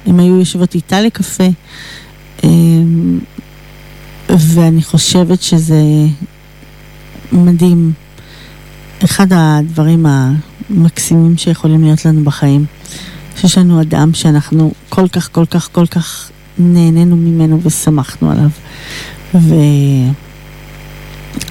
הן 0.06 0.20
היו 0.20 0.40
יושבות 0.40 0.76
איתה 0.76 1.02
לקפה. 1.02 1.48
אה, 2.44 2.50
ואני 4.30 4.84
חושבת 4.84 5.42
שזה 5.42 5.82
מדהים. 7.32 7.94
אחד 9.04 9.28
הדברים 9.32 10.06
המקסימים 10.06 11.38
שיכולים 11.38 11.84
להיות 11.84 12.06
לנו 12.06 12.24
בחיים, 12.24 12.66
שיש 13.38 13.58
לנו 13.58 13.82
אדם 13.82 14.14
שאנחנו 14.14 14.72
כל 14.90 15.08
כך, 15.08 15.30
כל 15.32 15.46
כך, 15.46 15.70
כל 15.72 15.86
כך 15.86 16.30
נהנינו 16.58 17.16
ממנו 17.16 17.60
ושמחנו 17.64 18.32
עליו. 18.32 18.50
ו... 19.36 19.56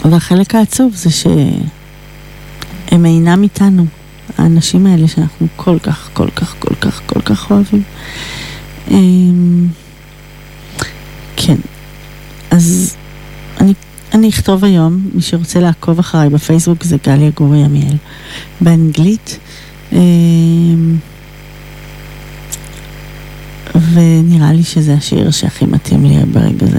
והחלק 0.05 0.55
העצוב 0.55 0.95
זה 0.95 1.11
שהם 1.11 3.07
אינם 3.07 3.43
איתנו, 3.43 3.87
האנשים 4.39 4.87
האלה 4.87 5.09
שאנחנו 5.09 5.47
כל 5.57 5.78
כך, 5.78 6.11
כל 6.12 6.30
כך, 6.37 6.55
כל 6.59 6.74
כך, 6.80 7.01
כל 7.07 7.20
כך 7.20 7.51
אוהבים. 7.51 7.82
אמ, 8.91 9.66
כן, 11.37 11.57
אז 12.51 12.97
אני, 14.12 14.28
אכתוב 14.28 14.64
היום, 14.64 15.11
מי 15.14 15.22
שרוצה 15.22 15.61
לעקוב 15.61 15.99
אחריי 15.99 16.28
בפייסבוק 16.28 16.85
זה 16.85 16.97
גליה 17.05 17.30
גורי 17.30 17.64
עמיאל, 17.64 17.97
באנגלית. 18.61 19.39
אמ, 19.93 20.97
ונראה 23.93 24.53
לי 24.53 24.62
שזה 24.62 24.95
השיר 24.95 25.30
שהכי 25.30 25.66
מתאים 25.66 26.05
לי 26.05 26.24
ברגע 26.32 26.66
זה. 26.66 26.78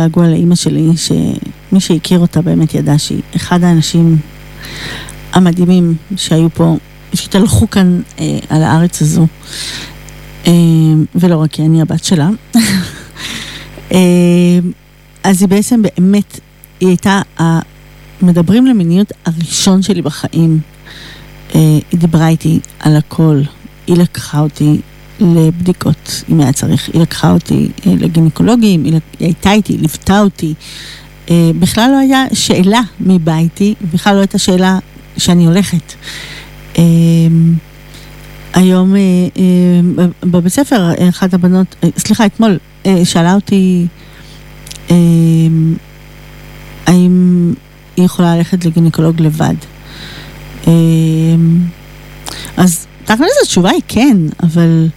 מעבר 0.00 0.20
לגעגוע 0.20 0.28
לאימא 0.28 0.54
שלי, 0.54 0.88
שמי 0.96 1.80
שהכיר 1.80 2.18
אותה 2.18 2.42
באמת 2.42 2.74
ידע 2.74 2.98
שהיא 2.98 3.22
אחד 3.36 3.64
האנשים 3.64 4.18
המדהימים 5.32 5.94
שהיו 6.16 6.50
פה, 6.50 6.76
שהתהלכו 7.14 7.70
כאן 7.70 8.00
אה, 8.18 8.38
על 8.48 8.62
הארץ 8.62 9.02
הזו, 9.02 9.26
אה, 10.46 10.52
ולא 11.14 11.36
רק 11.36 11.50
כי 11.50 11.62
אני 11.62 11.82
הבת 11.82 12.04
שלה. 12.04 12.28
אה, 13.92 14.58
אז 15.24 15.40
היא 15.40 15.48
בעצם 15.48 15.82
באמת, 15.82 16.40
היא 16.80 16.88
הייתה 16.88 17.22
המדברים 17.38 18.66
למיניות 18.66 19.12
הראשון 19.24 19.82
שלי 19.82 20.02
בחיים. 20.02 20.60
אה, 21.54 21.78
היא 21.90 22.00
דיברה 22.00 22.28
איתי 22.28 22.60
על 22.80 22.96
הכל, 22.96 23.40
היא 23.86 23.96
לקחה 23.96 24.40
אותי 24.40 24.80
לבדיקות, 25.20 26.24
אם 26.32 26.40
היה 26.40 26.52
צריך. 26.52 26.88
היא 26.92 27.00
לקחה 27.00 27.32
אותי 27.32 27.68
אה, 27.86 27.92
לגינקולוגים, 27.98 28.84
היא, 28.84 29.00
הייתה 29.20 29.52
איתי, 29.52 29.78
ליוותה 29.78 30.20
אותי. 30.20 30.54
אה, 31.30 31.50
בכלל 31.58 31.90
לא 31.92 31.98
היה 31.98 32.24
שאלה 32.32 32.80
מי 33.00 33.18
בא 33.18 33.36
איתי, 33.36 33.74
בכלל 33.94 34.14
לא 34.14 34.20
הייתה 34.20 34.38
שאלה 34.38 34.78
שאני 35.16 35.46
הולכת. 35.46 35.92
אה, 36.78 36.82
היום 38.54 38.94
בבית 40.22 40.52
ספר, 40.52 40.90
אחת 41.08 41.34
הבנות, 41.34 41.76
סליחה, 41.98 42.26
אתמול, 42.26 42.58
שאלה 43.04 43.34
אותי 43.34 43.86
האם 46.86 47.52
היא 47.96 48.04
יכולה 48.04 48.36
ללכת 48.36 48.64
לגינקולוג 48.64 49.20
לבד. 49.20 49.54
אז 52.56 52.86
תכל'ס 53.04 53.42
התשובה 53.42 53.70
היא 53.70 53.82
כן, 53.88 54.16
אבל 54.42 54.88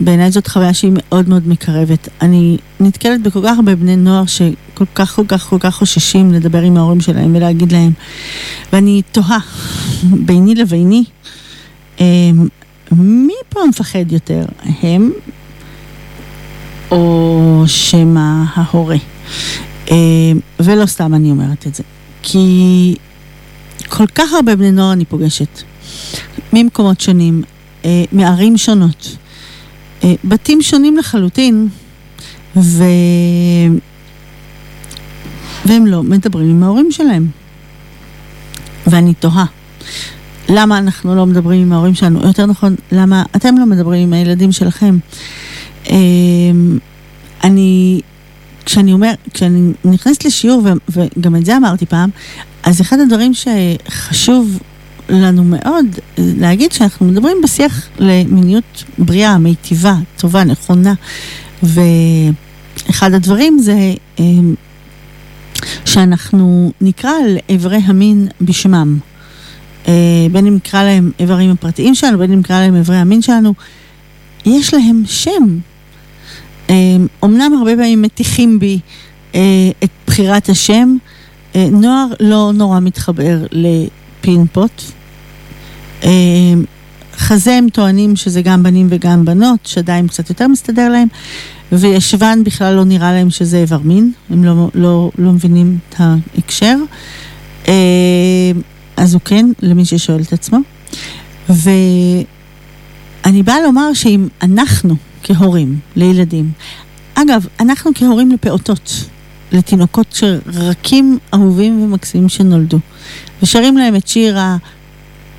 בעיניי 0.00 0.30
זאת 0.30 0.46
חוויה 0.46 0.74
שהיא 0.74 0.92
מאוד 0.94 1.28
מאוד 1.28 1.48
מקרבת. 1.48 2.08
אני 2.22 2.56
נתקלת 2.80 3.22
בכל 3.22 3.40
כך 3.44 3.56
הרבה 3.56 3.74
בני 3.74 3.96
נוער 3.96 4.26
שכל 4.26 4.84
כך 4.94 5.16
כל 5.16 5.24
כך 5.28 5.48
כל 5.48 5.56
כך 5.60 5.74
חוששים 5.74 6.32
לדבר 6.32 6.62
עם 6.62 6.76
ההורים 6.76 7.00
שלהם 7.00 7.34
ולהגיד 7.34 7.72
להם. 7.72 7.92
ואני 8.72 9.02
תוהה, 9.12 9.38
ביני 10.02 10.54
לביני, 10.54 11.04
אה, 12.00 12.06
מי 12.92 13.34
פה 13.48 13.60
מפחד 13.68 14.12
יותר, 14.12 14.44
הם 14.82 15.10
או 16.90 17.62
שמא 17.66 18.42
ההורה? 18.54 18.96
אה, 19.90 19.96
ולא 20.60 20.86
סתם 20.86 21.14
אני 21.14 21.30
אומרת 21.30 21.66
את 21.66 21.74
זה, 21.74 21.82
כי 22.22 22.96
כל 23.88 24.06
כך 24.06 24.32
הרבה 24.32 24.56
בני 24.56 24.70
נוער 24.70 24.92
אני 24.92 25.04
פוגשת, 25.04 25.62
ממקומות 26.52 27.00
שונים, 27.00 27.42
מערים 28.12 28.56
שונות. 28.56 29.16
אה, 30.06 30.14
בתים 30.24 30.62
שונים 30.62 30.96
לחלוטין, 30.96 31.68
ו... 32.56 32.84
והם 35.64 35.86
לא 35.86 36.02
מדברים 36.02 36.50
עם 36.50 36.62
ההורים 36.62 36.92
שלהם. 36.92 37.26
ואני 38.86 39.14
תוהה, 39.14 39.44
למה 40.48 40.78
אנחנו 40.78 41.14
לא 41.14 41.26
מדברים 41.26 41.62
עם 41.62 41.72
ההורים 41.72 41.94
שלנו? 41.94 42.26
יותר 42.26 42.46
נכון, 42.46 42.74
למה 42.92 43.22
אתם 43.36 43.58
לא 43.58 43.66
מדברים 43.66 44.02
עם 44.02 44.12
הילדים 44.12 44.52
שלכם? 44.52 44.98
אמ, 45.90 46.78
אני, 47.44 48.00
כשאני 48.64 48.92
אומר, 48.92 49.12
כשאני 49.34 49.72
נכנסת 49.84 50.24
לשיעור, 50.24 50.62
וגם 50.88 51.36
את 51.36 51.44
זה 51.44 51.56
אמרתי 51.56 51.86
פעם, 51.86 52.10
אז 52.62 52.80
אחד 52.80 52.96
הדברים 53.00 53.32
שחשוב 53.34 54.58
לנו 55.08 55.44
מאוד 55.44 55.86
להגיד 56.18 56.72
שאנחנו 56.72 57.06
מדברים 57.06 57.36
בשיח 57.44 57.88
למיניות 57.98 58.84
בריאה, 58.98 59.38
מיטיבה, 59.38 59.94
טובה, 60.16 60.44
נכונה. 60.44 60.94
ואחד 61.62 63.12
הדברים 63.12 63.58
זה 63.58 63.94
אמ, 64.18 64.54
שאנחנו 65.84 66.72
נקרא 66.80 67.12
לאיברי 67.28 67.80
המין 67.84 68.28
בשמם. 68.40 68.98
אה, 69.88 69.92
בין 70.32 70.46
אם 70.46 70.54
נקרא 70.54 70.82
להם 70.82 71.10
איברים 71.18 71.50
הפרטיים 71.50 71.94
שלנו, 71.94 72.18
בין 72.18 72.32
אם 72.32 72.38
נקרא 72.38 72.60
להם 72.60 72.76
איברי 72.76 72.96
המין 72.96 73.22
שלנו, 73.22 73.54
יש 74.46 74.74
להם 74.74 75.02
שם. 75.06 75.58
אומנם 77.22 77.50
אמ, 77.52 77.58
הרבה 77.58 77.76
פעמים 77.76 78.02
מטיחים 78.02 78.58
בי 78.58 78.78
אה, 79.34 79.40
את 79.84 79.90
בחירת 80.06 80.48
השם. 80.48 80.96
אה, 81.56 81.68
נוער 81.70 82.06
לא 82.20 82.50
נורא 82.54 82.80
מתחבר 82.80 83.38
לפינפוט, 83.52 84.82
חזה 87.16 87.54
הם 87.54 87.68
טוענים 87.72 88.16
שזה 88.16 88.42
גם 88.42 88.62
בנים 88.62 88.86
וגם 88.90 89.24
בנות, 89.24 89.58
שדיים 89.64 90.08
קצת 90.08 90.28
יותר 90.28 90.48
מסתדר 90.48 90.88
להם, 90.88 91.08
וישבן 91.72 92.44
בכלל 92.44 92.74
לא 92.74 92.84
נראה 92.84 93.12
להם 93.12 93.30
שזה 93.30 93.56
איבר 93.56 93.78
מין, 93.78 94.12
הם 94.30 94.44
לא, 94.44 94.70
לא, 94.74 95.10
לא 95.18 95.32
מבינים 95.32 95.78
את 95.88 95.94
ההקשר. 95.98 96.76
אמ, 97.68 97.72
אז 98.96 99.14
הוא 99.14 99.20
כן, 99.24 99.46
למי 99.62 99.84
ששואל 99.84 100.20
את 100.20 100.32
עצמו. 100.32 100.58
ואני 101.48 102.24
באה 103.42 103.60
לומר 103.60 103.92
שאם 103.94 104.28
אנחנו 104.42 104.96
כהורים 105.22 105.78
לילדים, 105.96 106.50
אגב, 107.14 107.46
אנחנו 107.60 107.90
כהורים 107.94 108.30
לפעוטות, 108.30 108.92
לתינוקות 109.52 110.06
שרקים, 110.12 111.18
אהובים 111.34 111.82
ומקסימים 111.82 112.28
שנולדו, 112.28 112.78
ושרים 113.42 113.76
להם 113.76 113.96
את 113.96 114.08
שיר. 114.08 114.38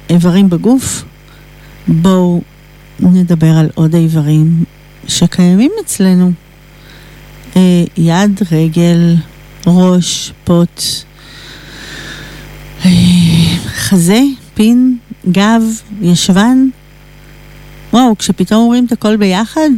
איברים 0.10 0.50
בגוף, 0.50 1.04
בואו 1.88 2.42
נדבר 3.00 3.58
על 3.58 3.70
עוד 3.76 3.96
איברים 3.96 4.64
שקיימים 5.08 5.72
אצלנו. 5.86 6.32
אה, 7.56 7.84
יד, 7.98 8.42
רגל, 8.52 9.16
ראש, 9.68 10.34
פוט, 10.44 10.82
אה, 12.86 12.92
חזה, 13.68 14.22
פין, 14.54 14.98
גב, 15.32 15.62
ישבן. 16.02 16.68
וואו, 17.94 18.18
כשפתאום 18.18 18.62
אומרים 18.62 18.86
את 18.86 18.92
הכל 18.92 19.18
ביחד, 19.18 19.70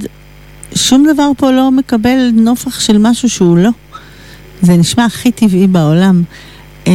שום 0.76 1.08
דבר 1.14 1.32
פה 1.38 1.52
לא 1.52 1.72
מקבל 1.72 2.30
נופח 2.34 2.80
של 2.80 2.98
משהו 2.98 3.30
שהוא 3.30 3.58
לא. 3.58 3.72
זה 4.62 4.78
נשמע 4.78 5.06
הכי 5.06 5.32
טבעי 5.32 5.68
בעולם. 5.68 6.24
אה, 6.88 6.94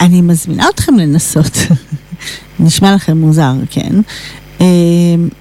אני 0.00 0.22
מזמינה 0.22 0.68
אתכם 0.68 0.94
לנסות. 0.94 1.56
נשמע 2.60 2.94
לכם 2.94 3.18
מוזר, 3.18 3.52
כן? 3.70 4.00
אה, 4.60 4.66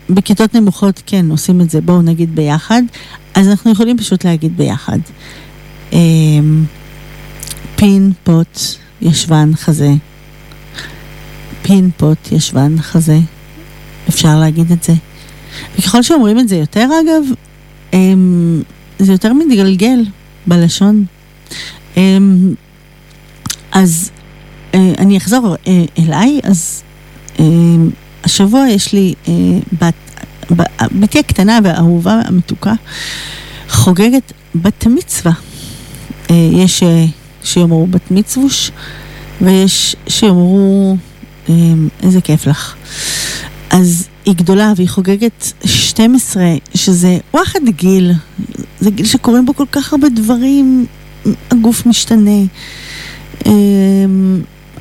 בכיתות 0.10 0.56
נמוכות 0.56 1.02
כן 1.06 1.32
עושים 1.32 1.62
את 1.62 1.70
זה, 1.70 1.82
בואו 1.82 2.02
נגיד 2.02 2.36
ביחד, 2.36 2.82
אז 3.34 3.48
אנחנו 3.48 3.72
יכולים 3.72 3.98
פשוט 3.98 4.26
להגיד 4.26 4.58
ביחד. 4.58 5.00
אה, 5.94 6.00
פין, 7.76 8.12
פוט, 8.24 8.60
ישבן, 9.02 9.52
חזה. 9.56 9.94
פין, 11.62 11.90
פוט, 11.98 12.32
ישבן, 12.32 12.76
חזה. 12.82 13.20
אפשר 14.10 14.40
להגיד 14.40 14.72
את 14.72 14.84
זה. 14.84 14.94
וככל 15.80 16.04
שאומרים 16.04 16.40
את 16.40 16.48
זה 16.48 16.56
יותר, 16.56 16.90
אגב, 17.04 17.24
אה, 17.94 18.00
זה 19.00 19.12
יותר 19.12 19.34
מתגלגל 19.34 20.00
בלשון. 20.48 21.06
אז 23.72 24.12
אני 24.74 25.18
אחזור 25.18 25.56
אליי, 26.00 26.40
אז 26.44 26.84
אמ, 27.40 27.90
השבוע 28.24 28.70
יש 28.70 28.94
לי 28.94 29.14
אה, 29.28 29.34
בת, 29.82 29.94
בתי 30.92 31.20
הקטנה 31.20 31.60
והאהובה 31.64 32.22
המתוקה 32.26 32.74
חוגגת 33.70 34.34
בת 34.56 34.88
מצווה. 34.88 35.32
אה, 36.30 36.50
יש 36.54 36.84
אה, 36.84 37.06
שיאמרו 37.44 37.88
בת 37.88 38.12
מצווש 38.12 38.72
ויש 39.42 39.96
שיאמרו 40.08 40.98
אמ, 41.50 41.88
איזה 42.04 42.22
כיף 42.22 42.48
לך. 42.48 42.76
אז 43.70 44.08
היא 44.26 44.36
גדולה 44.36 44.74
והיא 44.76 44.90
חוגגת 44.90 45.54
12, 45.66 46.44
שזה 46.76 47.18
וואחד 47.34 47.60
גיל, 47.70 48.12
זה 48.80 48.92
גיל 48.92 49.06
שקורים 49.06 49.46
בו 49.46 49.56
כל 49.56 49.66
כך 49.72 49.94
הרבה 49.94 50.10
דברים, 50.10 50.86
הגוף 51.52 51.86
משתנה. 51.86 52.42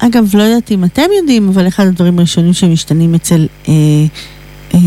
אגב, 0.04 0.36
לא 0.36 0.42
יודעת 0.42 0.70
אם 0.70 0.84
אתם 0.84 1.02
יודעים, 1.20 1.48
אבל 1.48 1.68
אחד 1.68 1.86
הדברים 1.86 2.18
הראשונים 2.18 2.52
שמשתנים 2.52 3.14
אצל 3.14 3.46
אה, 3.68 3.72
אה, 4.74 4.78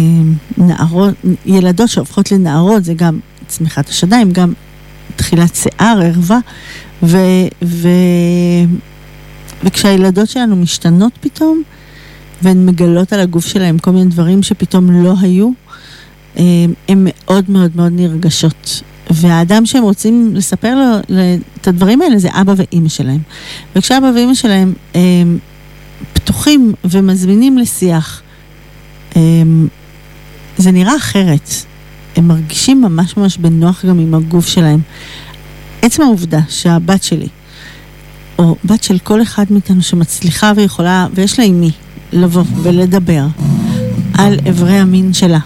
נערות, 0.58 1.14
ילדות 1.46 1.90
שהופכות 1.90 2.32
לנערות, 2.32 2.84
זה 2.84 2.94
גם 2.94 3.20
צמיחת 3.48 3.90
השדיים, 3.90 4.32
גם 4.32 4.54
תחילת 5.16 5.56
שיער, 5.56 6.02
ערווה, 6.02 6.40
ו, 7.04 7.18
ו, 7.64 7.88
וכשהילדות 9.64 10.30
שלנו 10.30 10.56
משתנות 10.56 11.14
פתאום, 11.22 11.62
והן 12.42 12.66
מגלות 12.66 13.14
על 13.14 13.20
הגוף 13.20 13.46
שלהן 13.46 13.78
כל 13.80 13.92
מיני 13.92 14.10
דברים 14.10 14.44
שפתאום 14.44 15.04
לא 15.04 15.14
היו, 15.22 15.50
אה, 16.38 16.44
הן 16.90 16.98
מאוד 17.06 17.50
מאוד 17.50 17.72
מאוד 17.76 17.92
נרגשות. 17.96 18.82
והאדם 19.10 19.66
שהם 19.66 19.84
רוצים 19.84 20.32
לספר 20.36 20.76
לו 20.76 21.18
את 21.62 21.68
הדברים 21.68 22.02
האלה 22.02 22.20
זה 22.20 22.30
אבא 22.32 22.54
ואימא 22.58 22.90
שלהם. 22.90 23.20
וכשאבא 23.76 24.12
ואימא 24.16 24.34
שלהם 24.34 24.74
הם 24.96 25.38
פתוחים 26.14 26.74
ומזמינים 26.86 27.58
לשיח, 27.58 28.22
אמ, 29.16 29.68
זה 30.58 30.72
נראה 30.72 30.96
אחרת. 30.96 31.50
הם 32.16 32.28
מרגישים 32.28 32.82
ממש 32.82 33.18
ממש 33.18 33.38
בנוח 33.38 33.86
גם 33.86 34.00
עם 34.00 34.14
הגוף 34.14 34.48
שלהם. 34.48 34.80
עצם 35.82 36.02
העובדה 36.02 36.40
שהבת 36.50 37.04
שלי, 37.04 37.28
או 38.40 38.56
בת 38.66 38.84
של 38.84 39.00
כל 39.00 39.22
אחד 39.22 39.46
מאיתנו 39.50 39.82
שמצליחה 39.82 40.52
ויכולה, 40.56 41.08
ויש 41.14 41.40
לה 41.40 41.46
עם 41.46 41.60
מי 41.60 41.72
לבוא 42.14 42.44
ולדבר 42.64 43.26
על 44.14 44.40
אברי 44.50 44.78
המין 44.78 45.14
שלה, 45.14 45.40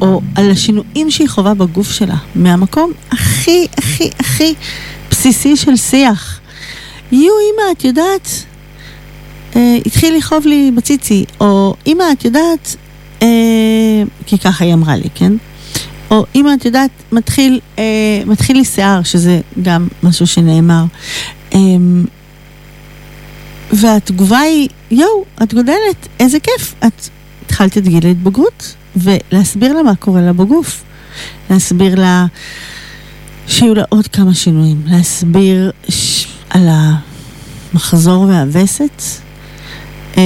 או 0.00 0.20
על 0.34 0.50
השינויים 0.50 1.10
שהיא 1.10 1.28
חווה 1.28 1.54
בגוף 1.54 1.92
שלה, 1.92 2.16
מהמקום 2.34 2.92
הכי 3.10 3.66
הכי 3.78 4.10
הכי 4.20 4.54
בסיסי 5.10 5.56
של 5.56 5.76
שיח. 5.76 6.40
יו, 7.12 7.18
אמא, 7.20 7.72
את 7.72 7.84
יודעת, 7.84 8.28
אה, 9.56 9.78
התחיל 9.86 10.16
לכאוב 10.16 10.46
לי 10.46 10.70
בציצי, 10.74 11.24
או 11.40 11.74
אמא, 11.86 12.04
את 12.12 12.24
יודעת, 12.24 12.76
אה, 13.22 13.28
כי 14.26 14.38
ככה 14.38 14.64
היא 14.64 14.74
אמרה 14.74 14.96
לי, 14.96 15.08
כן? 15.14 15.32
או 16.10 16.24
אמא, 16.34 16.50
את 16.54 16.64
יודעת, 16.64 16.90
מתחיל, 17.12 17.60
אה, 17.78 17.84
מתחיל 18.26 18.56
לי 18.56 18.64
שיער, 18.64 19.02
שזה 19.02 19.40
גם 19.62 19.88
משהו 20.02 20.26
שנאמר. 20.26 20.84
אה, 21.54 21.58
והתגובה 23.72 24.38
היא, 24.38 24.68
יואו, 24.90 25.24
את 25.42 25.54
גודלת, 25.54 26.08
איזה 26.20 26.38
כיף. 26.40 26.74
את 26.86 27.08
התחלת 27.46 27.78
את 27.78 27.88
גיל 27.88 28.06
ההתבגרות, 28.06 28.74
ולהסביר 28.96 29.72
לה 29.72 29.82
מה 29.82 29.94
קורה 29.94 30.20
לה 30.20 30.32
בגוף. 30.32 30.82
להסביר 31.50 32.00
לה 32.00 32.26
שיהיו 33.46 33.74
לה 33.74 33.84
עוד 33.88 34.06
כמה 34.06 34.34
שינויים. 34.34 34.82
להסביר 34.86 35.70
ש... 35.88 36.26
על 36.50 36.68
המחזור 36.70 38.22
והווסת. 38.22 39.02
אה, 40.16 40.22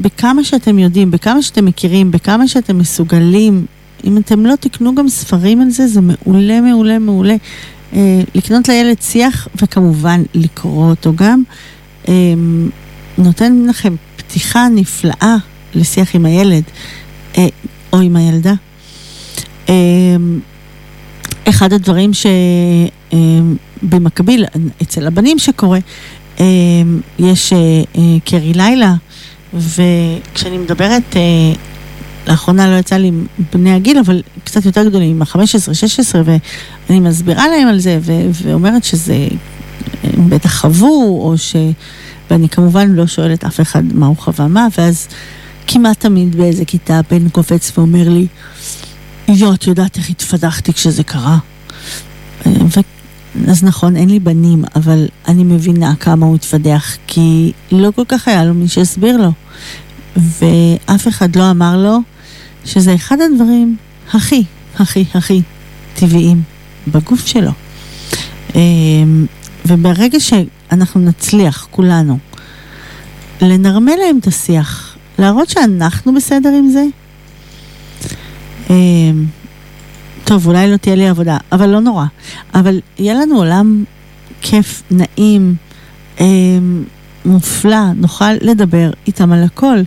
בכמה 0.00 0.44
שאתם 0.44 0.78
יודעים, 0.78 1.10
בכמה 1.10 1.42
שאתם 1.42 1.64
מכירים, 1.64 2.10
בכמה 2.10 2.48
שאתם 2.48 2.78
מסוגלים, 2.78 3.66
אם 4.04 4.16
אתם 4.16 4.46
לא 4.46 4.54
תקנו 4.60 4.94
גם 4.94 5.08
ספרים 5.08 5.60
על 5.60 5.70
זה, 5.70 5.86
זה 5.86 6.00
מעולה, 6.00 6.60
מעולה, 6.60 6.98
מעולה. 6.98 7.36
אה, 7.92 8.20
לקנות 8.34 8.68
לילד 8.68 9.02
שיח, 9.02 9.48
וכמובן 9.62 10.22
לקרוא 10.34 10.90
אותו 10.90 11.12
גם, 11.14 11.42
אה, 12.08 12.14
נותן 13.18 13.66
לכם 13.68 13.94
פתיחה 14.16 14.68
נפלאה 14.68 15.36
לשיח 15.74 16.14
עם 16.14 16.26
הילד 16.26 16.62
או 17.92 17.98
עם 18.00 18.16
הילדה. 18.16 18.54
אחד 21.48 21.72
הדברים 21.72 22.10
שבמקביל, 23.82 24.44
אצל 24.82 25.06
הבנים 25.06 25.38
שקורה, 25.38 25.78
יש 27.18 27.52
קרי 28.24 28.52
לילה, 28.54 28.94
וכשאני 29.54 30.58
מדברת, 30.58 31.16
לאחרונה 32.26 32.70
לא 32.70 32.76
יצא 32.76 32.96
לי 32.96 33.08
עם 33.08 33.26
בני 33.52 33.74
הגיל, 33.74 33.98
אבל 33.98 34.22
קצת 34.44 34.64
יותר 34.64 34.88
גדולים, 34.88 35.10
עם 35.10 35.22
ה-15, 35.22 35.74
16, 35.74 36.22
ואני 36.24 37.00
מסבירה 37.00 37.48
להם 37.48 37.68
על 37.68 37.78
זה, 37.78 37.98
ו- 38.00 38.30
ואומרת 38.32 38.84
שזה, 38.84 39.28
הם 40.02 40.30
בטח 40.30 40.60
חוו, 40.60 41.20
או 41.22 41.38
ש... 41.38 41.56
ואני 42.30 42.48
כמובן 42.48 42.92
לא 42.92 43.06
שואלת 43.06 43.44
אף 43.44 43.60
אחד 43.60 43.82
מה 43.94 44.06
הוא 44.06 44.16
חווה 44.16 44.48
מה, 44.48 44.66
ואז 44.78 45.08
כמעט 45.70 46.00
תמיד 46.00 46.36
באיזה 46.36 46.64
כיתה 46.64 47.00
בן 47.10 47.28
קופץ 47.28 47.78
ואומר 47.78 48.08
לי, 48.08 48.26
יו, 49.28 49.54
את 49.54 49.66
יודעת 49.66 49.96
איך 49.96 50.10
התפתחתי 50.10 50.72
כשזה 50.72 51.02
קרה? 51.02 51.38
ו... 52.46 52.80
אז 53.48 53.64
נכון, 53.64 53.96
אין 53.96 54.10
לי 54.10 54.20
בנים, 54.20 54.64
אבל 54.76 55.08
אני 55.28 55.44
מבינה 55.44 55.94
כמה 56.00 56.26
הוא 56.26 56.34
התפדח, 56.34 56.96
כי 57.06 57.52
לא 57.72 57.90
כל 57.96 58.02
כך 58.08 58.28
היה 58.28 58.44
לו 58.44 58.54
מי 58.54 58.68
שהסביר 58.68 59.16
לו. 59.16 59.32
ואף 60.16 61.08
אחד 61.08 61.36
לא 61.36 61.50
אמר 61.50 61.76
לו 61.76 61.98
שזה 62.64 62.94
אחד 62.94 63.16
הדברים 63.20 63.76
הכי, 64.12 64.44
הכי, 64.78 65.04
הכי 65.14 65.42
טבעיים 65.94 66.42
בגוף 66.88 67.26
שלו. 67.26 67.50
אמ, 68.54 69.26
וברגע 69.66 70.20
שאנחנו 70.20 71.00
נצליח, 71.00 71.68
כולנו, 71.70 72.18
לנרמל 73.40 73.92
להם 74.06 74.18
את 74.18 74.26
השיח, 74.26 74.87
להראות 75.18 75.48
שאנחנו 75.48 76.14
בסדר 76.14 76.48
עם 76.48 76.68
זה, 76.68 76.84
אמ, 78.70 79.24
טוב, 80.24 80.46
אולי 80.46 80.70
לא 80.70 80.76
תהיה 80.76 80.96
לי 80.96 81.08
עבודה, 81.08 81.36
אבל 81.52 81.68
לא 81.68 81.80
נורא. 81.80 82.04
אבל 82.54 82.80
יהיה 82.98 83.14
לנו 83.14 83.36
עולם 83.36 83.84
כיף, 84.40 84.82
נעים, 84.90 85.54
אמ, 86.20 86.84
מופלא, 87.24 87.92
נוכל 87.96 88.32
לדבר 88.32 88.90
איתם 89.06 89.32
על 89.32 89.44
הכל. 89.44 89.78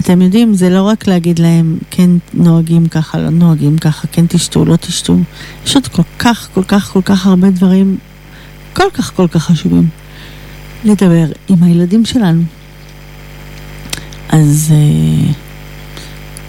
אתם 0.00 0.22
יודעים, 0.22 0.54
זה 0.54 0.70
לא 0.70 0.82
רק 0.82 1.06
להגיד 1.06 1.38
להם, 1.38 1.78
כן 1.90 2.10
נוהגים 2.34 2.88
ככה, 2.88 3.18
לא 3.18 3.30
נוהגים 3.30 3.78
ככה, 3.78 4.06
כן 4.12 4.26
תשתו, 4.28 4.64
לא 4.64 4.76
תשתו. 4.76 5.16
יש 5.66 5.74
עוד 5.74 5.88
כל 5.88 6.02
כך, 6.18 6.48
כל 6.54 6.62
כך, 6.62 6.90
כל 6.92 7.02
כך 7.04 7.26
הרבה 7.26 7.50
דברים, 7.50 7.98
כל 8.72 8.90
כך, 8.94 9.14
כל 9.16 9.28
כך 9.28 9.44
חשובים, 9.44 9.88
לדבר 10.84 11.26
עם 11.48 11.62
הילדים 11.62 12.04
שלנו. 12.04 12.42
אז 14.28 14.72
uh, 14.72 15.32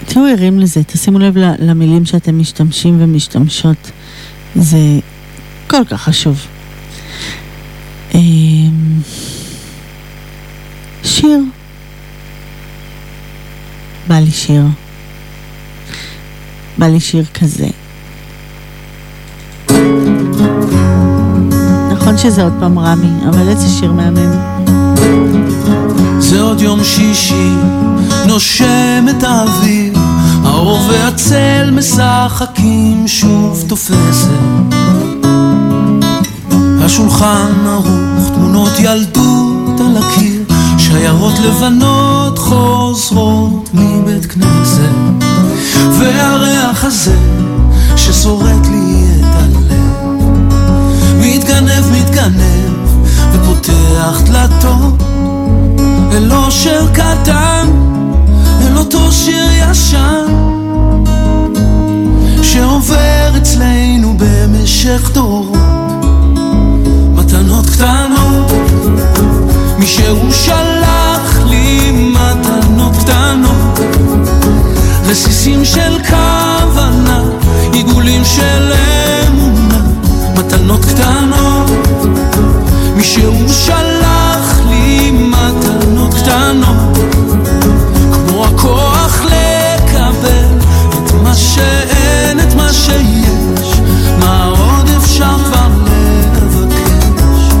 תהיו 0.06 0.24
ערים 0.24 0.58
לזה, 0.58 0.84
תשימו 0.84 1.18
לב 1.18 1.34
למילים 1.58 2.04
שאתם 2.04 2.38
משתמשים 2.38 2.96
ומשתמשות. 3.00 3.90
זה 4.54 4.78
כל 5.66 5.84
כך 5.90 6.02
חשוב. 6.02 6.46
Uh, 8.12 8.16
שיר. 11.04 11.38
בא 14.08 14.18
לי 14.18 14.30
שיר. 14.30 14.62
בא 16.78 16.86
לי 16.86 17.00
שיר 17.00 17.24
כזה. 17.34 17.66
נכון 21.92 22.18
שזה 22.18 22.42
עוד 22.42 22.52
פעם 22.60 22.78
רמי, 22.78 23.28
אבל 23.28 23.48
איזה 23.48 23.68
שיר 23.68 23.92
מהמם. 23.92 24.57
זה 26.28 26.40
עוד 26.40 26.60
יום 26.60 26.84
שישי, 26.84 27.52
נושם 28.26 29.06
את 29.10 29.22
האוויר, 29.22 29.92
האור 30.44 30.80
והצל 30.88 31.70
משחקים 31.72 33.04
שוב 33.06 33.64
תופסת. 33.68 34.28
השולחן 36.80 37.52
ערוך, 37.66 38.28
תמונות 38.34 38.72
ילדות 38.78 39.80
על 39.80 39.96
הקיר, 39.96 40.42
שיירות 40.78 41.34
לבנות 41.38 42.38
חוזרות 42.38 43.70
מבית 43.74 44.26
כנסת, 44.26 45.24
והריח 45.98 46.84
הזה 46.84 47.16
ששורט 47.96 48.66
לי 48.70 49.04
את 49.20 49.34
הלב, 49.34 50.28
מתגנב, 51.20 51.84
מתגנב, 51.92 52.88
ופותח 53.32 54.20
דלתות 54.24 55.02
אל 56.12 56.32
אושר 56.32 56.86
קטן, 56.92 57.68
אל 58.66 58.78
אותו 58.78 59.12
שיר 59.12 59.46
ישן, 59.52 60.26
שעובר 62.42 63.30
אצלנו 63.36 64.14
במשך 64.18 65.10
דורות, 65.12 65.58
מתנות 67.14 67.66
קטנות, 67.66 68.52
מי 69.78 69.86
שהוא 69.86 70.32
שלח 70.32 71.38
לי 71.46 71.90
מתנות 71.90 72.96
קטנות, 72.96 73.78
רסיסים 75.04 75.64
של 75.64 75.98
כוונה, 76.08 77.22
עיגולים 77.72 78.24
של 78.24 78.72
אמונה, 79.28 79.80
מתנות 80.34 80.84
קטנות, 80.84 81.70
מי 82.96 83.04
שהוא 83.04 83.48
שלח 83.48 84.27
קטנות, 86.10 86.98
כמו 88.12 88.44
הכוח 88.44 89.20
לקבל 89.24 90.58
את 90.90 91.12
מה 91.22 91.34
שאין, 91.34 92.40
את 92.40 92.54
מה 92.54 92.72
שיש, 92.72 93.80
מה 94.18 94.44
עוד 94.44 94.88
אפשר 94.96 95.36
כבר 95.44 95.68
לבקש. 96.34 97.52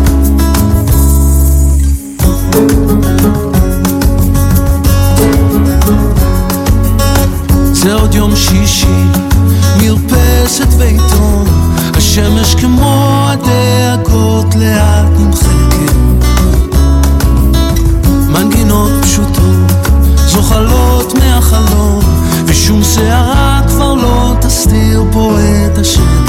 זה 7.72 7.94
עוד 7.94 8.14
יום 8.14 8.36
שישי, 8.36 9.04
מרפסת 9.76 10.68
ועיתון, 10.78 11.46
השמש 11.94 12.54
כמו 12.54 13.26
הדאגות 13.28 14.54
לאט 14.54 15.06
נמחקת. 15.18 15.47
זוחלות 21.18 21.24
מהחלום, 21.24 22.00
ושום 22.46 22.84
שערה 22.84 23.60
כבר 23.68 23.94
לא 23.94 24.34
תסתיר 24.40 25.04
פה 25.12 25.36
את 25.66 25.78
השקט. 25.78 26.27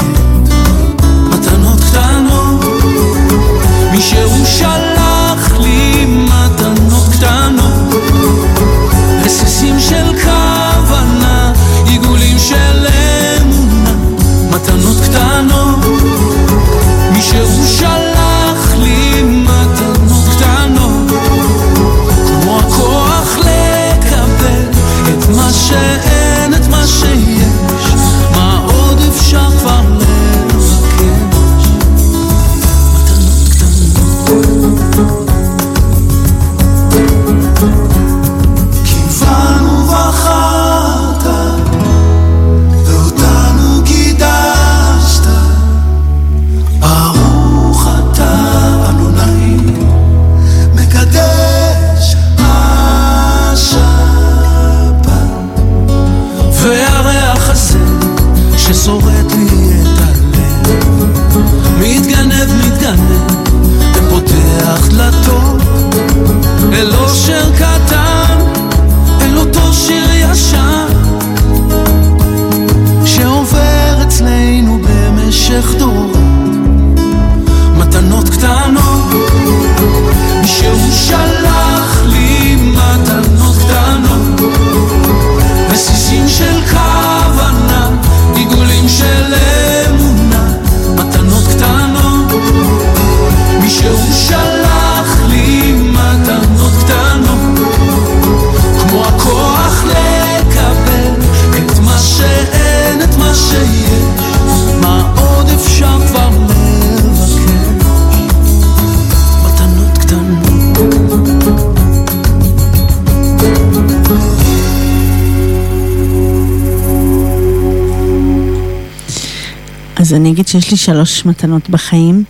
אז 120.10 120.14
אני 120.14 120.30
אגיד 120.30 120.48
שיש 120.48 120.70
לי 120.70 120.76
שלוש 120.76 121.26
מתנות 121.26 121.70
בחיים, 121.70 122.24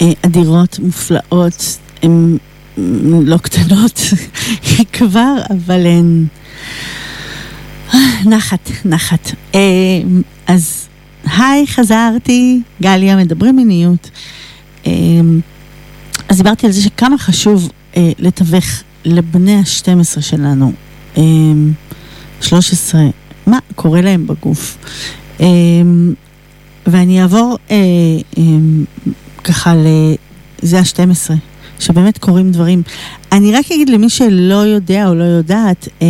אה, 0.00 0.12
אדירות, 0.22 0.78
מופלאות, 0.78 1.78
הן 2.02 2.36
לא 3.26 3.36
קטנות 3.36 4.00
כבר, 4.92 5.34
אבל 5.50 5.86
הן... 5.86 6.26
אה, 7.94 7.98
נחת, 8.24 8.70
נחת. 8.84 9.30
אה, 9.54 9.60
אז 10.46 10.88
היי, 11.24 11.66
חזרתי, 11.66 12.60
גליה, 12.82 13.16
מדברים 13.16 13.56
מיניות. 13.56 14.10
אז 16.28 16.36
דיברתי 16.36 16.66
על 16.66 16.72
זה 16.72 16.82
שכמה 16.82 17.18
חשוב 17.18 17.70
לתווך 17.96 18.64
לבני 19.04 19.54
ה-12 19.54 20.20
שלנו, 20.20 20.72
אה, 21.16 21.22
13, 22.40 23.00
מה 23.46 23.58
קורה 23.74 24.00
להם 24.00 24.26
בגוף. 24.26 24.78
ואני 26.86 27.22
אעבור 27.22 27.58
אה, 27.70 27.76
אה, 28.38 28.42
ככה 29.44 29.74
לזה 30.62 30.78
ה-12, 30.78 31.30
שבאמת 31.78 32.18
קורים 32.18 32.52
דברים. 32.52 32.82
אני 33.32 33.52
רק 33.52 33.64
אגיד 33.72 33.88
למי 33.88 34.10
שלא 34.10 34.54
יודע 34.54 35.08
או 35.08 35.14
לא 35.14 35.24
יודעת, 35.24 35.88
אה, 36.02 36.06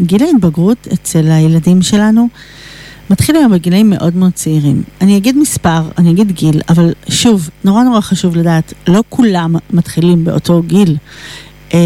גיל 0.00 0.22
ההתבגרות 0.22 0.88
אצל 0.92 1.30
הילדים 1.30 1.82
שלנו 1.82 2.28
מתחיל 3.10 3.36
היום 3.36 3.52
בגילאים 3.52 3.90
מאוד 3.90 4.16
מאוד 4.16 4.32
צעירים. 4.32 4.82
אני 5.00 5.16
אגיד 5.16 5.38
מספר, 5.38 5.82
אני 5.98 6.10
אגיד 6.10 6.32
גיל, 6.32 6.60
אבל 6.68 6.92
שוב, 7.08 7.50
נורא 7.64 7.82
נורא 7.82 8.00
חשוב 8.00 8.36
לדעת, 8.36 8.74
לא 8.88 9.02
כולם 9.08 9.56
מתחילים 9.70 10.24
באותו 10.24 10.62
גיל. 10.66 10.96
אה, 11.74 11.78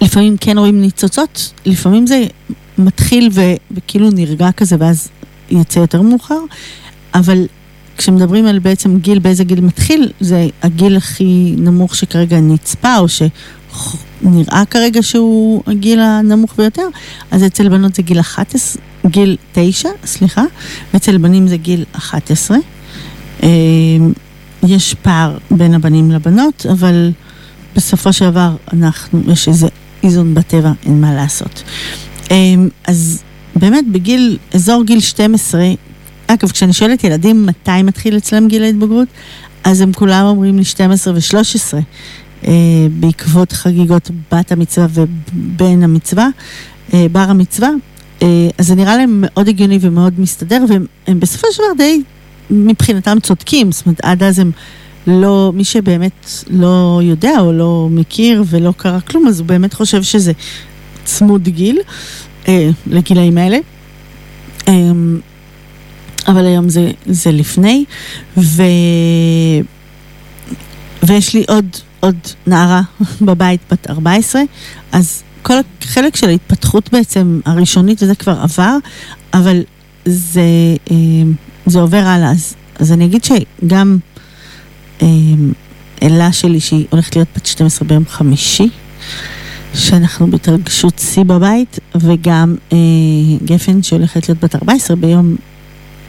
לפעמים 0.00 0.36
כן 0.40 0.58
רואים 0.58 0.80
ניצוצות, 0.80 1.52
לפעמים 1.66 2.06
זה 2.06 2.24
מתחיל 2.78 3.28
ו- 3.32 3.54
וכאילו 3.70 4.10
נרגע 4.10 4.52
כזה 4.52 4.76
ואז 4.78 5.08
יצא 5.50 5.78
יותר 5.78 6.02
מאוחר, 6.02 6.40
אבל 7.14 7.46
כשמדברים 7.96 8.46
על 8.46 8.58
בעצם 8.58 8.98
גיל, 8.98 9.18
באיזה 9.18 9.44
גיל 9.44 9.60
מתחיל, 9.60 10.12
זה 10.20 10.48
הגיל 10.62 10.96
הכי 10.96 11.54
נמוך 11.58 11.96
שכרגע 11.96 12.40
נצפה, 12.40 12.98
או 12.98 13.06
שנראה 13.08 14.62
כרגע 14.70 15.02
שהוא 15.02 15.62
הגיל 15.66 16.00
הנמוך 16.00 16.54
ביותר, 16.58 16.88
אז 17.30 17.44
אצל 17.44 17.68
בנות 17.68 17.94
זה 17.94 18.02
גיל 18.02 18.20
11, 18.20 18.82
גיל 19.06 19.36
9, 19.52 19.88
סליחה, 20.04 20.44
ואצל 20.94 21.18
בנים 21.18 21.48
זה 21.48 21.56
גיל 21.56 21.84
11. 21.92 22.56
אה, 23.42 23.48
יש 24.62 24.94
פער 24.94 25.38
בין 25.50 25.74
הבנים 25.74 26.10
לבנות, 26.10 26.66
אבל 26.72 27.12
בסופו 27.76 28.12
של 28.12 28.30
דבר 28.30 28.56
אנחנו, 28.72 29.20
יש 29.32 29.48
איזה 29.48 29.68
איזון 30.02 30.34
בטבע, 30.34 30.72
אין 30.86 31.00
מה 31.00 31.14
לעשות. 31.14 31.62
אה, 32.30 32.36
אז 32.86 33.22
באמת 33.56 33.84
בגיל, 33.92 34.38
אזור 34.54 34.84
גיל 34.84 35.00
12, 35.00 35.64
אגב, 36.26 36.50
כשאני 36.50 36.72
שואלת 36.72 37.04
ילדים 37.04 37.46
מתי 37.46 37.82
מתחיל 37.82 38.16
אצלם 38.16 38.48
גיל 38.48 38.62
ההתבגרות, 38.62 39.08
אז 39.64 39.80
הם 39.80 39.92
כולם 39.92 40.24
אומרים 40.26 40.58
לי 40.58 40.64
12 40.64 41.14
ו-13, 41.14 41.74
אה, 42.46 42.52
בעקבות 43.00 43.52
חגיגות 43.52 44.10
בת 44.32 44.52
המצווה 44.52 44.86
ובן 44.90 45.82
המצווה, 45.82 46.28
אה, 46.94 47.06
בר 47.12 47.20
המצווה, 47.20 47.70
אה, 48.22 48.48
אז 48.58 48.66
זה 48.66 48.74
נראה 48.74 48.96
להם 48.96 49.24
מאוד 49.26 49.48
הגיוני 49.48 49.78
ומאוד 49.80 50.20
מסתדר, 50.20 50.64
והם 50.68 51.20
בסופו 51.20 51.46
של 51.52 51.62
דבר 51.62 51.84
די 51.84 52.02
מבחינתם 52.50 53.20
צודקים, 53.20 53.72
זאת 53.72 53.86
אומרת, 53.86 54.00
עד 54.02 54.22
אז 54.22 54.38
הם 54.38 54.50
לא, 55.06 55.52
מי 55.54 55.64
שבאמת 55.64 56.44
לא 56.50 57.00
יודע 57.02 57.40
או 57.40 57.52
לא 57.52 57.88
מכיר 57.90 58.44
ולא 58.46 58.72
קרה 58.76 59.00
כלום, 59.00 59.26
אז 59.26 59.40
הוא 59.40 59.46
באמת 59.46 59.74
חושב 59.74 60.02
שזה 60.02 60.32
צמוד 61.04 61.48
גיל. 61.48 61.78
אה, 62.48 62.70
לגילאים 62.86 63.38
האלה. 63.38 63.58
אה, 64.68 64.74
אבל 66.28 66.46
היום 66.46 66.68
זה, 66.68 66.90
זה 67.06 67.32
לפני, 67.32 67.84
ו... 68.36 68.62
ויש 71.02 71.34
לי 71.34 71.44
עוד, 71.48 71.66
עוד 72.00 72.16
נערה 72.46 72.82
בבית 73.26 73.60
בת 73.70 73.90
14, 73.90 74.42
אז 74.92 75.22
כל 75.42 75.54
החלק 75.82 76.16
של 76.16 76.28
ההתפתחות 76.28 76.92
בעצם 76.92 77.40
הראשונית 77.44 78.02
וזה 78.02 78.14
כבר 78.14 78.38
עבר, 78.42 78.76
אבל 79.34 79.62
זה, 80.04 80.40
אה, 80.90 80.96
זה 81.66 81.80
עובר 81.80 81.96
הלאה. 81.96 82.30
אז, 82.30 82.54
אז 82.78 82.92
אני 82.92 83.04
אגיד 83.04 83.24
שגם 83.24 83.98
אלה 86.02 86.32
שלי 86.32 86.60
שהיא 86.60 86.86
הולכת 86.90 87.16
להיות 87.16 87.28
בת 87.36 87.46
12 87.46 87.88
ביום 87.88 88.04
חמישי, 88.08 88.68
שאנחנו 89.76 90.30
בהתרגשות 90.30 90.98
שיא 90.98 91.24
בבית, 91.24 91.78
וגם 91.94 92.56
אה, 92.72 92.76
גפן 93.44 93.82
שהולכת 93.82 94.28
להיות 94.28 94.44
בת 94.44 94.54
14 94.54 94.96
ביום 94.96 95.36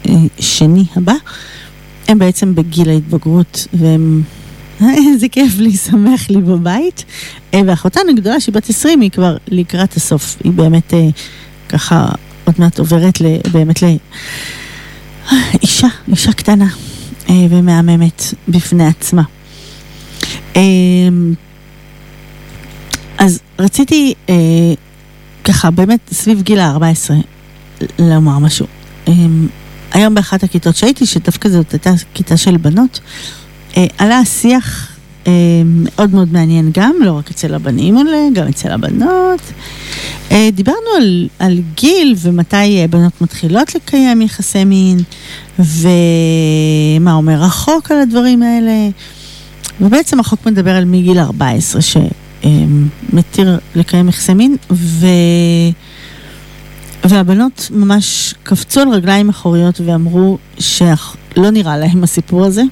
אה, 0.08 0.14
שני 0.40 0.84
הבא, 0.96 1.14
הם 2.08 2.18
בעצם 2.18 2.54
בגיל 2.54 2.90
ההתבגרות, 2.90 3.66
והם... 3.72 4.22
איזה 4.80 5.28
כיף 5.28 5.58
לי, 5.58 5.76
שמח 5.76 6.30
לי 6.30 6.40
בבית. 6.40 7.04
אה, 7.54 7.60
ואחותן 7.66 8.00
הגדולה 8.10 8.40
שהיא 8.40 8.54
בת 8.54 8.70
20, 8.70 9.00
היא 9.00 9.10
כבר 9.10 9.36
לקראת 9.48 9.96
הסוף. 9.96 10.36
היא 10.44 10.52
באמת 10.52 10.94
אה, 10.94 11.08
ככה 11.68 12.08
עוד 12.44 12.54
מעט 12.58 12.78
עוברת 12.78 13.20
ל, 13.20 13.26
באמת 13.52 13.82
לאישה, 13.82 15.88
אישה 16.08 16.32
קטנה 16.32 16.68
אה, 17.30 17.46
ומהממת 17.50 18.22
בפני 18.48 18.86
עצמה. 18.86 19.22
אה, 20.56 20.62
אז 23.18 23.40
רציתי 23.58 24.14
אה, 24.28 24.34
ככה 25.44 25.70
באמת 25.70 26.00
סביב 26.12 26.42
גיל 26.42 26.58
ה-14 26.58 27.10
לומר 27.98 28.38
משהו. 28.38 28.66
אה, 29.08 29.12
היום 29.92 30.14
באחת 30.14 30.42
הכיתות 30.42 30.76
שהייתי, 30.76 31.06
שדווקא 31.06 31.48
זאת 31.48 31.72
הייתה 31.72 31.90
כיתה 32.14 32.36
של 32.36 32.56
בנות, 32.56 33.00
אה, 33.76 33.86
עלה 33.98 34.24
שיח 34.24 34.98
אה, 35.26 35.32
מאוד 35.64 36.14
מאוד 36.14 36.32
מעניין 36.32 36.70
גם, 36.74 36.94
לא 37.00 37.12
רק 37.12 37.30
אצל 37.30 37.54
הבנים 37.54 37.96
עולה, 37.96 38.26
גם 38.32 38.48
אצל 38.48 38.70
הבנות. 38.70 39.40
אה, 40.30 40.48
דיברנו 40.52 40.90
על, 40.96 41.28
על 41.38 41.60
גיל 41.74 42.14
ומתי 42.18 42.80
אה, 42.80 42.86
בנות 42.90 43.20
מתחילות 43.20 43.74
לקיים 43.74 44.22
יחסי 44.22 44.64
מין, 44.64 44.98
ומה 45.58 47.12
אומר 47.12 47.44
החוק 47.44 47.90
על 47.90 48.00
הדברים 48.00 48.42
האלה. 48.42 48.88
ובעצם 49.80 50.20
החוק 50.20 50.46
מדבר 50.46 50.70
על 50.70 50.84
מגיל 50.84 51.18
14, 51.18 51.82
ש... 51.82 51.96
מתיר 53.12 53.58
לקיים 53.74 54.08
יחסי 54.08 54.34
מין, 54.34 54.56
ו... 54.70 55.06
והבנות 57.04 57.68
ממש 57.70 58.34
קפצו 58.42 58.80
על 58.80 58.88
רגליים 58.88 59.28
אחוריות 59.28 59.80
ואמרו 59.80 60.38
שלא 60.58 61.50
נראה 61.50 61.78
להם 61.78 62.04
הסיפור 62.04 62.44
הזה. 62.44 62.62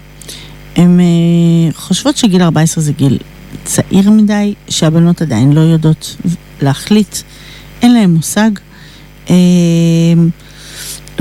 הן 0.77 1.01
uh, 1.01 1.77
חושבות 1.77 2.17
שגיל 2.17 2.43
14 2.43 2.85
זה 2.85 2.93
גיל 2.93 3.19
צעיר 3.65 4.11
מדי, 4.11 4.55
שהבנות 4.69 5.23
עדיין 5.23 5.53
לא 5.53 5.61
יודעות 5.61 6.17
להחליט, 6.63 7.17
אין 7.83 7.95
להן 7.95 8.11
מושג. 8.11 8.51
Uh, 9.27 9.31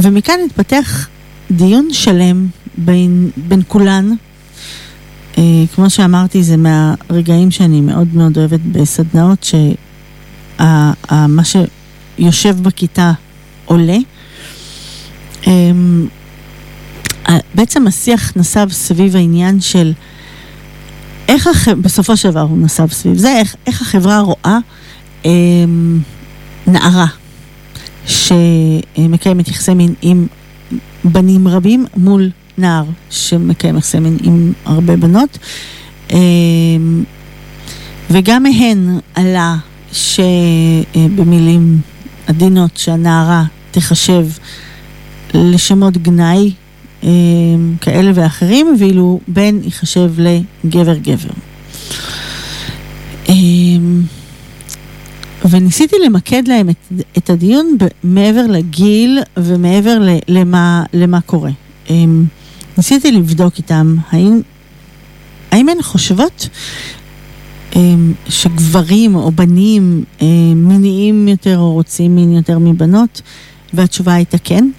ומכאן 0.04 0.40
התפתח 0.46 1.08
דיון 1.52 1.88
שלם 1.92 2.48
בין, 2.78 3.30
בין 3.38 3.62
כולן, 3.68 4.14
כמו 5.76 5.90
שאמרתי, 5.90 6.44
זה 6.44 6.56
מהרגעים 6.58 7.52
שאני 7.52 7.82
מאוד 7.82 8.08
מאוד 8.14 8.38
אוהבת 8.38 8.60
בסדנאות, 8.72 9.48
שמה 10.58 11.42
שיושב 11.44 12.64
בכיתה 12.64 13.12
עולה. 13.66 13.98
Um, 15.44 15.48
בעצם 17.56 17.88
השיח 17.88 18.34
נסב 18.36 18.68
סביב 18.72 19.16
העניין 19.16 19.62
של 19.62 19.94
איך, 21.28 21.48
הח... 21.48 21.68
בסופו 21.70 22.18
של 22.18 22.30
דבר 22.30 22.42
הוא 22.42 22.58
נסב 22.58 22.92
סביב 22.92 23.18
זה, 23.18 23.38
איך, 23.38 23.56
איך 23.68 23.82
החברה 23.82 24.20
רואה 24.20 24.58
אה, 25.26 25.32
נערה 26.68 27.06
שמקיימת 28.08 29.48
יחסי 29.48 29.74
מין 29.74 29.94
עם 30.02 30.28
בנים 31.04 31.48
רבים 31.48 31.86
מול 31.98 32.30
נער 32.58 32.84
שמקיים 33.10 33.78
יחסי 33.78 34.00
מין 34.00 34.18
עם 34.24 34.54
הרבה 34.66 34.96
בנות. 34.96 35.38
אה, 36.12 36.18
וגם 38.10 38.44
מהן 38.44 39.00
עלה 39.16 39.56
שבמילים 39.92 41.80
עדינות 42.28 42.78
שהנערה 42.78 43.44
תחשב 43.72 44.28
לשמות 45.34 45.98
גנאי 45.98 46.52
אה, 47.04 47.10
כאלה 47.82 48.12
ואחרים, 48.16 48.76
ואילו 48.80 49.20
בן 49.28 49.60
ייחשב 49.64 50.12
לגבר 50.18 50.98
גבר. 50.98 51.30
אה, 53.30 53.36
וניסיתי 55.50 55.96
למקד 56.06 56.48
להם 56.48 56.70
את, 56.70 56.76
את 57.18 57.30
הדיון 57.30 57.78
מעבר 58.04 58.48
לגיל 58.50 59.20
ומעבר 59.38 60.00
ל, 60.00 60.10
למה, 60.28 60.84
למה 60.94 61.22
קורה. 61.22 61.52
ניסיתי 62.78 63.12
לבדוק 63.12 63.58
איתם 63.58 63.96
האם, 64.10 64.42
האם 65.52 65.70
הן 65.70 65.82
חושבות 65.82 66.50
שגברים 68.30 69.16
או 69.16 69.32
בנים 69.32 70.04
מיניים 70.56 71.28
יותר 71.28 71.58
או 71.58 71.74
רוצים 71.74 72.16
מין 72.16 72.32
יותר 72.32 72.60
מבנות, 72.60 73.22
והתשובה 73.74 74.14
הייתה 74.14 74.38
כן. 74.38 74.70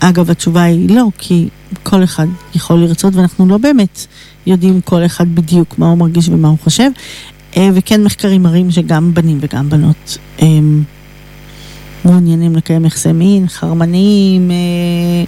אגב, 0.00 0.30
התשובה 0.30 0.62
היא 0.62 0.90
לא, 0.96 1.04
כי 1.18 1.48
כל 1.82 2.04
אחד 2.04 2.26
יכול 2.54 2.78
לרצות, 2.78 3.14
ואנחנו 3.14 3.46
לא 3.46 3.58
באמת 3.58 4.06
יודעים 4.46 4.80
כל 4.80 5.06
אחד 5.06 5.34
בדיוק 5.34 5.78
מה 5.78 5.88
הוא 5.88 5.98
מרגיש 5.98 6.28
ומה 6.28 6.48
הוא 6.48 6.58
חושב. 6.64 6.90
אה, 7.56 7.68
וכן 7.74 8.04
מחקרים 8.04 8.42
מראים 8.42 8.70
שגם 8.70 9.14
בנים 9.14 9.38
וגם 9.40 9.70
בנות 9.70 10.18
הם 10.38 10.82
מעוניינים 12.04 12.56
לקיים 12.56 12.84
יחסי 12.84 13.12
מין, 13.12 13.48
חרמנים, 13.48 14.50
אה, 14.50 15.24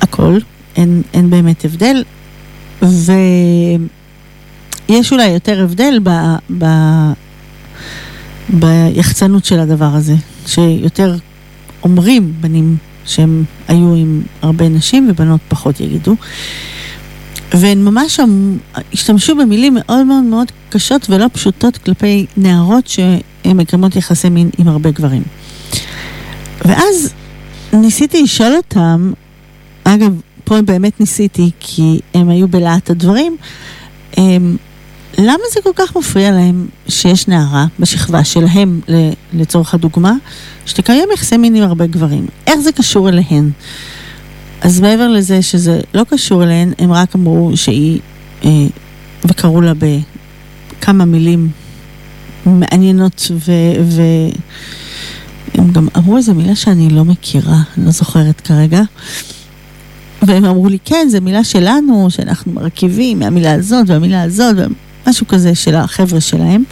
הכל, 0.00 0.38
אין, 0.80 1.02
אין 1.14 1.30
באמת 1.30 1.64
הבדל. 1.64 2.04
ויש 2.82 3.12
אולי 5.12 5.28
יותר 5.28 5.64
הבדל 5.64 5.98
ב, 6.02 6.10
ב, 6.58 6.64
ביחצנות 8.48 9.44
של 9.44 9.60
הדבר 9.60 9.90
הזה, 9.94 10.14
שיותר 10.46 11.16
אומרים 11.82 12.32
בנים 12.40 12.76
שהם 13.04 13.44
היו 13.68 13.94
עם 13.94 14.22
הרבה 14.42 14.68
נשים 14.68 15.08
ובנות 15.10 15.40
פחות 15.48 15.80
יגידו. 15.80 16.16
והן 17.52 17.84
ממש 17.84 18.20
השתמשו 18.92 19.36
במילים 19.36 19.74
מאוד 19.78 20.06
מאוד 20.06 20.22
מאוד 20.22 20.52
קשות 20.70 21.10
ולא 21.10 21.26
פשוטות 21.32 21.78
כלפי 21.78 22.26
נערות 22.36 22.88
שהן 22.88 23.20
מקיימות 23.44 23.96
יחסי 23.96 24.28
מין 24.28 24.50
עם 24.58 24.68
הרבה 24.68 24.90
גברים. 24.90 25.22
ואז 26.64 27.14
ניסיתי 27.72 28.22
לשאול 28.22 28.52
אותם, 28.56 29.12
אגב, 29.84 30.20
פה 30.50 30.62
באמת 30.62 31.00
ניסיתי 31.00 31.50
כי 31.60 32.00
הם 32.14 32.28
היו 32.28 32.48
בלהט 32.48 32.90
הדברים, 32.90 33.36
הם, 34.16 34.56
למה 35.18 35.42
זה 35.54 35.60
כל 35.62 35.70
כך 35.76 35.96
מפריע 35.96 36.30
להם 36.30 36.66
שיש 36.88 37.28
נערה 37.28 37.66
בשכבה 37.78 38.24
שלהם, 38.24 38.80
לצורך 39.32 39.74
הדוגמה, 39.74 40.12
שתקיים 40.66 41.08
יחסי 41.14 41.36
מין 41.36 41.54
עם 41.54 41.62
הרבה 41.62 41.86
גברים? 41.86 42.26
איך 42.46 42.60
זה 42.60 42.72
קשור 42.72 43.08
אליהן? 43.08 43.50
אז 44.60 44.80
מעבר 44.80 45.08
לזה 45.08 45.42
שזה 45.42 45.80
לא 45.94 46.04
קשור 46.08 46.42
אליהן, 46.44 46.72
הם 46.78 46.92
רק 46.92 47.14
אמרו 47.14 47.52
שהיא, 47.54 48.00
אה, 48.44 48.50
וקראו 49.24 49.60
לה 49.60 49.72
בכמה 49.74 51.04
מילים 51.04 51.50
מעניינות, 52.46 53.30
ו... 53.46 53.52
ו 53.82 54.02
הם 55.54 55.72
גם 55.72 55.88
אמרו 55.96 56.16
איזו 56.16 56.34
מילה 56.34 56.56
שאני 56.56 56.90
לא 56.90 57.04
מכירה, 57.04 57.62
אני 57.76 57.84
לא 57.84 57.90
זוכרת 57.90 58.40
כרגע. 58.40 58.82
והם 60.22 60.44
אמרו 60.44 60.68
לי, 60.68 60.78
כן, 60.84 61.06
זו 61.10 61.18
מילה 61.20 61.44
שלנו, 61.44 62.06
שאנחנו 62.10 62.52
מרכיבים 62.52 63.18
מהמילה 63.18 63.52
הזאת 63.52 63.84
והמילה 63.86 64.22
הזאת, 64.22 64.56
משהו 65.06 65.26
כזה 65.26 65.54
של 65.54 65.74
החבר'ה 65.74 66.20
שלהם. 66.20 66.64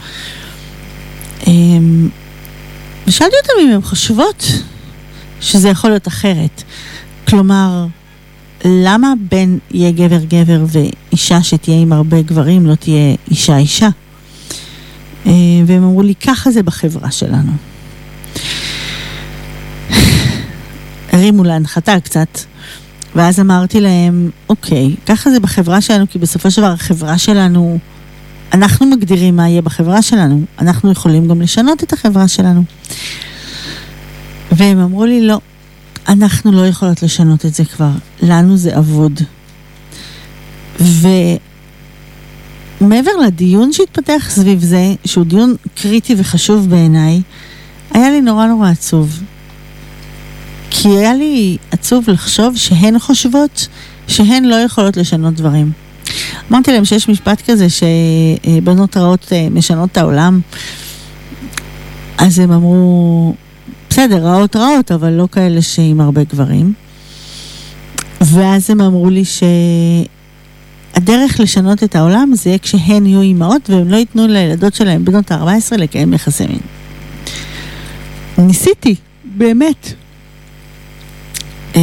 אמ, 1.46 2.08
ושאלתי 3.06 3.34
אותם 3.42 3.52
אם 3.62 3.74
הן 3.74 3.82
חושבות 3.82 4.52
שזה 5.40 5.68
יכול 5.68 5.90
להיות 5.90 6.08
אחרת. 6.08 6.62
כלומר, 7.28 7.86
למה 8.64 9.12
בן 9.30 9.58
יהיה 9.70 9.90
גבר 9.90 10.24
גבר 10.24 10.64
ואישה 10.68 11.42
שתהיה 11.42 11.80
עם 11.80 11.92
הרבה 11.92 12.22
גברים 12.22 12.66
לא 12.66 12.74
תהיה 12.74 13.14
אישה 13.30 13.56
אישה? 13.56 13.88
אה, 15.26 15.32
והם 15.66 15.82
אמרו 15.82 16.02
לי, 16.02 16.14
ככה 16.14 16.50
זה 16.50 16.62
בחברה 16.62 17.10
שלנו. 17.10 17.52
הרימו 21.12 21.44
להנחתה 21.44 22.00
קצת, 22.00 22.38
ואז 23.16 23.40
אמרתי 23.40 23.80
להם, 23.80 24.30
אוקיי, 24.48 24.94
ככה 25.06 25.30
זה 25.30 25.40
בחברה 25.40 25.80
שלנו, 25.80 26.04
כי 26.10 26.18
בסופו 26.18 26.50
של 26.50 26.62
דבר 26.62 26.72
החברה 26.72 27.18
שלנו, 27.18 27.78
אנחנו 28.52 28.86
מגדירים 28.86 29.36
מה 29.36 29.48
יהיה 29.48 29.62
בחברה 29.62 30.02
שלנו, 30.02 30.42
אנחנו 30.58 30.92
יכולים 30.92 31.28
גם 31.28 31.42
לשנות 31.42 31.82
את 31.82 31.92
החברה 31.92 32.28
שלנו. 32.28 32.62
והם 34.52 34.78
אמרו 34.78 35.04
לי, 35.04 35.26
לא, 35.26 35.40
אנחנו 36.08 36.52
לא 36.52 36.66
יכולות 36.66 37.02
לשנות 37.02 37.46
את 37.46 37.54
זה 37.54 37.64
כבר, 37.64 37.90
לנו 38.22 38.56
זה 38.56 38.78
אבוד. 38.78 39.20
ומעבר 42.80 43.10
לדיון 43.26 43.72
שהתפתח 43.72 44.26
סביב 44.30 44.60
זה, 44.60 44.94
שהוא 45.04 45.24
דיון 45.24 45.54
קריטי 45.74 46.14
וחשוב 46.18 46.70
בעיניי, 46.70 47.22
היה 47.90 48.10
לי 48.10 48.20
נורא 48.20 48.46
נורא 48.46 48.68
עצוב. 48.68 49.20
כי 50.70 50.88
היה 50.88 51.14
לי 51.14 51.56
עצוב 51.70 52.10
לחשוב 52.10 52.56
שהן 52.56 52.98
חושבות 52.98 53.68
שהן 54.08 54.44
לא 54.44 54.54
יכולות 54.54 54.96
לשנות 54.96 55.34
דברים. 55.34 55.72
אמרתי 56.50 56.72
להם 56.72 56.84
שיש 56.84 57.08
משפט 57.08 57.50
כזה 57.50 57.66
שבנות 57.68 58.96
רעות 58.96 59.32
אה, 59.32 59.48
משנות 59.50 59.92
את 59.92 59.96
העולם, 59.96 60.40
אז 62.18 62.38
הם 62.38 62.52
אמרו, 62.52 63.34
בסדר, 63.90 64.26
רעות 64.26 64.56
רעות, 64.56 64.92
אבל 64.92 65.10
לא 65.10 65.28
כאלה 65.32 65.62
שעם 65.62 66.00
הרבה 66.00 66.24
גברים. 66.24 66.72
ואז 68.20 68.70
הם 68.70 68.80
אמרו 68.80 69.10
לי 69.10 69.22
שהדרך 70.94 71.40
לשנות 71.40 71.82
את 71.82 71.96
העולם 71.96 72.30
זה 72.34 72.56
כשהן 72.62 73.06
יהיו 73.06 73.20
אימהות 73.20 73.70
והם 73.70 73.88
לא 73.88 73.96
ייתנו 73.96 74.26
לילדות 74.26 74.74
שלהם, 74.74 75.04
בנות 75.04 75.32
ה-14, 75.32 75.76
לקיים 75.76 76.12
יחסי 76.12 76.46
מין. 76.46 76.60
ניסיתי, 78.38 78.94
באמת. 79.24 79.94
אה, 81.78 81.82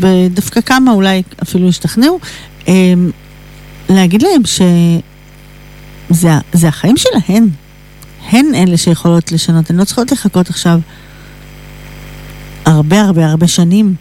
ודווקא 0.00 0.60
כמה 0.60 0.92
אולי 0.92 1.22
אפילו 1.42 1.68
השתכנעו, 1.68 2.18
אה, 2.68 2.74
להגיד 3.88 4.22
להם 4.22 4.42
שזה 6.10 6.68
החיים 6.68 6.96
שלהן. 6.96 7.48
הן 8.30 8.54
אלה 8.54 8.76
שיכולות 8.76 9.32
לשנות, 9.32 9.70
הן 9.70 9.76
לא 9.76 9.84
צריכות 9.84 10.12
לחכות 10.12 10.50
עכשיו 10.50 10.80
הרבה 12.64 13.00
הרבה 13.00 13.26
הרבה 13.26 13.48
שנים 13.48 13.94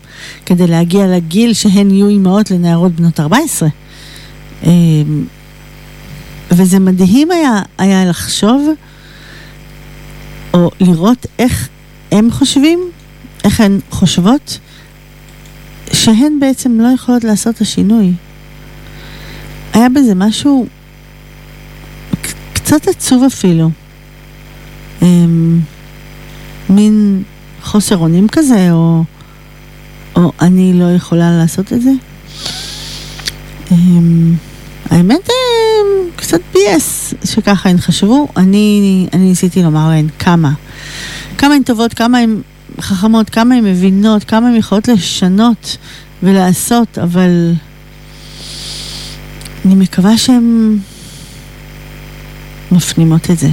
כדי 0.45 0.67
להגיע 0.67 1.07
לגיל 1.07 1.53
שהן 1.53 1.91
יהיו 1.91 2.07
אימהות 2.07 2.51
לנערות 2.51 2.91
בנות 2.91 3.19
14. 3.19 3.69
אמ, 4.63 5.25
וזה 6.51 6.79
מדהים 6.79 7.31
היה, 7.31 7.61
היה 7.77 8.05
לחשוב 8.05 8.69
או 10.53 10.71
לראות 10.79 11.25
איך 11.39 11.69
הם 12.11 12.31
חושבים, 12.31 12.79
איך 13.43 13.61
הן 13.61 13.79
חושבות, 13.89 14.59
שהן 15.97 16.39
בעצם 16.39 16.79
לא 16.79 16.87
יכולות 16.87 17.23
לעשות 17.23 17.55
את 17.55 17.61
השינוי. 17.61 18.13
היה 19.73 19.89
בזה 19.89 20.15
משהו 20.15 20.65
קצת 22.53 22.87
עצוב 22.87 23.23
אפילו. 23.23 23.69
אמ, 25.01 25.59
מין 26.69 27.23
חוסר 27.61 27.97
אונים 27.97 28.27
כזה, 28.27 28.71
או, 28.71 29.03
או 30.15 30.31
אני 30.41 30.73
לא 30.73 30.95
יכולה 30.95 31.37
לעשות 31.37 31.73
את 31.73 31.81
זה. 31.81 31.91
אמ, 33.71 34.33
האמת, 34.89 35.29
אמ, 35.29 36.09
קצת 36.15 36.39
ביאס 36.53 37.13
שככה 37.23 37.69
הן 37.69 37.77
חשבו. 37.77 38.27
אני, 38.37 39.07
אני 39.13 39.29
ניסיתי 39.29 39.63
לומר 39.63 39.89
להן 39.89 40.07
כמה. 40.19 40.51
כמה 41.37 41.53
הן 41.53 41.63
טובות, 41.63 41.93
כמה 41.93 42.17
הן 42.17 42.41
חכמות, 42.79 43.29
כמה 43.29 43.55
הן 43.55 43.63
מבינות, 43.65 44.23
כמה 44.23 44.47
הן 44.47 44.55
יכולות 44.55 44.87
לשנות 44.87 45.77
ולעשות, 46.23 46.97
אבל 46.97 47.53
אני 49.65 49.75
מקווה 49.75 50.17
שהן 50.17 50.77
מפנימות 52.71 53.31
את 53.31 53.39
זה. 53.39 53.49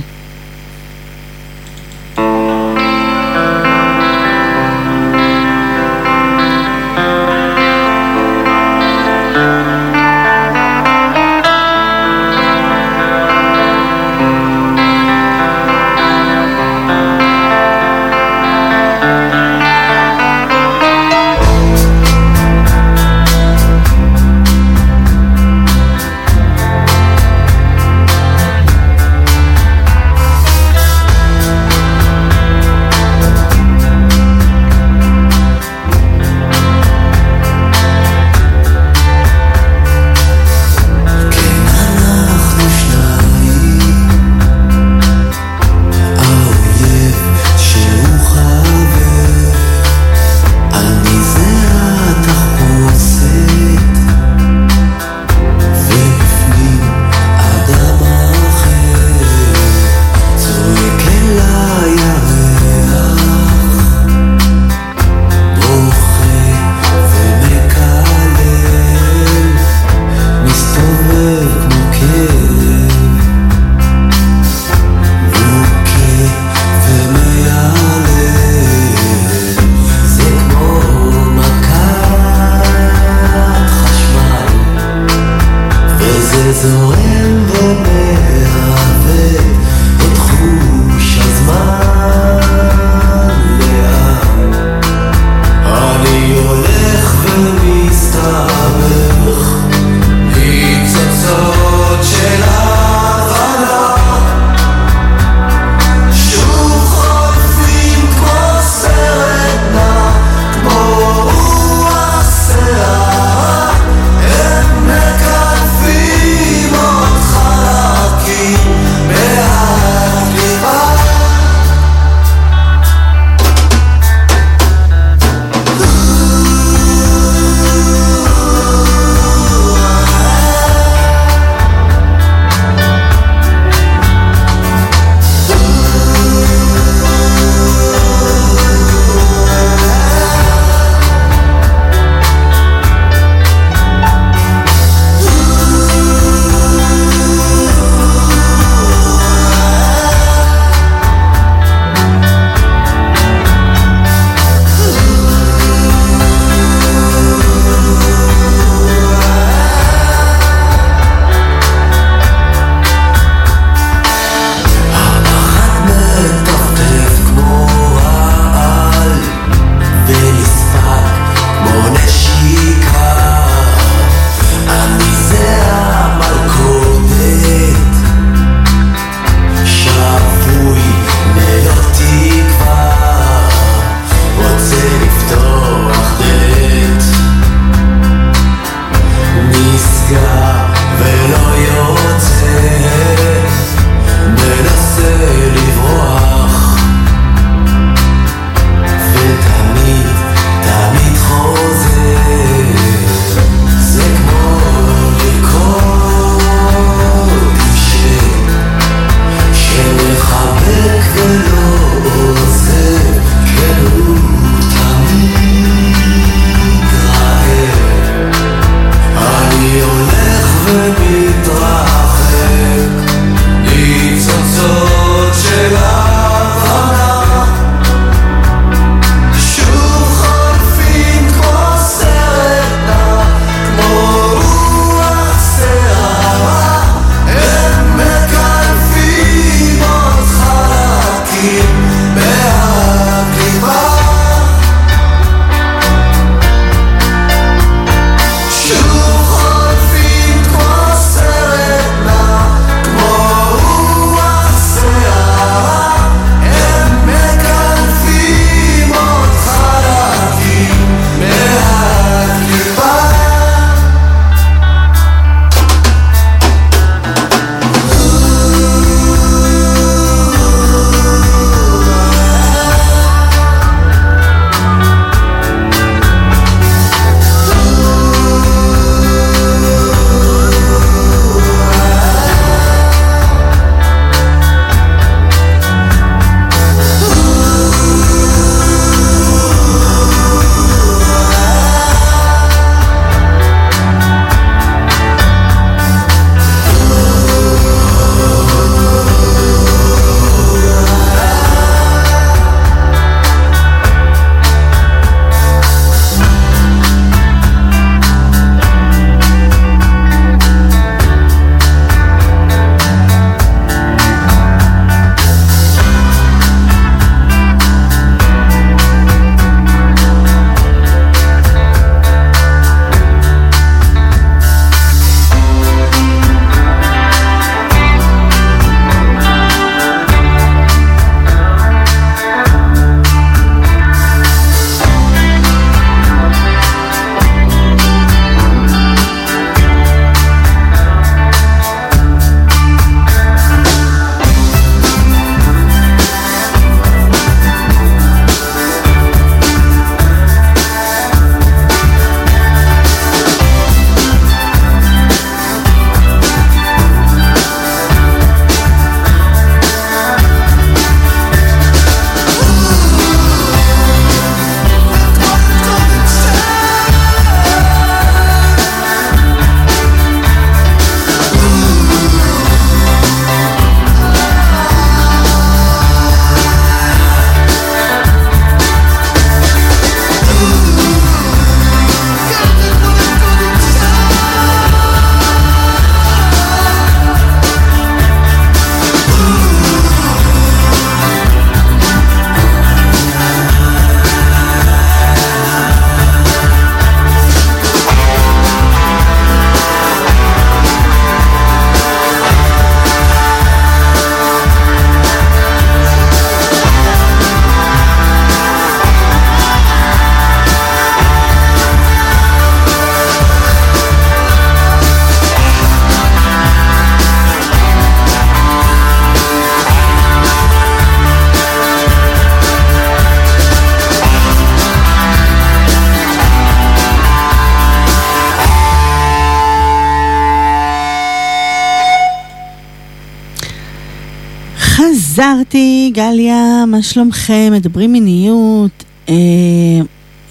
שלומכם? 436.84 437.52
מדברים 437.52 437.92
מיניות. 437.92 438.84
אה, 439.08 439.14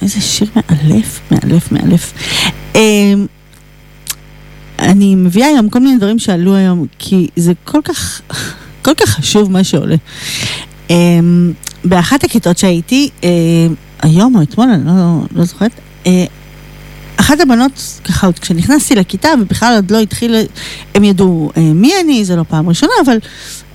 איזה 0.01 0.21
שיר 0.21 0.47
מאלף, 0.55 1.19
מאלף, 1.31 1.71
מאלף. 1.71 2.13
אה, 2.75 3.13
אני 4.79 5.15
מביאה 5.15 5.47
היום 5.47 5.69
כל 5.69 5.79
מיני 5.79 5.97
דברים 5.97 6.19
שעלו 6.19 6.55
היום, 6.55 6.85
כי 6.99 7.27
זה 7.35 7.53
כל 7.63 7.79
כך, 7.83 8.21
כל 8.81 8.93
כך 8.93 9.09
חשוב 9.09 9.51
מה 9.51 9.63
שעולה. 9.63 9.95
אה, 10.91 10.95
באחת 11.85 12.23
הכיתות 12.23 12.57
שהייתי, 12.57 13.09
אה, 13.23 13.29
היום 14.01 14.35
או 14.35 14.41
אתמול, 14.41 14.69
אני 14.69 14.85
לא, 14.85 15.21
לא 15.35 15.43
זוכרת, 15.43 15.71
אה, 16.05 16.25
אחת 17.17 17.39
הבנות, 17.39 17.99
ככה 18.03 18.27
עוד 18.27 18.39
כשנכנסתי 18.39 18.95
לכיתה, 18.95 19.29
ובכלל 19.41 19.75
עוד 19.75 19.91
לא 19.91 19.99
התחיל, 19.99 20.35
הם 20.95 21.03
ידעו 21.03 21.51
אה, 21.57 21.61
מי 21.61 21.91
אני, 22.03 22.25
זה 22.25 22.35
לא 22.35 22.43
פעם 22.49 22.69
ראשונה, 22.69 22.93
אבל 23.05 23.17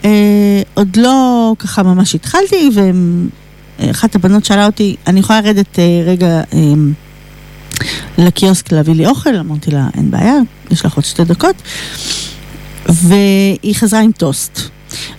אה, 0.04 0.62
עוד 0.74 0.96
לא 0.96 1.37
ככה 1.58 1.82
ממש 1.82 2.14
התחלתי, 2.14 2.70
ואחת 3.78 4.14
הבנות 4.14 4.44
שאלה 4.44 4.66
אותי, 4.66 4.96
אני 5.06 5.20
יכולה 5.20 5.40
לרדת 5.40 5.78
אה, 5.78 6.02
רגע 6.06 6.42
אה, 6.52 6.58
לקיוסק 8.18 8.72
להביא 8.72 8.94
לי 8.94 9.06
אוכל? 9.06 9.36
אמרתי 9.36 9.70
לה, 9.70 9.88
אין 9.94 10.10
בעיה, 10.10 10.34
יש 10.70 10.84
לך 10.84 10.94
עוד 10.94 11.04
שתי 11.04 11.24
דקות. 11.24 11.56
והיא 12.86 13.74
חזרה 13.74 14.00
עם 14.00 14.12
טוסט. 14.12 14.60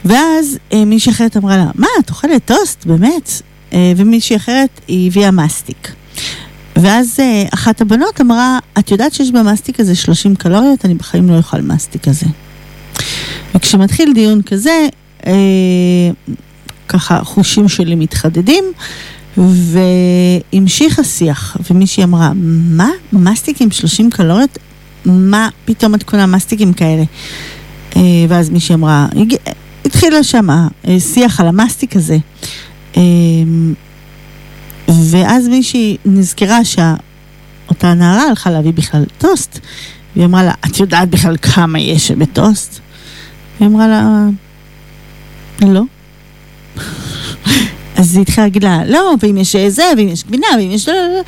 ואז 0.05 0.57
אה, 0.73 0.85
מישהי 0.85 1.11
אחרת 1.11 1.37
אמרה 1.37 1.57
לה, 1.57 1.71
מה, 1.75 1.87
את 1.99 2.09
אוכלת 2.09 2.45
טוסט? 2.45 2.85
באמת? 2.85 3.31
אה, 3.73 3.93
ומישהי 3.97 4.35
אחרת, 4.35 4.81
היא 4.87 5.07
הביאה 5.07 5.31
מסטיק. 5.31 5.91
ואז 6.75 7.19
אחת 7.53 7.81
הבנות 7.81 8.21
אמרה, 8.21 8.59
את 8.79 8.91
יודעת 8.91 9.13
שיש 9.13 9.31
במסטיק 9.31 9.79
הזה 9.79 9.95
30 9.95 10.35
קלוריות? 10.35 10.85
אני 10.85 10.93
בחיים 10.93 11.29
לא 11.29 11.37
אוכל 11.37 11.61
מסטיק 11.61 12.07
הזה. 12.07 12.25
וכשמתחיל 13.55 14.13
דיון 14.13 14.41
כזה, 14.41 14.87
ככה 16.87 17.23
חושים 17.23 17.69
שלי 17.69 17.95
מתחדדים, 17.95 18.63
והמשיך 19.37 20.99
השיח, 20.99 21.57
ומישהי 21.69 22.03
אמרה, 22.03 22.31
מה? 22.35 22.89
מסטיק 23.13 23.61
עם 23.61 23.71
30 23.71 24.09
קלוריות? 24.09 24.57
מה 25.05 25.49
פתאום 25.65 25.95
את 25.95 26.03
קונה 26.03 26.25
מסטיקים 26.25 26.73
כאלה? 26.73 27.03
אה, 27.95 28.01
ואז 28.29 28.49
מישהי 28.49 28.75
אמרה, 28.75 29.07
התחילה 29.85 30.23
שמה 30.23 30.67
אה, 30.87 30.99
שיח 30.99 31.39
על 31.39 31.47
המסטיק 31.47 31.95
הזה. 31.95 32.17
אה, 32.97 33.01
ואז 34.87 35.47
מישהי 35.47 35.97
נזכרה 36.05 36.59
שאותה 36.65 37.93
נערה 37.93 38.23
הלכה 38.23 38.51
להביא 38.51 38.73
בכלל 38.73 39.05
טוסט, 39.17 39.59
והיא 40.15 40.25
אמרה 40.25 40.43
לה, 40.43 40.53
את 40.65 40.79
יודעת 40.79 41.09
בכלל 41.09 41.37
כמה 41.41 41.79
יש 41.79 42.11
בטוסט? 42.11 42.79
היא 43.59 43.67
אמרה 43.67 43.87
לה, 43.87 44.27
לא. 45.67 45.81
אז 47.95 48.15
היא 48.15 48.21
התחילה 48.21 48.47
להגיד 48.47 48.63
לה, 48.63 48.85
לא, 48.85 49.15
ואם 49.21 49.37
יש 49.37 49.55
זה, 49.55 49.83
ואם 49.97 50.07
יש 50.07 50.23
גבינה, 50.23 50.47
ואם 50.57 50.71
יש... 50.71 50.87
לא, 50.89 50.93
לא, 50.93 51.13
לא. 51.13 51.21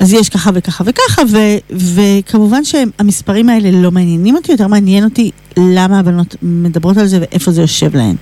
אז 0.00 0.12
יש 0.12 0.28
ככה 0.28 0.50
וככה 0.54 0.84
וככה, 0.86 1.22
ו, 1.30 1.38
וכמובן 1.70 2.64
שהמספרים 2.64 3.48
האלה 3.48 3.70
לא 3.70 3.90
מעניינים 3.90 4.36
אותי, 4.36 4.52
יותר 4.52 4.66
מעניין 4.66 5.04
אותי 5.04 5.30
למה 5.56 5.98
הבנות 5.98 6.36
מדברות 6.42 6.96
על 6.96 7.06
זה 7.06 7.18
ואיפה 7.20 7.52
זה 7.52 7.60
יושב 7.60 7.96
להן. 7.96 8.16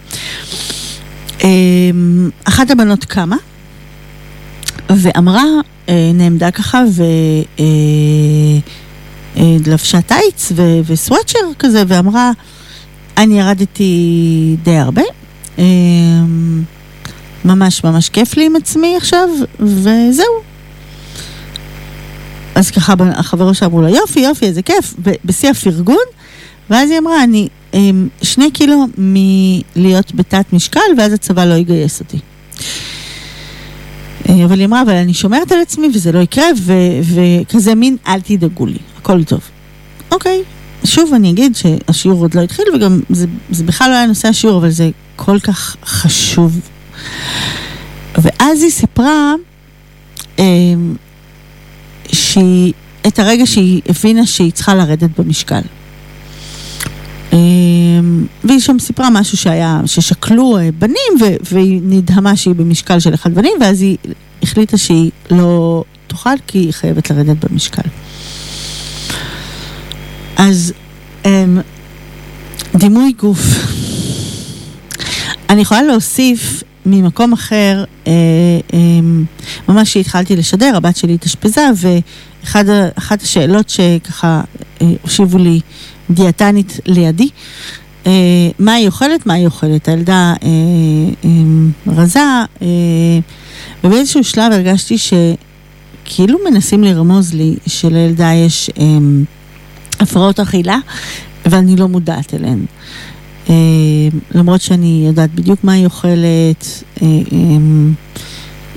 אמ, 1.44 2.30
אחת 2.44 2.70
הבנות 2.70 3.04
קמה, 3.04 3.36
ואמרה, 4.90 5.44
אה, 5.88 6.10
נעמדה 6.14 6.50
ככה 6.50 6.82
ולבשה 9.36 10.00
טייץ 10.00 10.52
ו- 10.54 10.80
וסוואצ'ר 10.86 11.38
כזה, 11.58 11.82
ואמרה, 11.88 12.30
אני 13.22 13.40
ירדתי 13.40 14.56
די 14.62 14.76
הרבה, 14.76 15.02
אה, 15.58 15.64
ממש 17.44 17.84
ממש 17.84 18.08
כיף 18.08 18.36
לי 18.36 18.46
עם 18.46 18.56
עצמי 18.56 18.96
עכשיו, 18.96 19.28
וזהו. 19.60 20.34
אז 22.54 22.70
ככה 22.70 22.94
החברות 23.14 23.54
שלה 23.54 23.68
אמרו 23.68 23.82
לה, 23.82 23.90
יופי, 23.90 24.20
יופי, 24.20 24.46
איזה 24.46 24.62
כיף, 24.62 24.94
בשיא 25.24 25.50
הפרגון, 25.50 26.04
ואז 26.70 26.90
היא 26.90 26.98
אמרה, 26.98 27.24
אני 27.24 27.48
אה, 27.74 27.80
שני 28.22 28.50
קילו 28.50 28.86
מלהיות 28.98 30.14
בתת 30.14 30.52
משקל, 30.52 30.80
ואז 30.98 31.12
הצבא 31.12 31.44
לא 31.44 31.54
יגייס 31.54 32.00
אותי. 32.00 32.18
אה, 34.28 34.44
אבל 34.44 34.58
היא 34.58 34.66
אמרה, 34.66 34.82
אבל 34.82 34.94
אני 34.94 35.14
שומרת 35.14 35.52
על 35.52 35.60
עצמי 35.60 35.88
וזה 35.94 36.12
לא 36.12 36.18
יקרה, 36.18 36.46
וכזה 37.02 37.74
מין, 37.74 37.96
אל 38.06 38.20
תדאגו 38.20 38.66
לי, 38.66 38.78
הכל 38.98 39.24
טוב. 39.24 39.40
אוקיי, 40.10 40.42
שוב 40.84 41.14
אני 41.14 41.30
אגיד 41.30 41.56
שהשיעור 41.56 42.20
עוד 42.20 42.34
לא 42.34 42.40
התחיל, 42.40 42.64
וגם 42.74 43.00
זה, 43.10 43.26
זה 43.50 43.64
בכלל 43.64 43.90
לא 43.90 43.94
היה 43.94 44.06
נושא 44.06 44.28
השיעור, 44.28 44.59
אבל 44.59 44.70
זה 44.70 44.90
כל 45.16 45.38
כך 45.38 45.76
חשוב. 45.84 46.60
ואז 48.18 48.62
היא 48.62 48.70
סיפרה 48.70 49.34
אה, 50.38 50.44
שהיא, 52.12 52.72
את 53.06 53.18
הרגע 53.18 53.46
שהיא 53.46 53.82
הבינה 53.88 54.26
שהיא 54.26 54.52
צריכה 54.52 54.74
לרדת 54.74 55.20
במשקל. 55.20 55.60
אה, 57.32 57.38
והיא 58.44 58.60
שם 58.60 58.78
סיפרה 58.78 59.10
משהו 59.10 59.36
שהיה, 59.38 59.80
ששקלו 59.86 60.59
אה, 60.59 60.68
בנים, 60.78 61.12
ו- 61.20 61.36
והיא 61.52 61.80
נדהמה 61.84 62.36
שהיא 62.36 62.54
במשקל 62.54 63.00
של 63.00 63.14
אחד 63.14 63.34
בנים, 63.34 63.52
ואז 63.60 63.82
היא 63.82 63.96
החליטה 64.42 64.76
שהיא 64.78 65.10
לא 65.30 65.84
תאכל 66.06 66.30
כי 66.46 66.59
היא 66.59 66.72
חייבת 66.72 67.10
לרדת 67.10 67.44
במשקל. 67.44 67.82
אז 70.36 70.72
אמ, 71.24 71.59
דימוי 72.74 73.12
גוף. 73.18 73.40
אני 75.50 75.60
יכולה 75.60 75.82
להוסיף 75.82 76.62
ממקום 76.86 77.32
אחר, 77.32 77.84
אמ, 78.06 79.24
ממש 79.68 79.88
כשהתחלתי 79.90 80.36
לשדר, 80.36 80.72
הבת 80.76 80.96
שלי 80.96 81.14
התאשפזה, 81.14 81.66
ואחת 81.76 83.22
השאלות 83.22 83.68
שככה 83.68 84.40
אה, 84.82 84.86
הושיבו 85.02 85.38
לי 85.38 85.60
דיאטנית 86.10 86.80
לידי, 86.86 87.28
אה, 88.06 88.12
מה 88.59 88.72
היא 88.72 88.86
אוכלת? 88.86 89.26
מה 89.26 89.34
היא 89.34 89.46
אוכלת? 89.46 89.88
הילדה 89.88 90.34
אה, 90.42 90.48
אה, 91.24 91.92
רזה, 91.92 92.20
אה, 92.62 92.66
ובאיזשהו 93.84 94.24
שלב 94.24 94.52
הרגשתי 94.52 94.96
שכאילו 94.98 96.38
מנסים 96.50 96.84
לרמוז 96.84 97.34
לי 97.34 97.56
שלילדה 97.66 98.32
יש 98.32 98.70
אה, 98.80 98.84
הפרעות 100.02 100.40
אכילה, 100.40 100.78
ואני 101.46 101.76
לא 101.76 101.88
מודעת 101.88 102.34
אליהן. 102.34 102.64
אה, 103.50 103.54
למרות 104.34 104.60
שאני 104.60 105.04
יודעת 105.06 105.34
בדיוק 105.34 105.64
מה 105.64 105.72
היא 105.72 105.84
אוכלת, 105.84 106.82
אה, 107.02 107.06
אה, 107.06 107.38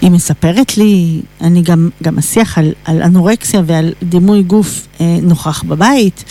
היא 0.01 0.11
מספרת 0.11 0.77
לי, 0.77 1.21
אני 1.41 1.61
גם, 1.61 1.89
גם 2.03 2.17
השיח 2.17 2.57
על, 2.57 2.73
על 2.85 3.01
אנורקסיה 3.03 3.61
ועל 3.65 3.93
דימוי 4.03 4.43
גוף 4.43 4.87
אה, 5.01 5.17
נוכח 5.21 5.63
בבית. 5.63 6.23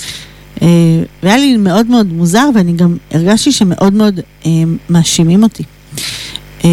אה, 0.62 0.68
והיה 1.22 1.36
לי 1.36 1.56
מאוד 1.56 1.86
מאוד 1.86 2.12
מוזר, 2.12 2.48
ואני 2.54 2.72
גם 2.72 2.96
הרגשתי 3.10 3.52
שמאוד 3.52 3.92
מאוד 3.94 4.20
אה, 4.46 4.50
מאשימים 4.90 5.42
אותי. 5.42 5.62
אה, 6.64 6.70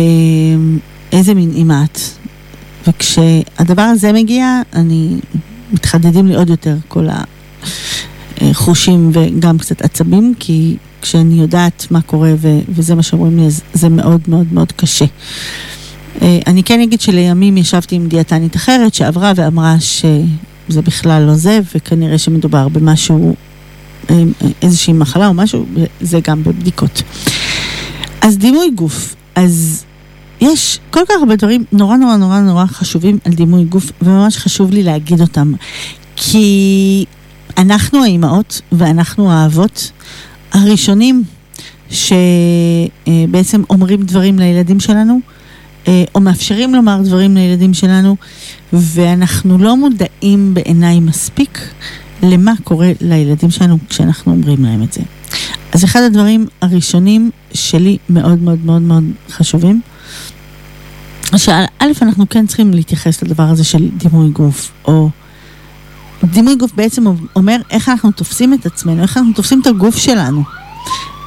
איזה 1.11 1.33
מין 1.33 1.51
אימא 1.55 1.83
את. 1.83 1.99
וכשהדבר 2.87 3.81
הזה 3.81 4.13
מגיע, 4.13 4.61
אני, 4.73 5.19
מתחדדים 5.71 6.27
לי 6.27 6.35
עוד 6.35 6.49
יותר 6.49 6.75
כל 6.87 7.07
החושים 8.41 9.11
וגם 9.13 9.57
קצת 9.57 9.81
עצבים, 9.81 10.33
כי 10.39 10.77
כשאני 11.01 11.41
יודעת 11.41 11.87
מה 11.91 12.01
קורה 12.01 12.33
ו- 12.37 12.59
וזה 12.69 12.95
מה 12.95 13.03
שאומרים 13.03 13.39
לי, 13.39 13.45
אז 13.45 13.61
זה 13.73 13.89
מאוד 13.89 14.21
מאוד 14.27 14.53
מאוד 14.53 14.71
קשה. 14.71 15.05
אה, 16.21 16.39
אני 16.47 16.63
כן 16.63 16.81
אגיד 16.81 17.01
שלימים 17.01 17.57
ישבתי 17.57 17.95
עם 17.95 18.07
דיאטנית 18.07 18.55
אחרת 18.55 18.93
שעברה 18.93 19.33
ואמרה 19.35 19.75
שזה 19.79 20.81
בכלל 20.81 21.23
לא 21.23 21.33
זה, 21.33 21.59
וכנראה 21.75 22.17
שמדובר 22.17 22.67
במשהו, 22.67 23.35
אה, 24.09 24.23
איזושהי 24.61 24.93
מחלה 24.93 25.27
או 25.27 25.33
משהו, 25.33 25.65
זה 26.01 26.19
גם 26.27 26.43
בבדיקות. 26.43 27.03
אז 28.21 28.37
דימוי 28.37 28.71
גוף, 28.75 29.15
אז 29.35 29.85
יש 30.41 30.79
כל 30.91 30.99
כך 31.09 31.15
הרבה 31.19 31.35
דברים 31.35 31.63
נורא 31.71 31.97
נורא 31.97 32.15
נורא 32.15 32.39
נורא 32.39 32.65
חשובים 32.65 33.17
על 33.25 33.33
דימוי 33.33 33.63
גוף, 33.63 33.91
וממש 34.01 34.37
חשוב 34.37 34.71
לי 34.71 34.83
להגיד 34.83 35.21
אותם. 35.21 35.53
כי 36.15 37.05
אנחנו 37.57 38.03
האימהות 38.03 38.61
ואנחנו 38.71 39.31
האבות 39.31 39.91
הראשונים 40.51 41.23
שבעצם 41.89 43.61
אומרים 43.69 44.03
דברים 44.03 44.39
לילדים 44.39 44.79
שלנו, 44.79 45.19
אה, 45.87 46.03
או 46.15 46.19
מאפשרים 46.19 46.75
לומר 46.75 47.01
דברים 47.05 47.35
לילדים 47.37 47.73
שלנו, 47.73 48.15
ואנחנו 48.73 49.57
לא 49.57 49.77
מודעים 49.77 50.53
בעיניי 50.53 50.99
מספיק 50.99 51.59
למה 52.23 52.53
קורה 52.63 52.91
לילדים 53.01 53.51
שלנו 53.51 53.77
כשאנחנו 53.89 54.31
אומרים 54.31 54.65
להם 54.65 54.83
את 54.83 54.93
זה. 54.93 55.01
אז 55.73 55.83
אחד 55.83 56.01
הדברים 56.01 56.47
הראשונים 56.61 57.31
שלי 57.53 57.97
מאוד 58.09 58.41
מאוד 58.41 58.65
מאוד 58.65 58.81
מאוד 58.81 59.03
חשובים, 59.29 59.81
שא', 61.37 61.65
אנחנו 62.01 62.29
כן 62.29 62.47
צריכים 62.47 62.73
להתייחס 62.73 63.23
לדבר 63.23 63.43
הזה 63.43 63.63
של 63.63 63.89
דימוי 63.97 64.29
גוף, 64.29 64.71
או 64.85 65.09
דימוי 66.23 66.55
גוף 66.55 66.71
בעצם 66.75 67.03
אומר 67.35 67.57
איך 67.69 67.89
אנחנו 67.89 68.11
תופסים 68.11 68.53
את 68.53 68.65
עצמנו, 68.65 69.01
איך 69.01 69.17
אנחנו 69.17 69.33
תופסים 69.33 69.61
את 69.61 69.67
הגוף 69.67 69.97
שלנו. 69.97 70.43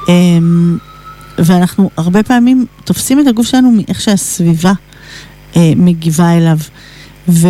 אמ, 0.09 0.79
ואנחנו 1.39 1.91
הרבה 1.97 2.23
פעמים 2.23 2.67
תופסים 2.85 3.21
את 3.21 3.27
הגוף 3.27 3.47
שלנו 3.47 3.71
מאיך 3.71 4.01
שהסביבה 4.01 4.73
אה, 5.57 5.73
מגיבה 5.77 6.37
אליו, 6.37 6.59
ו, 7.29 7.49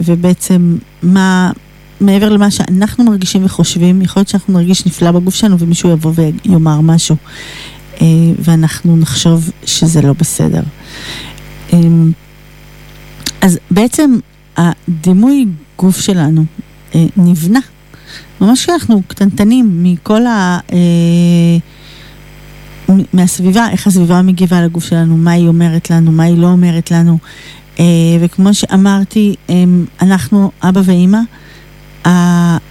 ובעצם 0.00 0.76
מה, 1.02 1.50
מעבר 2.00 2.28
למה 2.28 2.50
שאנחנו 2.50 3.04
מרגישים 3.04 3.44
וחושבים, 3.44 4.02
יכול 4.02 4.20
להיות 4.20 4.28
שאנחנו 4.28 4.52
נרגיש 4.52 4.86
נפלא 4.86 5.10
בגוף 5.10 5.34
שלנו 5.34 5.58
ומישהו 5.58 5.90
יבוא 5.90 6.12
ויאמר 6.14 6.80
משהו, 6.80 7.16
אה, 8.00 8.06
ואנחנו 8.38 8.96
נחשוב 8.96 9.50
שזה 9.64 10.02
לא 10.02 10.12
בסדר. 10.12 10.62
אה, 11.72 11.78
אז 13.40 13.58
בעצם 13.70 14.18
הדימוי 14.56 15.46
גוף 15.78 16.00
שלנו 16.00 16.44
נבנה, 17.16 17.60
ממש 18.40 18.62
כשאנחנו 18.62 19.02
קטנטנים 19.06 19.82
מכל 19.82 20.26
ה... 20.26 20.58
אה, 20.72 20.78
מהסביבה, 23.12 23.70
איך 23.70 23.86
הסביבה 23.86 24.22
מגיבה 24.22 24.62
לגוף 24.62 24.84
שלנו, 24.84 25.16
מה 25.16 25.30
היא 25.30 25.48
אומרת 25.48 25.90
לנו, 25.90 26.12
מה 26.12 26.22
היא 26.22 26.38
לא 26.38 26.46
אומרת 26.46 26.90
לנו. 26.90 27.18
אה, 27.80 27.84
וכמו 28.20 28.54
שאמרתי, 28.54 29.34
אנחנו, 30.02 30.50
אבא 30.62 30.80
ואימא, 30.84 31.18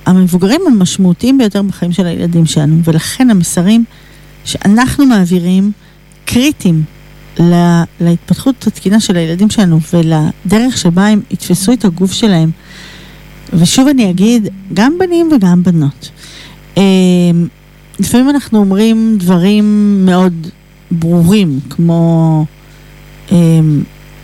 המבוגרים 0.06 0.62
המשמעותיים 0.68 1.38
ביותר 1.38 1.62
בחיים 1.62 1.92
של 1.92 2.06
הילדים 2.06 2.46
שלנו, 2.46 2.82
ולכן 2.84 3.30
המסרים 3.30 3.84
שאנחנו 4.46 5.06
מעבירים 5.06 5.72
קריטיים 6.26 6.84
לה, 7.40 7.84
להתפתחות 8.00 8.68
התקינה 8.68 9.00
של 9.00 9.18
הילדים 9.18 9.50
שלנו 9.50 9.80
ולדרך 9.94 10.78
שבה 10.78 11.08
הם 11.08 11.22
יתפסו 11.32 11.74
את 11.74 11.86
הגוף 11.86 12.12
שלהם. 12.12 12.52
ושוב 13.54 13.88
אני 13.88 14.10
אגיד, 14.10 14.48
גם 14.74 14.98
בנים 15.00 15.30
וגם 15.36 15.64
בנות. 15.64 16.12
לפעמים 18.00 18.30
אנחנו 18.30 18.60
אומרים 18.60 19.16
דברים 19.20 19.66
מאוד 20.06 20.48
ברורים, 20.92 21.60
כמו 21.70 22.46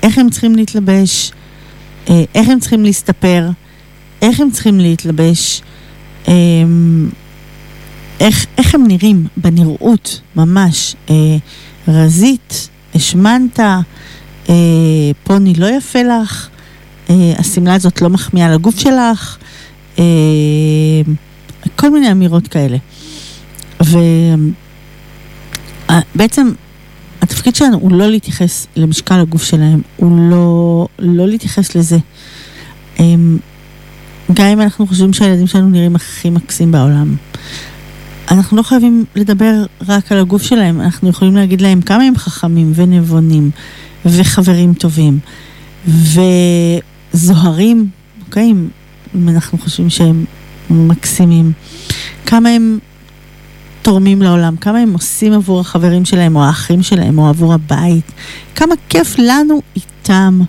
איך 0.04 0.18
הם 0.18 0.30
צריכים 0.30 0.56
להתלבש, 0.56 1.32
איך 2.08 2.50
הם 2.50 2.60
צריכים 2.60 2.84
להסתפר, 2.84 3.50
איך 4.22 4.40
הם 4.40 4.52
צריכים 4.52 4.80
להתלבש, 4.80 5.62
איך, 8.20 8.45
איך 8.58 8.76
הם 8.76 8.88
נראים 8.88 9.28
בנראות, 9.38 10.22
ממש. 10.36 10.95
רזית, 11.88 12.70
השמנת, 12.95 13.60
אה, 14.50 15.12
פוני 15.24 15.54
לא 15.54 15.66
יפה 15.78 16.00
לך, 16.04 16.50
אה, 16.50 16.52
השמלה 17.38 17.73
הזאת 17.73 18.01
לא 18.01 18.09
מחמיאה 18.09 18.51
לגוף 18.51 18.80
שלך, 18.80 19.38
אה, 19.99 20.03
כל 21.75 21.89
מיני 21.89 22.11
אמירות 22.11 22.47
כאלה. 22.47 22.77
ובעצם 26.13 26.51
התפקיד 27.21 27.55
שלנו 27.55 27.77
הוא 27.77 27.91
לא 27.91 28.07
להתייחס 28.07 28.67
למשקל 28.75 29.19
הגוף 29.19 29.43
שלהם, 29.43 29.81
הוא 29.97 30.30
לא, 30.31 30.88
לא 30.99 31.27
להתייחס 31.27 31.75
לזה. 31.75 31.97
אה, 32.99 33.05
גם 34.34 34.45
אם 34.45 34.61
אנחנו 34.61 34.88
חושבים 34.88 35.13
שהילדים 35.13 35.47
שלנו 35.47 35.69
נראים 35.69 35.95
הכי 35.95 36.30
מקסים 36.30 36.71
בעולם. 36.71 37.15
אנחנו 38.31 38.57
לא 38.57 38.63
חייבים 38.63 39.05
לדבר 39.15 39.65
רק 39.88 40.11
על 40.11 40.19
הגוף 40.19 40.43
שלהם, 40.43 40.81
אנחנו 40.81 41.09
יכולים 41.09 41.35
להגיד 41.35 41.61
להם 41.61 41.81
כמה 41.81 42.03
הם 42.03 42.17
חכמים 42.17 42.71
ונבונים 42.75 43.51
וחברים 44.05 44.73
טובים 44.73 45.19
וזוהרים, 47.14 47.90
אוקיי? 48.26 48.53
אם 49.15 49.30
אנחנו 49.30 49.57
חושבים 49.57 49.90
שהם 49.90 50.26
מקסימים, 50.69 51.52
כמה 52.26 52.49
הם 52.49 52.80
תורמים 53.81 54.22
לעולם, 54.22 54.56
כמה 54.56 54.80
הם 54.80 54.94
עושים 54.94 55.34
עבור 55.34 55.60
החברים 55.60 56.06
שלהם 56.06 56.35
או 56.35 56.44
האחים 56.44 56.84
שלהם 56.84 57.19
או 57.19 57.30
עבור 57.30 57.53
הבית, 57.53 58.11
כמה 58.56 58.76
כיף 58.90 59.15
לנו 59.19 59.61
איתם 59.76 60.41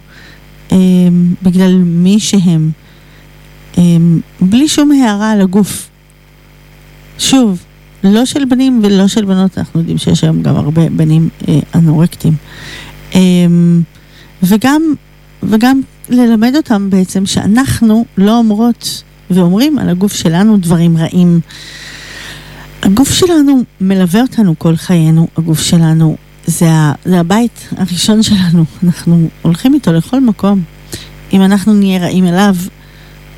אה, 0.73 0.77
בגלל 1.43 1.75
מי 1.75 2.21
שהם, 2.21 2.71
אה, 3.79 3.83
בלי 4.41 4.69
שום 4.69 4.93
הערה 4.93 5.31
על 5.31 5.41
הגוף. 5.41 5.89
שוב, 7.19 7.65
לא 8.05 8.25
של 8.25 8.45
בנים 8.45 8.81
ולא 8.83 9.09
של 9.09 9.25
בנות, 9.25 9.59
אנחנו 9.59 9.81
יודעים 9.81 9.99
שיש 9.99 10.25
היום 10.25 10.43
גם 10.43 10.57
הרבה 10.57 10.89
בנים 10.89 11.29
אה, 11.49 11.59
אנורקטים. 11.75 12.33
אה, 13.15 13.21
וגם, 14.43 14.83
וגם 15.43 15.81
ללמד 16.09 16.53
אותם 16.57 16.91
בעצם 16.91 17.27
שאנחנו 17.27 18.05
לא 18.19 18.39
אומרות 18.39 19.03
ואומרים 19.31 19.79
על 19.79 19.89
הגוף 19.89 20.13
שלנו 20.13 20.57
דברים 20.57 20.97
רעים. 20.97 21.41
הגוף 22.83 23.13
שלנו 23.13 23.63
מלווה 23.81 24.21
אותנו 24.21 24.55
כל 24.59 24.77
חיינו, 24.77 25.29
הגוף 25.37 25.61
שלנו 25.61 26.17
זה, 26.47 26.71
ה, 26.71 26.93
זה 27.05 27.21
הבית 27.21 27.69
הראשון 27.77 28.23
שלנו, 28.23 28.65
אנחנו 28.85 29.29
הולכים 29.43 29.75
איתו 29.75 29.93
לכל 29.93 30.21
מקום. 30.21 30.63
אם 31.33 31.43
אנחנו 31.43 31.75
נהיה 31.75 31.99
רעים 31.99 32.27
אליו, 32.27 32.57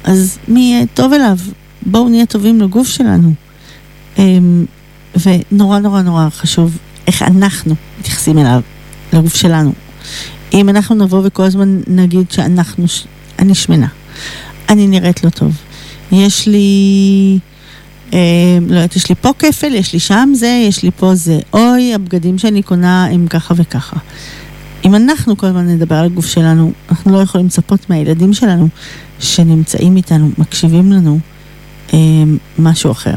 אז 0.04 0.38
מי 0.48 0.60
יהיה 0.60 0.86
טוב 0.94 1.12
אליו? 1.12 1.38
בואו 1.86 2.08
נהיה 2.08 2.26
טובים 2.26 2.60
לגוף 2.60 2.88
שלנו. 2.88 3.32
אמ, 4.18 4.64
ונורא 5.24 5.78
נורא 5.78 6.02
נורא 6.02 6.28
חשוב 6.30 6.78
איך 7.06 7.22
אנחנו 7.22 7.74
מתייחסים 8.00 8.38
אליו, 8.38 8.60
לגוף 9.12 9.34
שלנו. 9.36 9.72
אם 10.52 10.68
אנחנו 10.68 10.94
נבוא 10.94 11.20
וכל 11.24 11.42
הזמן 11.42 11.80
נגיד 11.86 12.30
שאנחנו, 12.30 12.84
אני 13.38 13.54
שמנה, 13.54 13.86
אני 14.68 14.86
נראית 14.86 15.24
לא 15.24 15.30
טוב, 15.30 15.56
יש 16.12 16.48
לי, 16.48 17.38
אה, 18.12 18.18
לא 18.68 18.74
יודעת, 18.74 18.96
יש 18.96 19.08
לי 19.08 19.14
פה 19.14 19.30
כפל, 19.38 19.74
יש 19.74 19.92
לי 19.92 20.00
שם 20.00 20.32
זה, 20.34 20.64
יש 20.68 20.82
לי 20.82 20.90
פה 20.90 21.14
זה, 21.14 21.38
אוי, 21.52 21.94
הבגדים 21.94 22.38
שאני 22.38 22.62
קונה 22.62 23.04
הם 23.04 23.26
ככה 23.26 23.54
וככה. 23.56 23.96
אם 24.84 24.94
אנחנו 24.94 25.36
כל 25.36 25.46
הזמן 25.46 25.66
נדבר 25.66 25.94
על 25.94 26.04
הגוף 26.04 26.26
שלנו, 26.26 26.72
אנחנו 26.90 27.12
לא 27.12 27.18
יכולים 27.18 27.46
לצפות 27.46 27.90
מהילדים 27.90 28.32
שלנו 28.34 28.68
שנמצאים 29.20 29.96
איתנו, 29.96 30.30
מקשיבים 30.38 30.92
לנו, 30.92 31.18
אה, 31.94 31.98
משהו 32.58 32.90
אחר. 32.90 33.14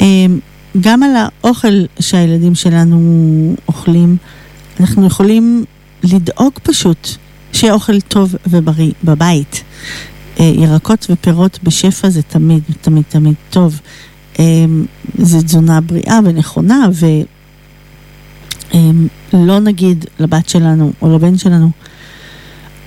אמ, 0.00 0.38
גם 0.80 1.02
על 1.02 1.10
האוכל 1.16 1.84
שהילדים 2.00 2.54
שלנו 2.54 3.54
אוכלים, 3.68 4.16
אנחנו 4.80 5.06
יכולים 5.06 5.64
לדאוג 6.02 6.52
פשוט 6.62 7.08
שיהיה 7.52 7.72
אוכל 7.72 8.00
טוב 8.00 8.34
ובריא 8.46 8.92
בבית. 9.04 9.62
אה, 10.40 10.44
ירקות 10.44 11.06
ופירות 11.10 11.58
בשפע 11.62 12.10
זה 12.10 12.22
תמיד, 12.22 12.62
תמיד, 12.80 13.04
תמיד 13.08 13.34
טוב. 13.50 13.80
זה 15.18 15.42
תזונה 15.42 15.80
בריאה 15.80 16.18
ונכונה, 16.24 16.86
ולא 16.92 19.58
אמ, 19.58 19.64
נגיד 19.64 20.04
לבת 20.18 20.48
שלנו 20.48 20.92
או 21.02 21.14
לבן 21.14 21.38
שלנו, 21.38 21.70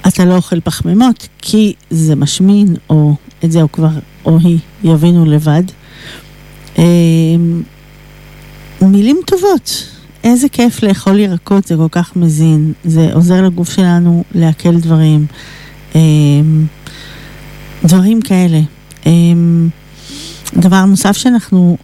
אתה 0.07 0.26
לא 0.26 0.36
אוכל 0.36 0.60
פחמימות 0.60 1.27
כי 1.38 1.73
זה 1.90 2.15
משמין, 2.15 2.76
או 2.90 3.15
את 3.45 3.52
זה 3.52 3.61
הוא 3.61 3.69
כבר, 3.69 3.90
או 4.26 4.38
היא 4.40 4.60
יבינו 4.84 5.26
לבד. 5.26 5.64
מילים 8.81 9.19
טובות. 9.26 9.98
איזה 10.23 10.49
כיף 10.49 10.83
לאכול 10.83 11.19
ירקות, 11.19 11.67
זה 11.67 11.75
כל 11.75 11.87
כך 11.91 12.15
מזין, 12.15 12.73
זה 12.83 13.09
עוזר 13.13 13.41
לגוף 13.41 13.69
שלנו 13.69 14.23
לעכל 14.35 14.79
דברים, 14.79 15.25
אמ, 15.95 16.65
דברים 17.83 18.21
כאלה. 18.21 18.59
אמ, 19.05 19.69
דבר 20.57 20.85
נוסף 20.85 21.17
שאנחנו 21.17 21.77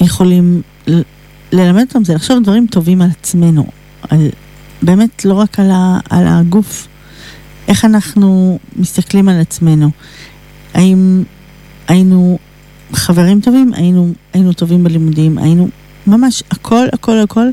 יכולים 0.00 0.62
ללמד 1.52 1.84
אותם 1.88 2.04
זה 2.04 2.14
לחשוב 2.14 2.42
דברים 2.42 2.66
טובים 2.66 3.02
על 3.02 3.10
עצמנו, 3.20 3.66
על, 4.08 4.28
באמת 4.82 5.24
לא 5.24 5.34
רק 5.34 5.60
על, 5.60 5.70
ה, 5.70 5.98
על 6.10 6.26
הגוף, 6.26 6.88
איך 7.68 7.84
אנחנו 7.84 8.58
מסתכלים 8.76 9.28
על 9.28 9.40
עצמנו, 9.40 9.90
האם 10.74 11.22
היינו 11.88 12.38
חברים 12.92 13.40
טובים, 13.40 13.72
היינו, 13.74 14.12
היינו 14.32 14.52
טובים 14.52 14.84
בלימודים, 14.84 15.38
היינו 15.38 15.68
ממש 16.06 16.42
הכל, 16.50 16.86
הכל, 16.92 17.18
הכל, 17.18 17.46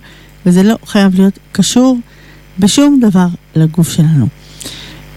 וזה 0.46 0.64
לא 0.64 0.76
חייב 0.86 1.16
להיות 1.16 1.40
קשור 1.52 1.98
בשום 2.60 3.00
דבר 3.02 3.28
לגוף 3.56 3.90
שלנו. 3.90 4.28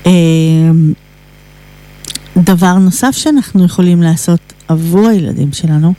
אמ, 0.07 0.93
דבר 2.37 2.75
נוסף 2.75 3.17
שאנחנו 3.17 3.65
יכולים 3.65 4.03
לעשות 4.03 4.41
עבור 4.69 5.09
הילדים 5.09 5.53
שלנו, 5.53 5.95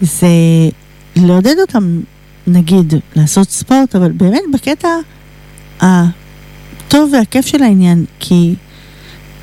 זה 0.00 0.26
לעודד 1.16 1.54
אותם, 1.60 2.00
נגיד, 2.46 2.94
לעשות 3.16 3.50
ספורט, 3.50 3.96
אבל 3.96 4.12
באמת 4.12 4.42
בקטע 4.52 4.88
הטוב 5.80 7.10
והכיף 7.12 7.46
של 7.46 7.62
העניין, 7.62 8.04
כי 8.20 8.54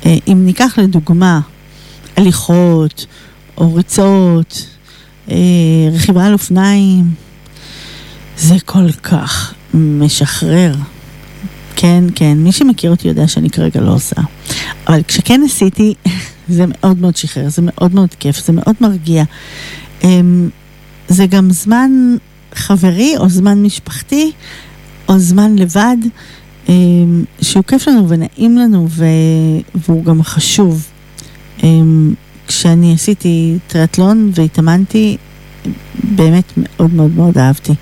אה, 0.06 0.16
אם 0.28 0.46
ניקח 0.46 0.78
לדוגמה 0.78 1.40
הליכות, 2.16 3.06
או 3.58 3.74
ריצות, 3.74 4.66
אה, 5.30 5.36
רכיבה 5.92 6.26
על 6.26 6.32
אופניים, 6.32 7.14
זה 8.40 8.54
כל 8.64 8.92
כך 8.92 9.54
משחרר. 9.74 10.74
כן, 11.76 12.04
כן, 12.14 12.38
מי 12.38 12.52
שמכיר 12.52 12.90
אותי 12.90 13.08
יודע 13.08 13.28
שאני 13.28 13.50
כרגע 13.50 13.80
לא 13.80 13.94
עושה. 13.94 14.16
אבל 14.86 15.02
כשכן 15.02 15.40
עשיתי, 15.44 15.94
זה 16.48 16.64
מאוד 16.68 17.00
מאוד 17.00 17.16
שחרר, 17.16 17.48
זה 17.48 17.62
מאוד 17.64 17.94
מאוד 17.94 18.14
כיף, 18.18 18.44
זה 18.46 18.52
מאוד 18.52 18.74
מרגיע. 18.80 19.24
אה, 20.04 20.20
זה 21.08 21.26
גם 21.26 21.50
זמן 21.50 21.90
חברי 22.54 23.14
או 23.16 23.28
זמן 23.28 23.62
משפחתי 23.62 24.32
או 25.08 25.18
זמן 25.18 25.56
לבד, 25.56 25.96
אה, 26.68 26.74
שהוא 27.42 27.64
כיף 27.64 27.88
לנו 27.88 28.08
ונעים 28.08 28.58
לנו. 28.58 28.88
והוא 29.74 30.04
גם 30.04 30.22
חשוב. 30.22 30.86
אה, 31.62 31.68
כשאני 32.46 32.94
עשיתי 32.94 33.58
טריאטלון 33.66 34.30
והתאמנתי, 34.34 35.16
באמת 36.16 36.52
מאוד 36.56 36.94
מאוד 36.94 37.10
מאוד 37.16 37.38
אהבתי. 37.38 37.72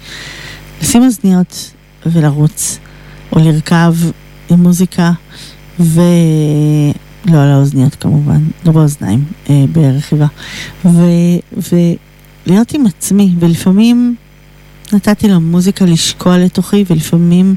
לשים 0.82 1.02
אוזניות 1.02 1.72
ולרוץ, 2.06 2.78
או 3.32 3.38
לרכב 3.38 3.94
עם 4.50 4.62
מוזיקה, 4.62 5.12
ולא 5.80 7.42
על 7.42 7.48
האוזניות 7.48 7.94
כמובן, 7.94 8.42
לא 8.64 8.72
באוזניים, 8.72 9.24
אה, 9.50 9.64
ברכיבה. 9.72 10.26
ו... 10.84 11.00
ולהיות 12.46 12.74
עם 12.74 12.86
עצמי, 12.86 13.34
ולפעמים 13.38 14.16
נתתי 14.92 15.28
למוזיקה 15.28 15.84
לשקוע 15.84 16.38
לתוכי, 16.38 16.84
ולפעמים 16.90 17.54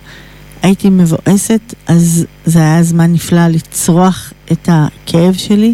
הייתי 0.62 0.90
מבואסת, 0.90 1.62
אז 1.88 2.26
זה 2.46 2.60
היה 2.60 2.84
זמן 2.84 3.14
נפלא 3.14 3.48
לצרוח 3.48 4.34
את 4.52 4.70
הכאב 4.72 5.34
שלי, 5.34 5.74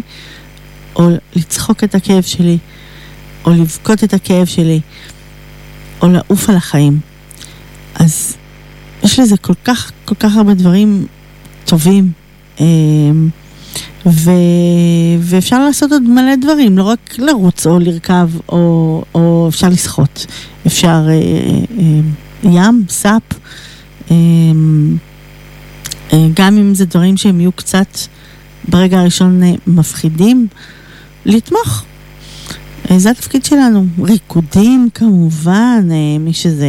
או 0.96 1.10
לצחוק 1.36 1.84
את 1.84 1.94
הכאב 1.94 2.22
שלי, 2.22 2.58
או 3.44 3.50
לבכות 3.50 4.04
את 4.04 4.14
הכאב 4.14 4.46
שלי, 4.46 4.80
או 6.02 6.08
לעוף 6.08 6.48
על 6.48 6.56
החיים. 6.56 7.00
אז 7.98 8.36
יש 9.02 9.18
לזה 9.18 9.36
כל 9.36 9.54
כך, 9.64 9.92
כל 10.04 10.14
כך 10.14 10.36
הרבה 10.36 10.54
דברים 10.54 11.06
טובים. 11.64 12.12
אמ, 12.60 13.28
ו... 14.06 14.30
ואפשר 15.20 15.58
לעשות 15.64 15.92
עוד 15.92 16.02
מלא 16.02 16.34
דברים, 16.36 16.78
לא 16.78 16.82
רק 16.82 17.14
לרוץ 17.18 17.66
או 17.66 17.78
לרכב, 17.78 18.30
או, 18.48 19.02
או 19.14 19.46
אפשר 19.48 19.68
לשחות. 19.68 20.26
אפשר 20.66 21.06
אה, 21.08 21.12
אה, 21.78 22.50
ים, 22.50 22.84
סאפ, 22.88 23.22
אה, 24.10 24.16
אה, 26.12 26.26
גם 26.34 26.58
אם 26.58 26.74
זה 26.74 26.84
דברים 26.84 27.16
שהם 27.16 27.40
יהיו 27.40 27.52
קצת 27.52 27.98
ברגע 28.68 29.00
הראשון 29.00 29.42
אה, 29.42 29.52
מפחידים, 29.66 30.46
לתמוך. 31.24 31.84
אה, 32.90 32.98
זה 32.98 33.10
התפקיד 33.10 33.44
שלנו. 33.44 33.86
ריקודים 34.02 34.88
כמובן, 34.94 35.88
אה, 35.90 36.18
מי 36.20 36.32
שזה 36.32 36.68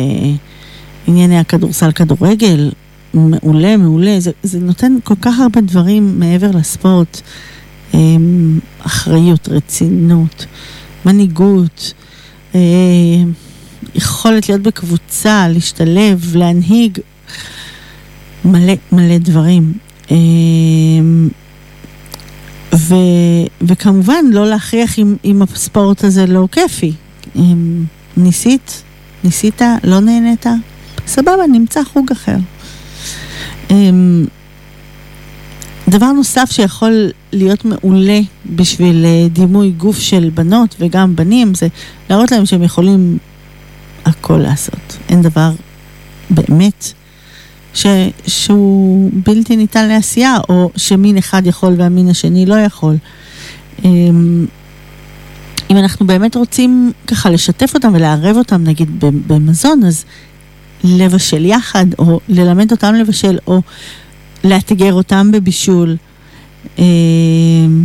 ענייני 1.09 1.39
הכדורסל, 1.39 1.91
כדורגל, 1.91 2.71
מעולה, 3.13 3.77
מעולה. 3.77 4.19
זה, 4.19 4.31
זה 4.43 4.59
נותן 4.59 4.95
כל 5.03 5.13
כך 5.21 5.39
הרבה 5.39 5.61
דברים 5.61 6.19
מעבר 6.19 6.51
לספורט. 6.51 7.21
אה, 7.93 7.99
אחריות, 8.79 9.49
רצינות, 9.49 10.45
מנהיגות, 11.05 11.93
יכולת 13.95 14.49
להיות 14.49 14.61
בקבוצה, 14.61 15.47
להשתלב, 15.47 16.35
להנהיג, 16.35 16.97
מלא 18.45 18.73
מלא 18.91 19.17
דברים. 19.17 19.73
ו, 22.75 22.95
וכמובן 23.61 24.25
לא 24.31 24.49
להכריח 24.49 24.99
אם, 24.99 25.15
אם 25.25 25.41
הספורט 25.41 26.03
הזה 26.03 26.25
לא 26.25 26.47
כיפי. 26.51 26.93
אם 27.35 27.83
ניסית, 28.17 28.83
ניסית, 29.23 29.61
לא 29.83 29.99
נהנית, 29.99 30.45
סבבה, 31.09 31.47
נמצא 31.51 31.83
חוג 31.83 32.11
אחר. 32.11 32.35
אמ, 33.69 34.25
דבר 35.87 36.11
נוסף 36.11 36.51
שיכול 36.51 37.09
להיות 37.31 37.65
מעולה 37.65 38.19
בשביל 38.55 39.05
אה, 39.05 39.27
דימוי 39.29 39.71
גוף 39.71 39.99
של 39.99 40.29
בנות 40.33 40.75
וגם 40.79 41.15
בנים, 41.15 41.53
זה 41.53 41.67
להראות 42.09 42.31
להם 42.31 42.45
שהם 42.45 42.63
יכולים 42.63 43.17
הכל 44.05 44.37
לעשות. 44.37 44.97
אין 45.09 45.21
דבר 45.21 45.51
באמת 46.29 46.93
ש, 47.73 47.85
שהוא 48.27 49.11
בלתי 49.13 49.55
ניתן 49.55 49.87
לעשייה, 49.87 50.37
או 50.49 50.71
שמין 50.75 51.17
אחד 51.17 51.47
יכול 51.47 51.73
והמין 51.77 52.09
השני 52.09 52.45
לא 52.45 52.55
יכול. 52.55 52.97
אמ, 53.85 54.45
אם 55.69 55.77
אנחנו 55.77 56.07
באמת 56.07 56.35
רוצים 56.35 56.91
ככה 57.07 57.29
לשתף 57.29 57.71
אותם 57.75 57.91
ולערב 57.93 58.37
אותם 58.37 58.63
נגיד 58.63 58.89
במזון, 58.99 59.83
אז 59.83 60.05
לבשל 60.83 61.45
יחד, 61.45 61.85
או 61.99 62.19
ללמד 62.29 62.71
אותם 62.71 62.93
לבשל, 62.93 63.37
או 63.47 63.61
לאתגר 64.43 64.93
אותם 64.93 65.31
בבישול. 65.31 65.95
אמ, 66.79 67.83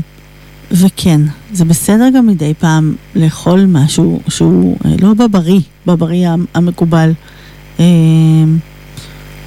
וכן, 0.71 1.21
זה 1.53 1.65
בסדר 1.65 2.09
גם 2.15 2.27
מדי 2.27 2.55
פעם 2.59 2.95
לאכול 3.15 3.65
משהו 3.65 4.21
שהוא 4.29 4.77
אה, 4.85 4.91
לא 5.01 5.15
בבריא, 5.15 5.61
בבריא 5.87 6.29
המקובל. 6.55 7.13
אמ, 7.79 8.59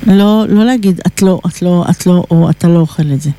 לא, 0.08 0.46
לא 0.50 0.66
להגיד 0.66 1.02
את 1.08 1.22
לא, 1.22 1.40
את 1.48 1.62
לא, 1.62 1.86
את 1.90 2.06
לא, 2.08 2.24
או 2.32 2.50
אתה 2.50 2.68
לא 2.68 2.80
אוכל 2.80 3.12
את 3.14 3.22
זה. 3.22 3.30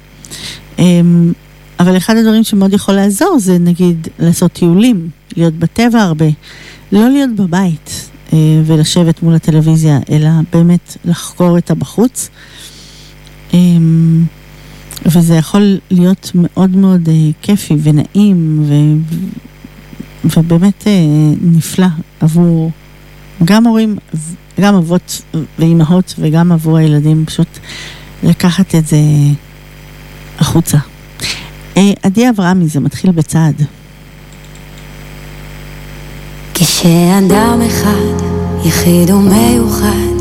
אמ, 0.78 1.32
אבל 1.80 1.97
אחד 1.97 2.16
הדברים 2.16 2.44
שמאוד 2.44 2.72
יכול 2.72 2.94
לעזור 2.94 3.39
זה 3.39 3.59
נגיד 3.59 4.09
לעשות 4.18 4.52
טיולים, 4.52 5.09
להיות 5.36 5.55
בטבע 5.55 6.02
הרבה, 6.02 6.26
לא 6.93 7.09
להיות 7.09 7.30
בבית 7.36 8.10
ולשבת 8.64 9.22
מול 9.22 9.34
הטלוויזיה, 9.34 9.98
אלא 10.10 10.30
באמת 10.52 10.96
לחקור 11.05 11.59
את 11.59 11.70
הבחוץ. 11.70 12.28
אמ, 13.55 14.24
וזה 15.06 15.34
יכול 15.34 15.78
להיות 15.90 16.30
מאוד 16.34 16.76
מאוד 16.76 17.09
אה, 17.09 17.14
כיפי 17.42 17.76
ונעים 17.82 18.62
ו... 18.68 18.74
ובאמת 20.24 20.86
אה, 20.86 20.92
נפלא 21.42 21.86
עבור 22.20 22.70
גם 23.44 23.66
הורים 23.66 23.96
גם 24.60 24.74
אבות 24.74 25.22
ואימהות 25.59 26.14
וגם 26.18 26.52
עבור 26.52 26.76
הילדים, 26.76 27.26
פשוט 27.26 27.59
לקחת 28.22 28.74
את 28.74 28.86
זה 28.86 28.96
החוצה. 30.38 30.78
אה, 31.76 31.92
עדי 32.02 32.28
אברהמי, 32.30 32.68
זה 32.68 32.80
מתחיל 32.80 33.10
בצעד. 33.10 33.62
כשאדם 36.60 37.60
אחד, 37.66 38.24
יחיד 38.64 39.10
ומיוחד, 39.10 40.18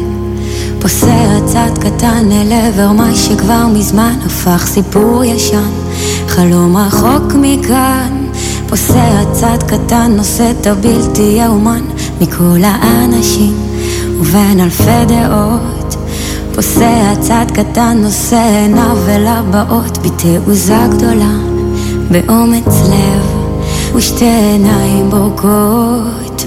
פוסע 0.80 1.40
צעד 1.46 1.78
קטן 1.78 2.32
אל 2.32 2.52
עבר 2.52 2.92
מה 2.92 3.16
שכבר 3.16 3.68
מזמן 3.74 4.14
הפך 4.26 4.66
סיפור 4.66 5.24
ישן, 5.24 5.70
חלום 6.28 6.78
רחוק 6.78 7.34
מכאן, 7.42 8.28
פוסע 8.70 9.24
צעד 9.32 9.64
קטן, 9.64 10.12
נושא 10.16 10.52
את 10.52 10.68
הבלתי 10.68 11.38
יאומן 11.40 11.84
מכל 12.22 12.60
האנשים. 12.64 13.54
ובין 14.20 14.60
אלפי 14.60 15.06
דעות 15.08 15.96
פוסע 16.56 17.14
צעד 17.20 17.52
קטן 17.52 17.98
נושא 18.02 18.62
עיניו 18.64 18.98
אל 19.10 19.28
הבאות 19.28 19.98
בתעוזה 19.98 20.78
גדולה 20.92 21.38
באומץ 22.12 22.90
לב 22.90 23.37
ושתי 23.96 24.26
עיניים 24.26 25.10
בורקות 25.10 26.46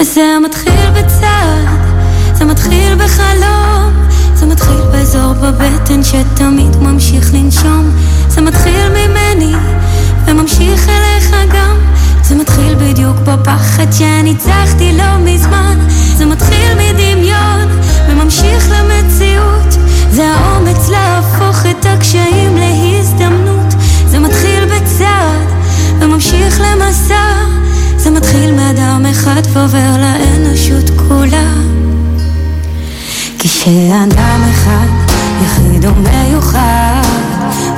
וזה 0.00 0.36
מתחיל 0.44 0.90
בצעד 0.90 1.78
זה 2.34 2.44
מתחיל 2.44 2.94
בחלום 2.94 4.08
זה 4.38 4.46
מתחיל 4.46 4.80
באזור 4.92 5.32
בבטן 5.32 6.02
שתמיד 6.02 6.76
ממשיך 6.76 7.34
לנשום. 7.34 7.90
זה 8.28 8.40
מתחיל 8.40 8.88
ממני 8.88 9.52
וממשיך 10.26 10.88
אליך 10.88 11.30
גם. 11.54 11.76
זה 12.22 12.34
מתחיל 12.34 12.74
בדיוק 12.74 13.16
בפחד 13.16 13.92
שניצחתי 13.92 14.92
לא 14.96 15.18
מזמן. 15.24 15.78
זה 16.16 16.26
מתחיל 16.26 16.74
מדמיון 16.74 17.80
וממשיך 18.08 18.70
למציאות. 18.70 19.78
זה 20.10 20.28
האומץ 20.28 20.88
להפוך 20.88 21.66
את 21.66 21.86
הקשיים 21.86 22.56
להזדמנות 22.56 22.87
וממשיך 26.48 26.60
למסע 26.60 27.34
זה 27.96 28.10
מתחיל 28.10 28.52
מאדם 28.52 29.06
אחד 29.10 29.42
ועובר 29.52 29.96
לאנושות 29.98 30.90
כולה. 31.08 31.52
כשאדם 33.38 34.42
אחד 34.50 34.86
יחיד 35.44 35.84
ומיוחד 35.84 37.02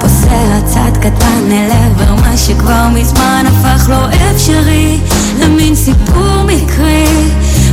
פוסע 0.01 0.61
צעד 0.65 0.97
קטן 0.97 1.53
אל 1.53 1.71
עבר 1.71 2.15
מה 2.15 2.37
שכבר 2.37 2.89
מזמן 2.95 3.45
הפך 3.47 3.89
לו 3.89 4.31
אפשרי 4.31 4.99
למין 5.41 5.75
סיפור 5.75 6.43
מקרי. 6.47 7.07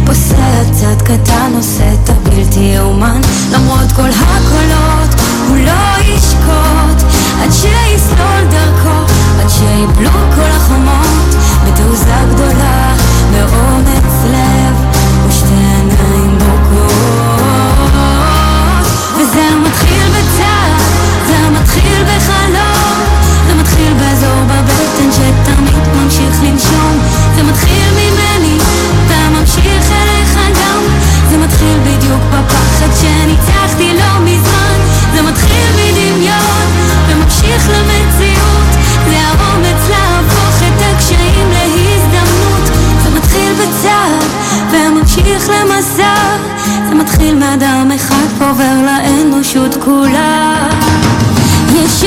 פוסע 0.05 0.63
צעד 0.71 1.01
קטן 1.01 1.51
עושה 1.55 1.93
את 1.93 2.09
הבלתי 2.09 2.59
יאומן 2.59 3.21
למרות 3.51 3.91
כל 3.95 4.09
הקולות 4.09 5.21
הוא 5.47 5.57
לא 5.57 6.03
ישקוט 6.03 7.11
עד 7.41 7.51
שיסלול 7.51 8.47
עד 8.51 8.56
שיפלו 9.59 10.09
כל 10.35 10.41
החומות 10.41 11.35
בתעוזה 11.65 12.15
גדולה, 12.33 12.93
באומץ 13.31 14.13
לב 14.25 14.75
ושתי 15.27 15.53
עיניים 15.53 16.37
בוקעות. 16.37 17.91
וזה 19.15 19.41
לא 19.51 19.67
מתחיל 19.67 20.07
בצער, 20.09 20.77
זה 21.27 21.33
לא 21.43 21.49
מתחיל 21.59 22.03
בחלום 22.03 22.87
זה 23.47 23.53
מתחיל 23.55 23.93
באזור 23.93 24.43
בבטן 24.45 25.11
שתמיד 25.11 25.87
ממשיך 25.95 26.43
לנשום. 26.43 26.99
זה 27.35 27.43
מתחיל 27.43 27.89
ממני, 27.91 28.57
אתה 29.05 29.29
ממשיך 29.39 29.91
אליך 29.91 30.35
גם. 30.35 30.83
זה 31.29 31.37
מתחיל 31.37 31.77
בדיוק 31.83 32.21
בפחד 32.31 32.87
שניצחתי 33.01 33.93
לא 33.93 34.19
מזמן. 34.19 34.77
זה 35.13 35.21
מתחיל 35.21 35.67
מדמיון 35.75 36.67
וממשיך 37.07 37.69
למציאות. 37.69 38.26
מתחיל 47.17 47.35
מאדם 47.35 47.91
אחד 47.95 48.43
עובר 48.43 48.73
לאנושות 48.85 49.75
כולה. 49.85 50.69
יש 51.75 52.03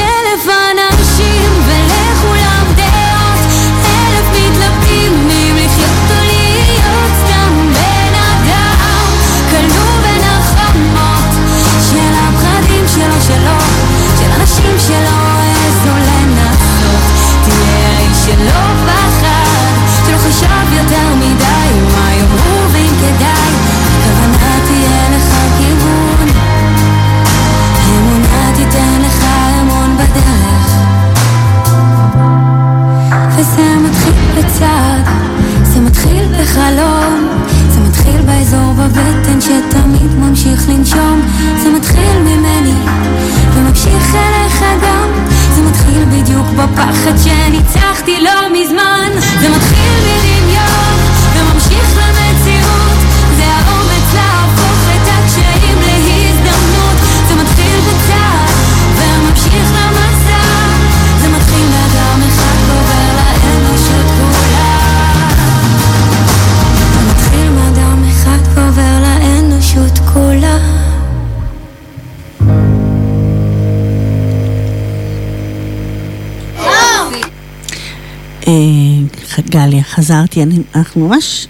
גליה, 79.50 79.82
חזרתי, 79.82 80.42
אני, 80.42 80.58
אנחנו 80.74 81.08
ממש, 81.08 81.46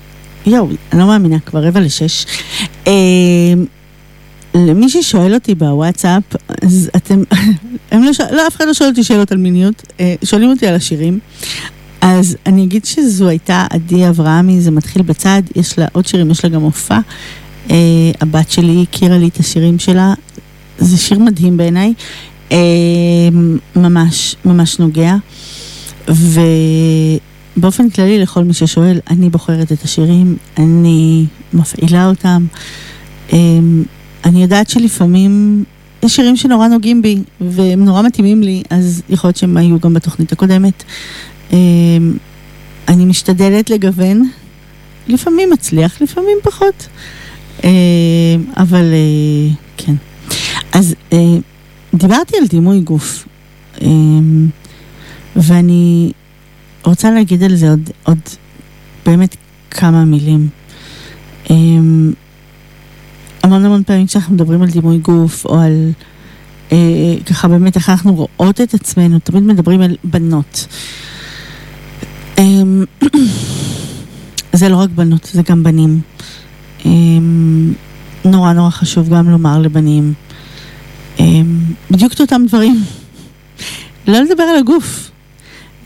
יואו, 0.46 0.68
אני 0.92 1.00
לא 1.00 1.06
מאמינה, 1.06 1.40
כבר 1.40 1.64
רבע 1.64 1.80
לשש. 1.80 2.26
אה, 2.86 2.92
למי 4.54 4.88
ששואל 4.88 5.34
אותי 5.34 5.54
בוואטסאפ, 5.54 6.22
אז 6.62 6.90
אתם, 6.96 7.22
הם 7.90 8.02
לא, 8.04 8.10
לא, 8.32 8.46
אף 8.46 8.56
אחד 8.56 8.66
לא 8.66 8.74
שואל 8.74 8.88
אותי 8.88 9.04
שאלות 9.04 9.32
על 9.32 9.38
מיניות, 9.38 9.82
אה, 10.00 10.14
שואלים 10.24 10.50
אותי 10.50 10.66
על 10.66 10.74
השירים. 10.74 11.18
אז 12.00 12.36
אני 12.46 12.64
אגיד 12.64 12.84
שזו 12.84 13.28
הייתה 13.28 13.66
עדי 13.70 14.08
אברהמי, 14.08 14.60
זה 14.60 14.70
מתחיל 14.70 15.02
בצד, 15.02 15.42
יש 15.56 15.78
לה 15.78 15.86
עוד 15.92 16.06
שירים, 16.06 16.30
יש 16.30 16.44
לה 16.44 16.50
גם 16.50 16.60
מופע. 16.60 16.98
אה, 17.70 17.76
הבת 18.20 18.50
שלי 18.50 18.84
הכירה 18.88 19.18
לי 19.18 19.28
את 19.28 19.40
השירים 19.40 19.78
שלה, 19.78 20.14
זה 20.78 20.98
שיר 20.98 21.18
מדהים 21.18 21.56
בעיניי, 21.56 21.92
אה, 22.52 22.58
ממש, 23.76 24.36
ממש 24.44 24.78
נוגע. 24.78 25.14
ובאופן 27.56 27.90
כללי 27.90 28.18
לכל 28.18 28.44
מי 28.44 28.54
ששואל, 28.54 29.00
אני 29.10 29.30
בוחרת 29.30 29.72
את 29.72 29.82
השירים, 29.82 30.36
אני 30.56 31.26
מפעילה 31.52 32.08
אותם. 32.08 32.46
אמ, 33.32 33.82
אני 34.24 34.42
יודעת 34.42 34.70
שלפעמים 34.70 35.64
יש 36.02 36.16
שירים 36.16 36.36
שנורא 36.36 36.68
נוגעים 36.68 37.02
בי, 37.02 37.22
והם 37.40 37.84
נורא 37.84 38.02
מתאימים 38.02 38.42
לי, 38.42 38.62
אז 38.70 39.02
יכול 39.08 39.28
להיות 39.28 39.36
שהם 39.36 39.56
היו 39.56 39.80
גם 39.80 39.94
בתוכנית 39.94 40.32
הקודמת. 40.32 40.84
אמ, 41.52 42.16
אני 42.88 43.04
משתדלת 43.04 43.70
לגוון, 43.70 44.30
לפעמים 45.08 45.50
מצליח, 45.50 46.02
לפעמים 46.02 46.38
פחות. 46.42 46.88
אמ, 47.64 47.70
אבל 48.56 48.84
אה, 48.92 49.54
כן. 49.76 49.94
אז 50.72 50.94
אה, 51.12 51.18
דיברתי 51.94 52.36
על 52.36 52.46
דימוי 52.46 52.80
גוף. 52.80 53.26
ואני 55.36 56.12
רוצה 56.84 57.10
להגיד 57.10 57.42
על 57.42 57.56
זה 57.56 57.70
עוד, 57.70 57.90
עוד 58.04 58.18
באמת 59.06 59.36
כמה 59.70 60.04
מילים. 60.04 60.48
אמ, 61.50 62.12
המון 63.42 63.64
המון 63.64 63.82
פעמים 63.84 64.06
כשאנחנו 64.06 64.34
מדברים 64.34 64.62
על 64.62 64.70
דימוי 64.70 64.98
גוף, 64.98 65.44
או 65.44 65.60
על 65.60 65.90
אה, 66.72 66.76
ככה 67.26 67.48
באמת 67.48 67.76
איך 67.76 67.88
אנחנו 67.90 68.28
רואות 68.36 68.60
את 68.60 68.74
עצמנו, 68.74 69.18
תמיד 69.18 69.42
מדברים 69.42 69.80
על 69.80 69.96
בנות. 70.04 70.66
אמ, 72.38 72.84
זה 74.52 74.68
לא 74.68 74.76
רק 74.76 74.90
בנות, 74.90 75.28
זה 75.32 75.42
גם 75.42 75.62
בנים. 75.62 76.00
אמ, 76.84 77.72
נורא 78.24 78.52
נורא 78.52 78.70
חשוב 78.70 79.08
גם 79.08 79.30
לומר 79.30 79.58
לבנים 79.58 80.14
בדיוק 81.90 82.12
את 82.12 82.20
אותם 82.20 82.42
דברים. 82.48 82.82
לא 84.08 84.20
לדבר 84.20 84.42
על 84.42 84.56
הגוף, 84.56 85.10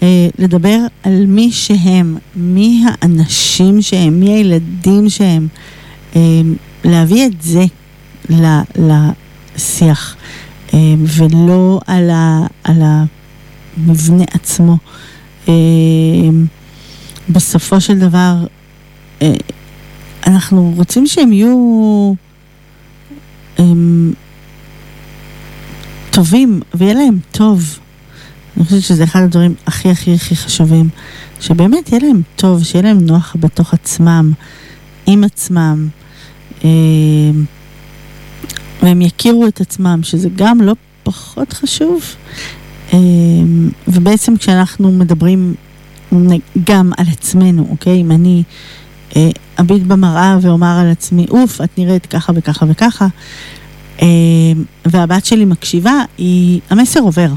אה, 0.02 0.28
לדבר 0.38 0.78
על 1.02 1.26
מי 1.26 1.52
שהם, 1.52 2.16
מי 2.36 2.84
האנשים 2.86 3.82
שהם, 3.82 4.20
מי 4.20 4.30
הילדים 4.30 5.08
שהם, 5.08 5.48
אה, 6.16 6.20
להביא 6.84 7.26
את 7.26 7.42
זה 7.42 7.64
לשיח, 8.76 10.16
אה, 10.74 10.78
ולא 10.98 11.80
על, 11.86 12.10
ה, 12.10 12.46
על 12.64 12.82
המבנה 12.82 14.24
עצמו. 14.32 14.76
אה, 15.48 15.54
בסופו 17.28 17.80
של 17.80 17.98
דבר, 17.98 18.34
אה, 19.22 19.32
אנחנו 20.26 20.72
רוצים 20.76 21.06
שהם 21.06 21.32
יהיו 21.32 22.14
אה, 23.58 23.64
טובים, 26.10 26.60
ויהיה 26.74 26.94
להם 26.94 27.18
טוב. 27.30 27.78
אני 28.56 28.64
חושבת 28.64 28.82
שזה 28.82 29.04
אחד 29.04 29.22
הדברים 29.22 29.54
הכי 29.66 29.90
הכי 29.90 30.14
הכי 30.14 30.36
חשובים. 30.36 30.88
שבאמת 31.40 31.92
יהיה 31.92 32.00
להם 32.06 32.22
טוב, 32.36 32.64
שיהיה 32.64 32.82
להם 32.82 32.98
נוח 33.00 33.36
בתוך 33.40 33.74
עצמם, 33.74 34.32
עם 35.06 35.24
עצמם. 35.24 35.88
אה, 36.64 36.70
והם 38.82 39.02
יכירו 39.02 39.46
את 39.46 39.60
עצמם, 39.60 40.00
שזה 40.02 40.28
גם 40.36 40.60
לא 40.60 40.74
פחות 41.02 41.52
חשוב. 41.52 42.04
אה, 42.92 42.98
ובעצם 43.88 44.36
כשאנחנו 44.36 44.92
מדברים 44.92 45.54
גם 46.64 46.92
על 46.96 47.06
עצמנו, 47.12 47.66
אוקיי? 47.70 48.00
אם 48.00 48.10
אני 48.10 48.42
אה, 49.16 49.30
אביט 49.60 49.82
במראה 49.82 50.38
ואומר 50.42 50.78
על 50.80 50.90
עצמי, 50.90 51.26
אוף, 51.30 51.60
את 51.60 51.78
נראית 51.78 52.06
ככה 52.06 52.32
וככה 52.36 52.66
וככה, 52.68 53.06
והבת 54.84 55.24
שלי 55.24 55.44
מקשיבה, 55.44 56.02
היא, 56.18 56.60
המסר 56.70 57.00
עובר. 57.00 57.28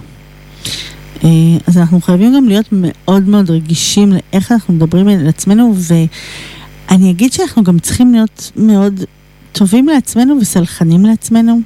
אה, 1.23 1.30
אז 1.68 1.77
אנחנו 1.77 2.02
חייבים 2.02 2.35
גם 2.35 2.48
להיות 2.48 2.65
מאוד 2.72 3.30
מאוד 3.30 3.49
רגישים 3.49 4.14
לאיך 4.14 4.52
אנחנו 4.52 4.73
מדברים 4.73 5.07
על 5.07 5.27
עצמנו, 5.27 5.76
ואני 5.77 7.11
אגיד 7.11 7.34
שאנחנו 7.34 7.64
גם 7.64 7.80
צריכים 7.80 8.14
להיות 8.14 8.52
מאוד 8.56 9.03
טובים 9.52 9.88
לעצמנו 9.88 10.38
וסלחנים 10.41 11.06
לעצמנו. 11.06 11.60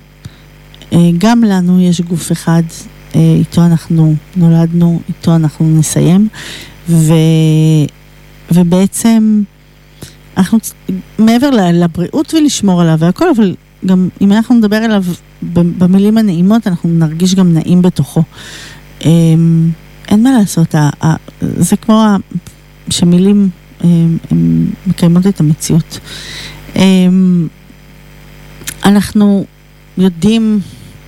אה, 0.94 0.98
גם 1.18 1.44
לנו 1.44 1.82
יש 1.82 2.02
גוף 2.02 2.32
אחד, 2.32 2.64
אה, 3.16 3.36
איתו 3.40 3.66
אנחנו 3.66 4.16
נולדנו, 4.36 5.00
איתו 5.10 5.36
אנחנו 5.36 5.80
נסיים, 5.80 6.28
ו... 6.90 7.14
ובעצם 8.52 9.44
אנחנו, 10.38 10.58
מעבר 11.20 11.50
לבריאות 11.74 12.34
ולשמור 12.34 12.82
עליו 12.82 13.00
והכל, 13.00 13.30
אבל 13.36 13.56
גם 13.86 14.10
אם 14.22 14.32
אנחנו 14.32 14.56
נדבר 14.56 14.76
עליו 14.76 15.04
במילים 15.78 16.18
הנעימות, 16.18 16.68
אנחנו 16.68 16.90
נרגיש 16.90 17.36
גם 17.36 17.54
נעים 17.54 17.82
בתוכו. 17.82 18.24
אמ, 19.06 19.72
אין 20.08 20.24
מה 20.24 20.32
לעשות, 20.32 20.76
זה 21.42 21.76
כמו 21.76 22.06
שמילים 22.90 23.50
אמ, 23.84 24.18
הן 24.32 24.66
מקיימות 24.88 25.28
את 25.28 25.40
המציאות. 25.40 26.00
אמ, 26.76 27.48
אנחנו 28.86 29.46
יודעים 29.98 30.60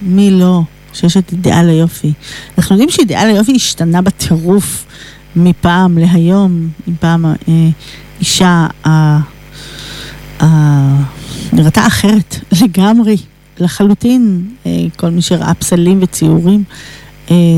מי 0.02 0.32
לא, 0.32 0.61
שיש 0.94 1.18
את 1.18 1.32
אידיאל 1.32 1.70
היופי. 1.70 2.14
אנחנו 2.57 2.76
יודעים 2.76 2.90
שאידיאל 2.90 3.28
היופי 3.28 3.56
השתנה 3.56 4.02
בטירוף 4.02 4.86
מפעם 5.36 5.98
להיום, 5.98 6.70
אם 6.88 6.94
פעם 6.99 7.26
אה, 7.26 7.34
אישה 8.20 8.68
אה, 8.86 9.20
אה, 10.41 10.98
נראתה 11.53 11.88
אחרת 11.88 12.36
לגמרי, 12.61 13.18
לחלוטין, 13.60 14.49
אה, 14.65 14.72
כל 14.95 15.10
מי 15.10 15.22
שראה 15.22 15.53
פסלים 15.53 15.99
וציורים. 16.02 16.64
אה, 16.70 17.02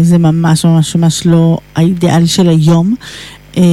זה 0.01 0.17
ממש 0.17 0.65
ממש 0.65 0.95
ממש 0.95 1.25
לא 1.25 1.57
האידיאל 1.75 2.25
של 2.25 2.49
היום. 2.49 2.95
אה, 3.57 3.63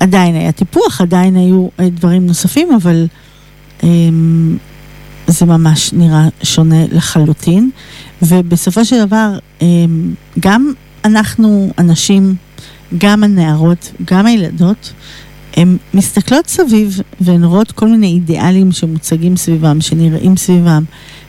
עדיין 0.00 0.34
היה 0.34 0.52
טיפוח, 0.52 1.00
עדיין 1.00 1.36
היו 1.36 1.68
אה, 1.80 1.88
דברים 1.90 2.26
נוספים, 2.26 2.68
אבל 2.72 3.06
אמ, 3.82 4.56
זה 5.26 5.46
ממש 5.46 5.92
נראה 5.92 6.28
שונה 6.42 6.84
לחלוטין, 6.92 7.70
ובסופו 8.22 8.84
של 8.84 9.06
דבר, 9.06 9.38
אמ, 9.62 10.14
גם 10.40 10.72
אנחנו, 11.04 11.72
הנשים, 11.76 12.34
גם 12.98 13.24
הנערות, 13.24 13.92
גם 14.04 14.26
הילדות, 14.26 14.92
הן 15.56 15.76
מסתכלות 15.94 16.46
סביב 16.46 17.00
והן 17.20 17.44
רואות 17.44 17.72
כל 17.72 17.88
מיני 17.88 18.06
אידיאלים 18.06 18.72
שמוצגים 18.72 19.36
סביבם, 19.36 19.80
שנראים 19.80 20.36
סביבם, 20.36 20.84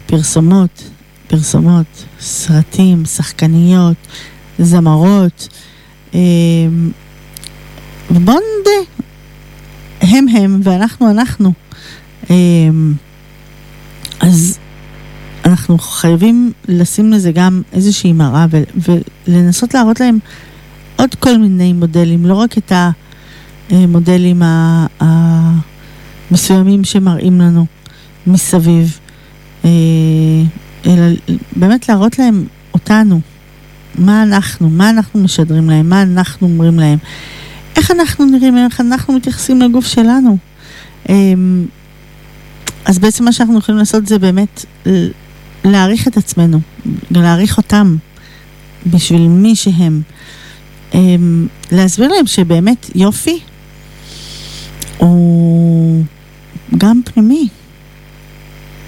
פרסומות, 0.05 0.83
פרסומות, 1.31 2.05
סרטים, 2.19 3.05
שחקניות, 3.05 3.97
זמרות. 4.59 5.47
אמ, 6.13 6.19
ובואו 8.11 8.37
נודה, 8.57 8.91
הם 10.01 10.27
הם 10.27 10.61
ואנחנו 10.63 11.09
אנחנו. 11.09 11.53
אמ, 12.29 12.93
אז 14.19 14.59
אנחנו 15.45 15.77
חייבים 15.77 16.51
לשים 16.67 17.11
לזה 17.13 17.31
גם 17.31 17.61
איזושהי 17.73 18.13
מראה 18.13 18.45
ולנסות 19.27 19.73
להראות 19.73 19.99
להם 19.99 20.19
עוד 20.95 21.15
כל 21.15 21.37
מיני 21.37 21.73
מודלים, 21.73 22.25
לא 22.25 22.33
רק 22.33 22.57
את 22.57 22.71
המודלים 23.69 24.41
המסוימים 24.99 26.83
שמראים 26.83 27.41
לנו 27.41 27.65
מסביב, 28.27 28.99
אה, 29.65 29.69
אלא 30.85 31.05
באמת 31.55 31.89
להראות 31.89 32.19
להם 32.19 32.45
אותנו, 32.73 33.21
מה 33.95 34.23
אנחנו, 34.23 34.69
מה 34.69 34.89
אנחנו 34.89 35.23
משדרים 35.23 35.69
להם, 35.69 35.89
מה 35.89 36.01
אנחנו 36.01 36.47
אומרים 36.47 36.79
להם, 36.79 36.97
איך 37.75 37.91
אנחנו 37.91 38.25
נראים, 38.25 38.57
איך 38.57 38.81
אנחנו 38.81 39.13
מתייחסים 39.13 39.61
לגוף 39.61 39.85
שלנו. 39.85 40.37
אמ, 41.09 41.65
אז 42.85 42.99
בעצם 42.99 43.25
מה 43.25 43.31
שאנחנו 43.31 43.57
יכולים 43.57 43.79
לעשות 43.79 44.07
זה 44.07 44.19
באמת 44.19 44.65
להעריך 45.63 46.07
את 46.07 46.17
עצמנו, 46.17 46.59
להעריך 47.11 47.57
אותם 47.57 47.95
בשביל 48.85 49.21
מי 49.21 49.55
שהם. 49.55 50.01
אמ, 50.93 51.47
להסביר 51.71 52.07
להם 52.07 52.27
שבאמת 52.27 52.89
יופי 52.95 53.39
הוא 54.97 56.03
גם 56.77 57.01
פנימי. 57.05 57.47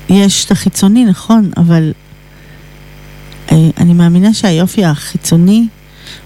יש 0.10 0.46
את 0.46 0.52
החיצוני, 0.52 1.06
נכון, 1.06 1.52
אבל 1.58 1.94
אה, 3.52 3.70
אני 3.78 3.94
מאמינה 3.94 4.34
שהיופי 4.34 4.86
החיצוני 4.86 5.68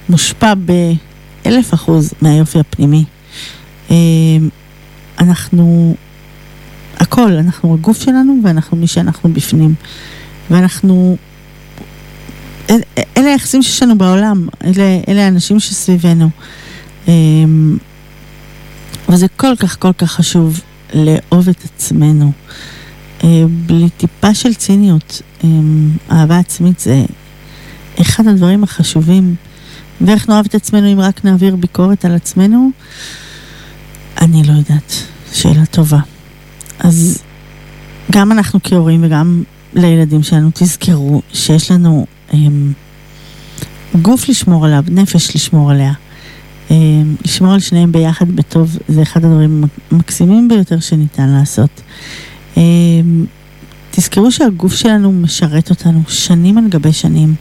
מושפע 0.09 0.53
באלף 0.55 1.73
אחוז 1.73 2.13
מהיופי 2.21 2.59
הפנימי. 2.59 3.03
אמ, 3.91 3.95
אנחנו, 5.19 5.95
הכל, 6.97 7.31
אנחנו 7.31 7.73
הגוף 7.73 8.01
שלנו 8.01 8.39
ואנחנו 8.43 8.77
מי 8.77 8.87
שאנחנו 8.87 9.33
בפנים. 9.33 9.73
ואנחנו, 10.51 11.17
אל, 12.69 12.79
אלה 13.17 13.27
היחסים 13.27 13.63
שיש 13.63 13.83
לנו 13.83 13.97
בעולם, 13.97 14.47
אלה, 14.63 14.99
אלה 15.07 15.25
האנשים 15.25 15.59
שסביבנו. 15.59 16.29
אמ, 17.07 17.77
וזה 19.09 19.27
כל 19.27 19.55
כך 19.59 19.79
כל 19.79 19.93
כך 19.97 20.11
חשוב 20.11 20.61
לאהוב 20.93 21.49
את 21.49 21.63
עצמנו. 21.65 22.31
אה, 23.23 23.44
בלי 23.65 23.89
טיפה 23.89 24.34
של 24.34 24.53
ציניות. 24.53 25.22
אמ, 25.44 25.91
אהבה 26.11 26.39
עצמית 26.39 26.80
זה 26.80 27.03
אחד 28.02 28.27
הדברים 28.27 28.64
החשובים. 28.64 29.35
ואיך 30.02 30.30
נאהב 30.30 30.45
את 30.45 30.56
עצמנו 30.56 30.94
אם 30.94 30.99
רק 30.99 31.26
נעביר 31.26 31.56
ביקורת 31.56 32.06
על 32.06 32.15
עצמנו? 32.15 32.69
אני 34.22 34.44
לא 34.44 34.53
יודעת. 34.53 34.94
שאלה 35.34 35.65
טובה. 35.65 35.99
אז 36.80 37.23
גם 38.11 38.31
אנחנו 38.31 38.60
כהורים 38.64 39.03
וגם 39.03 39.44
לילדים 39.73 40.23
שלנו, 40.23 40.49
תזכרו 40.53 41.22
שיש 41.34 41.72
לנו 41.72 42.06
הם, 42.31 42.73
גוף 44.02 44.30
לשמור 44.30 44.65
עליו, 44.65 44.84
נפש 44.88 45.35
לשמור 45.35 45.72
עליה. 45.72 45.94
הם, 46.69 47.15
לשמור 47.26 47.53
על 47.53 47.60
שניהם 47.60 47.91
ביחד 47.91 48.31
בטוב 48.31 48.77
זה 48.88 49.02
אחד 49.02 49.26
הדברים 49.26 49.64
המקסימים 49.91 50.48
ביותר 50.48 50.80
שניתן 50.80 51.30
לעשות. 51.30 51.81
הם, 52.57 53.25
תזכרו 53.91 54.31
שהגוף 54.31 54.75
שלנו 54.75 55.11
משרת 55.11 55.69
אותנו 55.69 56.01
שנים 56.07 56.57
על 56.57 56.67
גבי 56.67 56.93
שנים. 56.93 57.35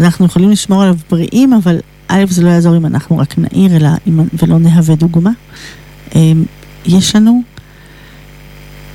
אנחנו 0.00 0.26
יכולים 0.26 0.50
לשמור 0.50 0.82
עליו 0.82 0.96
בריאים, 1.10 1.52
אבל 1.52 1.78
א', 2.08 2.24
זה 2.28 2.42
לא 2.42 2.48
יעזור 2.48 2.76
אם 2.76 2.86
אנחנו 2.86 3.18
רק 3.18 3.38
נעיר, 3.38 3.76
אלא 3.76 3.88
אם, 4.06 4.20
ולא 4.42 4.58
נהווה 4.58 4.94
דוגמה. 4.94 5.30
יש 6.86 7.16
לנו 7.16 7.42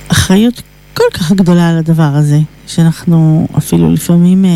אחריות 0.08 0.62
כל 0.94 1.04
כך 1.14 1.32
גדולה 1.32 1.68
על 1.68 1.78
הדבר 1.78 2.02
הזה, 2.14 2.38
שאנחנו 2.66 3.48
אפילו 3.58 3.92
לפעמים, 3.92 4.44
אה, 4.44 4.50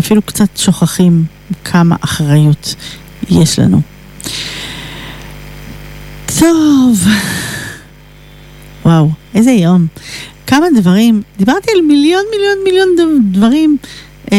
אפילו 0.00 0.22
קצת 0.22 0.56
שוכחים 0.56 1.24
כמה 1.64 1.96
אחריות 2.00 2.74
יש 3.30 3.58
לנו. 3.58 3.80
טוב, 6.38 7.06
וואו, 8.84 9.10
איזה 9.34 9.50
יום. 9.50 9.86
כמה 10.46 10.66
דברים, 10.76 11.22
דיברתי 11.38 11.70
על 11.74 11.80
מיליון 11.80 12.22
מיליון 12.30 12.58
מיליון 12.64 12.88
דברים, 13.32 13.76
um, 14.26 14.32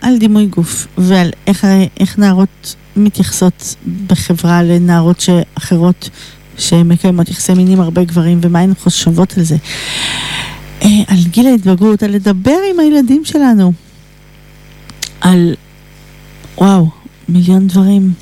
על 0.00 0.18
דימוי 0.18 0.46
גוף 0.46 0.86
ועל 0.98 1.30
איך, 1.46 1.66
איך 2.00 2.18
נערות 2.18 2.74
מתייחסות 2.96 3.76
בחברה 4.06 4.62
לנערות 4.62 5.20
שאחרות 5.20 6.10
שמקיימות 6.58 7.28
יחסי 7.28 7.54
מינים 7.54 7.80
הרבה 7.80 8.04
גברים 8.04 8.38
ומה 8.42 8.60
הן 8.60 8.74
חושבות 8.74 9.38
על 9.38 9.44
זה. 9.44 9.56
אה, 10.82 10.88
על 11.06 11.18
גיל 11.30 11.46
ההתבגרות, 11.46 12.02
על 12.02 12.10
לדבר 12.10 12.58
עם 12.70 12.80
הילדים 12.80 13.24
שלנו. 13.24 13.72
על, 15.20 15.54
וואו, 16.58 16.90
מיליון 17.28 17.66
דברים. 17.66 18.12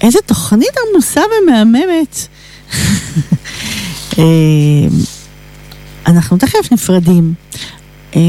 איזה 0.00 0.18
תוכנית 0.26 0.74
עמוסה 0.92 1.20
ומהממת. 1.42 2.26
אה, 4.18 4.24
אנחנו 6.06 6.36
תכף 6.36 6.72
נפרדים. 6.72 7.34
אה, 8.16 8.20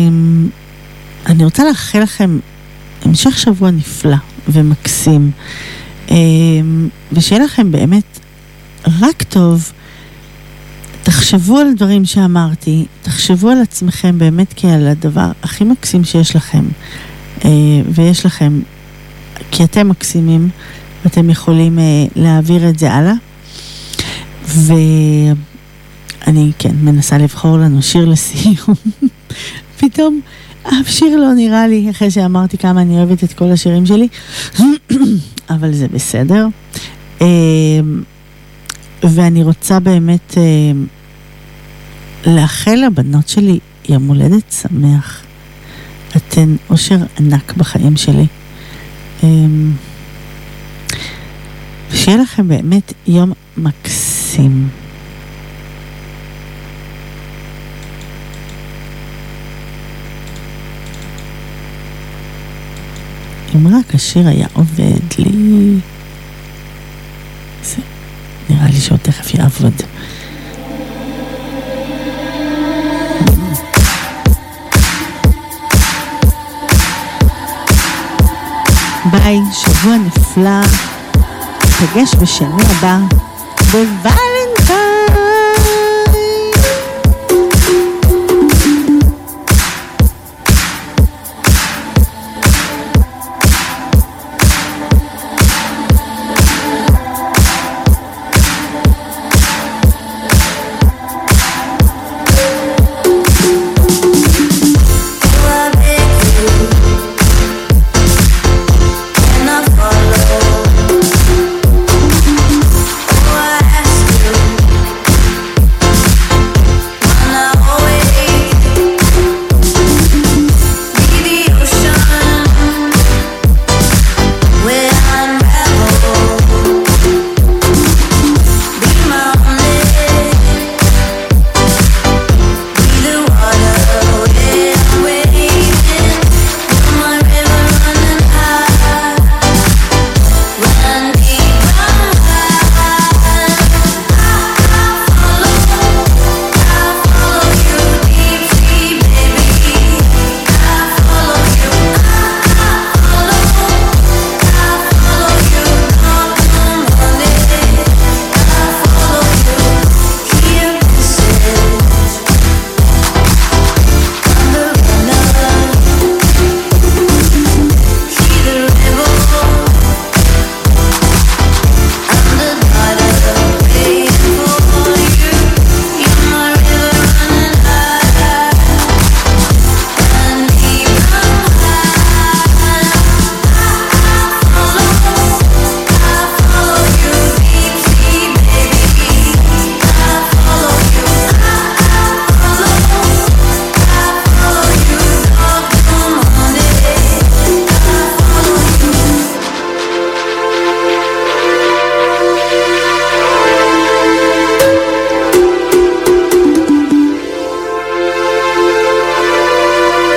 אני 1.25 1.43
רוצה 1.43 1.63
לאחל 1.63 1.99
לכם 1.99 2.39
המשך 3.05 3.37
שבוע 3.39 3.71
נפלא 3.71 4.17
ומקסים, 4.47 5.31
ושיהיה 7.11 7.43
לכם 7.43 7.71
באמת 7.71 8.19
רק 9.01 9.23
טוב. 9.23 9.71
תחשבו 11.03 11.57
על 11.57 11.73
דברים 11.75 12.05
שאמרתי, 12.05 12.85
תחשבו 13.01 13.49
על 13.49 13.61
עצמכם 13.61 14.17
באמת 14.17 14.53
כעל 14.55 14.87
הדבר 14.87 15.31
הכי 15.43 15.63
מקסים 15.63 16.03
שיש 16.03 16.35
לכם, 16.35 16.65
אה, 17.45 17.49
ויש 17.89 18.25
לכם, 18.25 18.59
כי 19.51 19.63
אתם 19.63 19.89
מקסימים, 19.89 20.49
ואתם 21.05 21.29
יכולים 21.29 21.79
אה, 21.79 21.83
להעביר 22.15 22.69
את 22.69 22.79
זה 22.79 22.93
הלאה. 22.93 23.13
ואני 26.27 26.51
כן 26.59 26.75
מנסה 26.81 27.17
לבחור 27.17 27.57
לנו 27.57 27.81
שיר 27.81 28.05
לסיום. 28.05 28.75
פתאום 29.79 30.21
אף 30.63 30.87
שיר 30.87 31.17
לא 31.17 31.33
נראה 31.33 31.67
לי, 31.67 31.89
אחרי 31.89 32.11
שאמרתי 32.11 32.57
כמה 32.57 32.81
אני 32.81 32.97
אוהבת 32.97 33.23
את 33.23 33.33
כל 33.33 33.51
השירים 33.51 33.85
שלי, 33.85 34.07
אבל 35.49 35.73
זה 35.73 35.87
בסדר. 35.87 36.47
אה, 37.21 37.27
ואני 39.03 39.43
רוצה 39.43 39.79
באמת 39.79 40.37
אה, 40.37 40.71
לאחל 42.31 42.75
לבנות 42.85 43.27
שלי 43.27 43.59
יום 43.89 44.07
הולדת 44.07 44.51
שמח. 44.61 45.21
אתן 46.17 46.55
אושר 46.69 46.97
ענק 47.19 47.53
בחיים 47.57 47.97
שלי. 47.97 48.25
אה, 49.23 49.29
שיהיה 51.93 52.17
לכם 52.17 52.47
באמת 52.47 52.93
יום 53.07 53.31
מקסים. 53.57 54.80
אם 63.55 63.67
רק 63.67 63.95
השיר 63.95 64.27
היה 64.27 64.47
עובד 64.53 65.13
לי... 65.17 65.79
נראה 68.49 68.67
לי 68.67 68.81
שעוד 68.81 68.99
תכף 68.99 69.33
יעבוד. 69.33 69.73
ביי, 79.11 79.39
שבוע 79.53 79.97
נפלא, 79.97 80.61
נפגש 81.63 82.15
בשני 82.15 82.63
הבא. 82.63 82.97
בוואלה 83.71 84.30